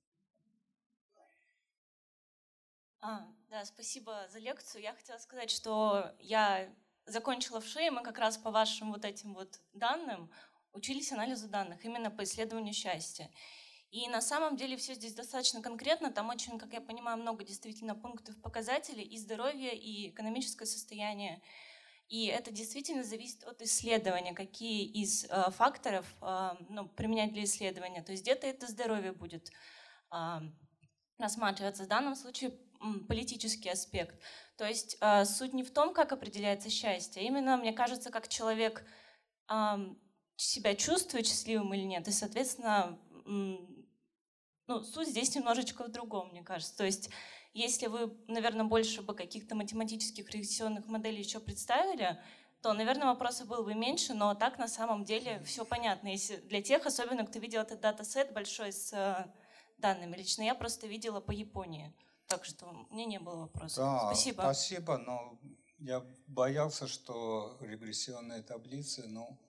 А, 3.01 3.27
да, 3.49 3.65
спасибо 3.65 4.27
за 4.31 4.39
лекцию. 4.39 4.81
Я 4.81 4.93
хотела 4.93 5.17
сказать, 5.17 5.51
что 5.51 6.15
я 6.19 6.73
закончила 7.05 7.61
в 7.61 7.65
ШЕ, 7.67 7.91
мы 7.91 8.01
как 8.01 8.17
раз 8.17 8.37
по 8.37 8.51
вашим 8.51 8.91
вот 8.91 9.05
этим 9.05 9.33
вот 9.33 9.59
данным 9.73 10.31
учились 10.73 11.11
анализу 11.11 11.47
данных, 11.47 11.85
именно 11.85 12.11
по 12.11 12.23
исследованию 12.23 12.73
счастья. 12.73 13.29
И 13.91 14.09
на 14.09 14.21
самом 14.21 14.57
деле 14.57 14.75
все 14.75 14.93
здесь 14.93 15.13
достаточно 15.13 15.61
конкретно, 15.61 16.11
там 16.11 16.29
очень, 16.29 16.57
как 16.59 16.73
я 16.73 16.81
понимаю, 16.81 17.17
много 17.17 17.45
действительно 17.45 17.95
пунктов 17.95 18.41
показателей 18.41 19.03
и 19.03 19.17
здоровье, 19.17 19.77
и 19.77 20.09
экономическое 20.09 20.65
состояние. 20.65 21.41
И 22.07 22.27
это 22.27 22.51
действительно 22.51 23.03
зависит 23.03 23.43
от 23.45 23.61
исследования, 23.61 24.33
какие 24.33 24.85
из 24.85 25.25
э, 25.25 25.51
факторов 25.51 26.05
э, 26.21 26.49
ну, 26.69 26.87
применять 26.87 27.33
для 27.33 27.45
исследования. 27.45 28.03
То 28.03 28.11
есть 28.11 28.23
где-то 28.23 28.45
это 28.45 28.67
здоровье 28.67 29.11
будет 29.11 29.51
э, 30.11 30.39
рассматриваться. 31.17 31.83
В 31.83 31.87
данном 31.87 32.15
случае 32.15 32.51
политический 33.07 33.69
аспект. 33.69 34.21
То 34.57 34.67
есть 34.67 34.97
э, 35.01 35.25
суть 35.25 35.53
не 35.53 35.63
в 35.63 35.71
том, 35.71 35.93
как 35.93 36.11
определяется 36.11 36.69
счастье, 36.69 37.23
а 37.23 37.25
именно, 37.25 37.57
мне 37.57 37.73
кажется, 37.73 38.11
как 38.11 38.27
человек 38.27 38.85
себя 40.37 40.73
чувствует 40.73 41.27
счастливым 41.27 41.71
или 41.75 41.83
нет. 41.83 42.07
И, 42.07 42.11
соответственно, 42.11 42.99
ну, 43.25 44.83
суть 44.83 45.09
здесь 45.09 45.35
немножечко 45.35 45.83
в 45.83 45.91
другом, 45.91 46.29
мне 46.29 46.41
кажется. 46.41 46.75
То 46.75 46.83
есть 46.83 47.11
если 47.55 47.87
вы, 47.87 48.13
наверное, 48.27 48.65
больше 48.65 49.01
бы 49.01 49.15
каких-то 49.15 49.55
математических 49.55 50.29
регрессионных 50.29 50.87
моделей 50.87 51.19
еще 51.19 51.39
представили, 51.39 52.19
то, 52.61 52.73
наверное, 52.73 53.07
вопросов 53.07 53.47
было 53.47 53.63
бы 53.63 53.73
меньше, 53.73 54.13
но 54.13 54.35
так 54.35 54.59
на 54.59 54.67
самом 54.67 55.05
деле 55.05 55.41
все 55.45 55.63
понятно. 55.63 56.09
Если 56.09 56.35
для 56.37 56.61
тех, 56.61 56.85
особенно 56.85 57.25
кто 57.25 57.39
видел 57.39 57.61
этот 57.61 57.79
датасет 57.79 58.33
большой 58.33 58.73
с 58.73 58.91
э, 58.91 59.31
данными, 59.77 60.17
лично 60.17 60.41
я 60.41 60.53
просто 60.53 60.87
видела 60.87 61.21
по 61.21 61.31
Японии. 61.31 61.95
Так 62.27 62.43
что 62.43 62.65
мне 62.89 63.05
не 63.05 63.19
было 63.19 63.41
вопросов. 63.41 63.77
Да, 63.77 63.99
спасибо. 64.07 64.41
Спасибо, 64.41 64.97
но 64.97 65.39
я 65.77 66.03
боялся, 66.27 66.87
что 66.87 67.57
регрессионные 67.61 68.41
таблицы, 68.41 69.07
ну, 69.07 69.39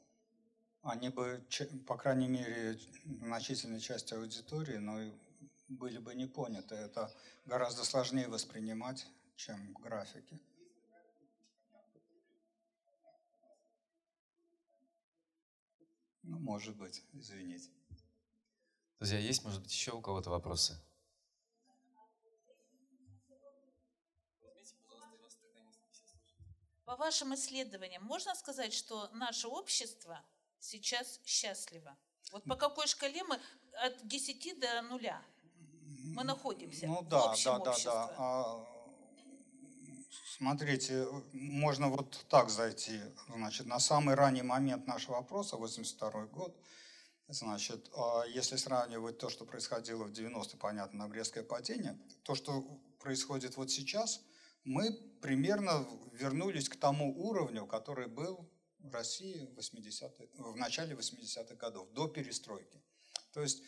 они 0.83 1.09
бы, 1.09 1.45
по 1.89 1.97
крайней 1.97 2.28
мере, 2.28 2.78
значительной 3.20 3.81
части 3.81 4.15
аудитории, 4.15 4.77
но 4.77 5.01
были 5.68 5.98
бы 5.98 6.14
не 6.14 6.26
поняты. 6.26 6.74
Это 6.74 7.12
гораздо 7.44 7.84
сложнее 7.84 8.28
воспринимать, 8.28 9.06
чем 9.36 9.72
графики. 9.74 10.40
Ну, 16.22 16.38
может 16.38 16.76
быть, 16.76 17.05
извините. 17.12 17.70
Друзья, 18.98 19.18
есть, 19.18 19.44
может 19.44 19.62
быть, 19.62 19.70
еще 19.70 19.93
у 19.93 20.01
кого-то 20.01 20.30
вопросы? 20.30 20.76
По 26.84 26.97
вашим 26.97 27.34
исследованиям, 27.34 28.02
можно 28.05 28.34
сказать, 28.34 28.72
что 28.72 29.09
наше 29.12 29.48
общество 29.48 30.24
сейчас 30.59 31.20
счастливо? 31.24 31.97
Вот 32.32 32.44
по 32.44 32.56
какой 32.56 32.86
шкале 32.86 33.22
мы 33.24 33.40
от 33.72 34.06
10 34.06 34.60
до 34.60 34.82
нуля? 34.82 35.22
Мы 36.16 36.24
находимся 36.24 36.86
ну, 36.86 37.02
да, 37.02 37.20
в 37.20 37.30
общем 37.32 37.51
да, 37.51 37.70
обществе. 37.70 37.90
Да, 37.93 38.06
да. 38.06 38.14
А, 38.16 38.66
смотрите, 40.38 41.06
можно 41.32 41.88
вот 41.90 42.24
так 42.30 42.48
зайти. 42.48 43.01
Значит, 43.28 43.66
на 43.66 43.78
самый 43.78 44.14
ранний 44.14 44.43
момент 44.43 44.86
нашего 44.86 45.16
вопроса, 45.16 45.56
82 45.56 46.26
год, 46.26 46.56
значит, 47.28 47.90
а 47.94 48.24
если 48.24 48.56
сравнивать 48.56 49.18
то, 49.18 49.28
что 49.28 49.44
происходило 49.44 50.05
в 50.05 50.10
90-е, 50.10 50.59
понятно, 50.59 51.06
на 51.06 51.43
падение, 51.43 51.98
то, 52.22 52.34
что 52.34 52.62
происходит 52.98 53.59
вот 53.59 53.70
сейчас, 53.70 54.22
мы 54.64 54.93
примерно 55.20 55.86
вернулись 56.12 56.70
к 56.70 56.76
тому 56.76 57.14
уровню, 57.28 57.66
который 57.66 58.06
был 58.06 58.48
в 58.78 58.90
России 58.90 59.44
в, 59.52 59.56
80 59.56 60.12
в 60.38 60.56
начале 60.56 60.94
80-х 60.94 61.55
годов, 61.56 61.90
до 61.93 62.09
перестройки. 62.09 62.80
То 63.32 63.43
есть 63.43 63.62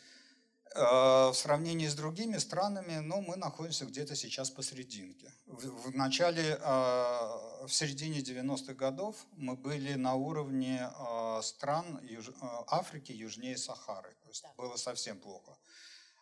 в 0.75 1.35
сравнении 1.35 1.87
с 1.87 1.95
другими 1.95 2.39
странами, 2.39 2.99
ну, 2.99 3.21
мы 3.21 3.37
находимся 3.37 3.87
где-то 3.87 4.15
сейчас 4.15 4.51
посерединке. 4.51 5.33
В, 5.47 5.91
в 5.91 5.97
начале, 5.97 6.59
э, 6.61 7.67
в 7.67 7.69
середине 7.71 8.21
90-х 8.21 8.75
годов 8.75 9.17
мы 9.33 9.57
были 9.57 9.95
на 9.95 10.15
уровне 10.15 10.89
э, 10.89 11.41
стран 11.43 12.01
Юж, 12.03 12.31
Африки 12.67 13.13
южнее 13.13 13.57
Сахары. 13.57 14.15
То 14.23 14.29
есть 14.29 14.45
было 14.57 14.77
совсем 14.77 15.19
плохо. 15.19 15.57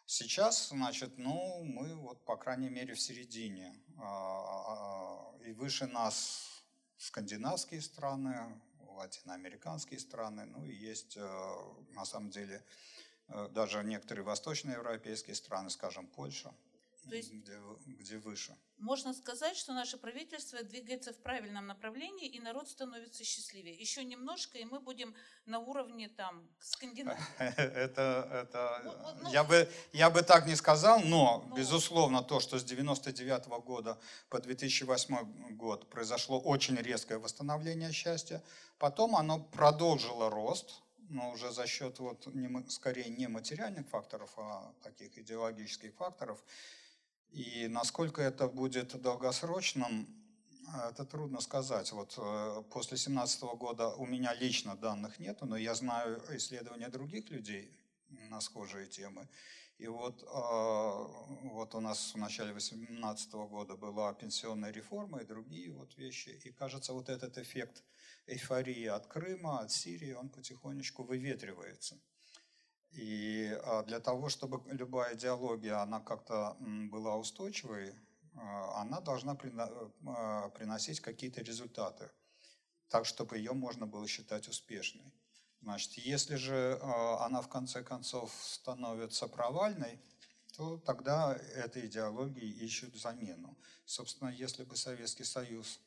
Сейчас, 0.07 0.69
значит, 0.69 1.19
ну, 1.19 1.63
мы 1.65 1.95
вот, 1.97 2.25
по 2.25 2.37
крайней 2.37 2.71
мере, 2.71 2.95
в 2.95 3.01
середине. 3.01 3.75
И 5.45 5.53
выше 5.53 5.87
нас 5.87 6.63
скандинавские 6.97 7.83
страны, 7.83 8.61
латиноамериканские 8.79 9.99
страны, 9.99 10.45
ну 10.47 10.65
и 10.65 10.73
есть 10.73 11.17
на 11.91 12.05
самом 12.05 12.31
деле 12.31 12.63
даже 13.51 13.83
некоторые 13.85 14.25
восточноевропейские 14.25 15.35
страны, 15.35 15.71
скажем, 15.71 16.07
Польша, 16.07 16.53
То 17.09 17.15
есть 17.15 17.33
где, 17.33 17.59
где 17.87 18.19
выше. 18.19 18.57
Можно 18.79 19.15
сказать, 19.15 19.57
что 19.57 19.73
наше 19.73 19.97
правительство 19.97 20.63
двигается 20.63 21.13
в 21.13 21.17
правильном 21.23 21.67
направлении, 21.67 22.29
и 22.29 22.41
народ 22.41 22.69
становится 22.69 23.25
счастливее. 23.25 23.75
Еще 23.75 24.05
немножко, 24.05 24.59
и 24.59 24.65
мы 24.65 24.81
будем 24.81 25.15
на 25.47 25.59
уровне 25.61 26.09
там 26.09 26.49
Скандинавии. 26.61 27.23
Это, 27.39 28.29
это 28.33 28.83
Вот- 28.85 28.99
вот, 29.03 29.23
ну, 29.23 29.33
я, 29.33 29.45
бы, 29.45 29.69
я 29.93 30.11
бы 30.11 30.23
так 30.23 30.47
не 30.47 30.57
сказал, 30.57 31.01
но, 31.01 31.45
Ну. 31.49 31.57
безусловно, 31.57 32.23
то, 32.23 32.41
что 32.41 32.59
с 32.59 32.65
99 32.65 33.47
года 33.65 33.99
по 34.29 34.39
2008 34.41 35.57
год 35.57 35.89
произошло 35.89 36.39
очень 36.41 36.77
резкое 36.77 37.19
восстановление 37.19 37.93
счастья, 37.93 38.43
потом 38.79 39.15
оно 39.17 39.39
продолжило 39.41 40.29
рост, 40.29 40.83
но 41.09 41.31
уже 41.31 41.53
за 41.53 41.67
счет 41.67 41.99
вот, 41.99 42.27
не 42.35 42.71
скорее 42.71 43.09
не 43.09 43.29
материальных 43.29 43.89
факторов, 43.89 44.33
а 44.37 44.73
таких 44.83 45.19
идеологических 45.19 45.95
факторов. 45.95 46.43
И 47.31 47.67
насколько 47.69 48.23
это 48.23 48.49
будет 48.49 49.01
долгосрочным, 49.01 50.07
это 50.91 51.05
трудно 51.05 51.41
сказать. 51.41 51.93
Вот 51.93 52.15
э, 52.19 52.63
после 52.71 52.97
2017 52.97 53.43
года 53.59 53.89
у 53.89 54.07
меня 54.07 54.35
лично 54.35 54.77
данных 54.77 55.19
нету, 55.19 55.47
но 55.47 55.57
я 55.57 55.75
знаю 55.75 56.23
исследования 56.31 56.89
других 56.89 57.31
людей 57.31 57.71
на 58.31 58.41
схожие 58.41 58.87
темы. 58.87 59.29
И 59.79 59.87
вот, 59.89 60.23
э, 60.23 60.27
вот 61.49 61.75
у 61.75 61.81
нас 61.81 62.15
в 62.15 62.19
начале 62.19 62.53
2018 62.53 63.33
года 63.49 63.77
была 63.77 64.13
пенсионная 64.15 64.73
реформа 64.73 65.19
и 65.19 65.25
другие 65.25 65.71
вот 65.73 65.97
вещи. 65.97 66.31
И 66.45 66.51
кажется, 66.51 66.93
вот 66.93 67.09
этот 67.09 67.39
эффект 67.39 67.83
эйфории 68.27 68.87
от 68.87 69.07
Крыма, 69.07 69.61
от 69.61 69.71
Сирии, 69.71 70.13
он 70.13 70.29
потихонечку 70.29 71.05
выветривается. 71.05 71.99
И 72.91 73.59
а, 73.65 73.83
для 73.83 74.01
того, 74.01 74.29
чтобы 74.29 74.63
любая 74.73 75.15
идеология, 75.15 75.81
она 75.81 76.01
как-то 76.01 76.57
была 76.61 77.17
устойчивой, 77.17 77.95
а, 78.35 78.81
она 78.81 79.01
должна 79.01 79.37
а, 80.07 80.49
приносить 80.51 81.01
какие-то 81.01 81.43
результаты, 81.43 82.11
так, 82.89 83.05
чтобы 83.05 83.37
ее 83.37 83.53
можно 83.53 83.87
было 83.87 84.07
считать 84.07 84.49
успешной. 84.49 85.13
Значит, 85.61 85.93
если 85.95 86.37
же 86.37 86.79
она 87.21 87.41
в 87.41 87.49
конце 87.49 87.83
концов 87.83 88.33
становится 88.41 89.27
провальной, 89.27 90.01
то 90.57 90.79
тогда 90.79 91.35
этой 91.35 91.87
идеологии 91.87 92.49
ищут 92.65 92.95
замену. 92.95 93.59
Собственно, 93.85 94.29
если 94.29 94.63
бы 94.63 94.77
Советский 94.77 95.25
Союз 95.25 95.81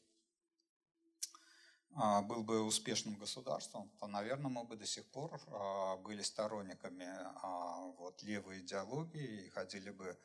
был 1.96 2.44
бы 2.44 2.62
успешным 2.62 3.16
государством, 3.16 3.90
то, 4.00 4.08
наверное, 4.08 4.50
мы 4.50 4.64
бы 4.64 4.76
до 4.76 4.86
сих 4.86 5.06
пор 5.08 5.42
а, 5.48 5.98
были 5.98 6.22
сторонниками 6.22 7.08
а, 7.42 7.92
вот, 7.98 8.24
левой 8.24 8.60
идеологии 8.60 9.46
и 9.46 9.50
ходили 9.50 9.90
бы 9.90 10.18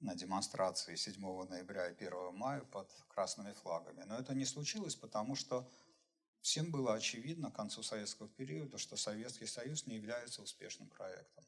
на 0.00 0.14
демонстрации 0.14 0.96
7 0.96 1.20
ноября 1.48 1.88
и 1.88 1.94
1 1.94 2.34
мая 2.34 2.60
под 2.60 2.90
красными 3.08 3.52
флагами. 3.52 4.02
Но 4.04 4.18
это 4.18 4.34
не 4.34 4.44
случилось, 4.44 4.96
потому 4.96 5.36
что 5.36 5.68
всем 6.40 6.70
было 6.70 6.94
очевидно 6.94 7.50
к 7.50 7.56
концу 7.56 7.82
советского 7.82 8.28
периода, 8.28 8.78
что 8.78 8.96
Советский 8.96 9.46
Союз 9.46 9.86
не 9.86 9.96
является 9.96 10.42
успешным 10.42 10.88
проектом. 10.88 11.44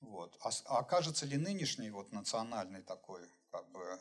Вот. 0.00 0.36
А, 0.40 0.50
а 0.66 0.78
окажется 0.78 1.26
ли 1.26 1.36
нынешний 1.36 1.90
вот 1.90 2.12
национальный 2.12 2.82
такой 2.82 3.28
как 3.50 3.68
бы 3.70 4.00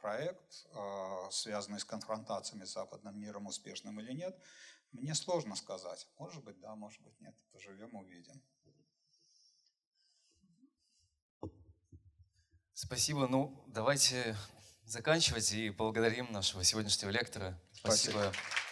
проект, 0.00 0.66
э, 0.72 1.28
связанный 1.30 1.80
с 1.80 1.84
конфронтациями 1.84 2.64
с 2.64 2.72
западным 2.72 3.18
миром, 3.18 3.46
успешным 3.46 4.00
или 4.00 4.12
нет, 4.12 4.38
мне 4.92 5.14
сложно 5.14 5.56
сказать. 5.56 6.06
Может 6.18 6.44
быть, 6.44 6.58
да, 6.60 6.74
может 6.74 7.00
быть, 7.02 7.18
нет. 7.20 7.34
Поживем, 7.52 7.94
увидим. 7.94 8.42
Спасибо. 12.74 13.26
Ну, 13.26 13.64
давайте 13.68 14.36
заканчивать 14.84 15.50
и 15.52 15.70
благодарим 15.70 16.30
нашего 16.30 16.62
сегодняшнего 16.62 17.10
лектора. 17.10 17.58
Спасибо. 17.72 18.32
Спасибо 18.32 18.65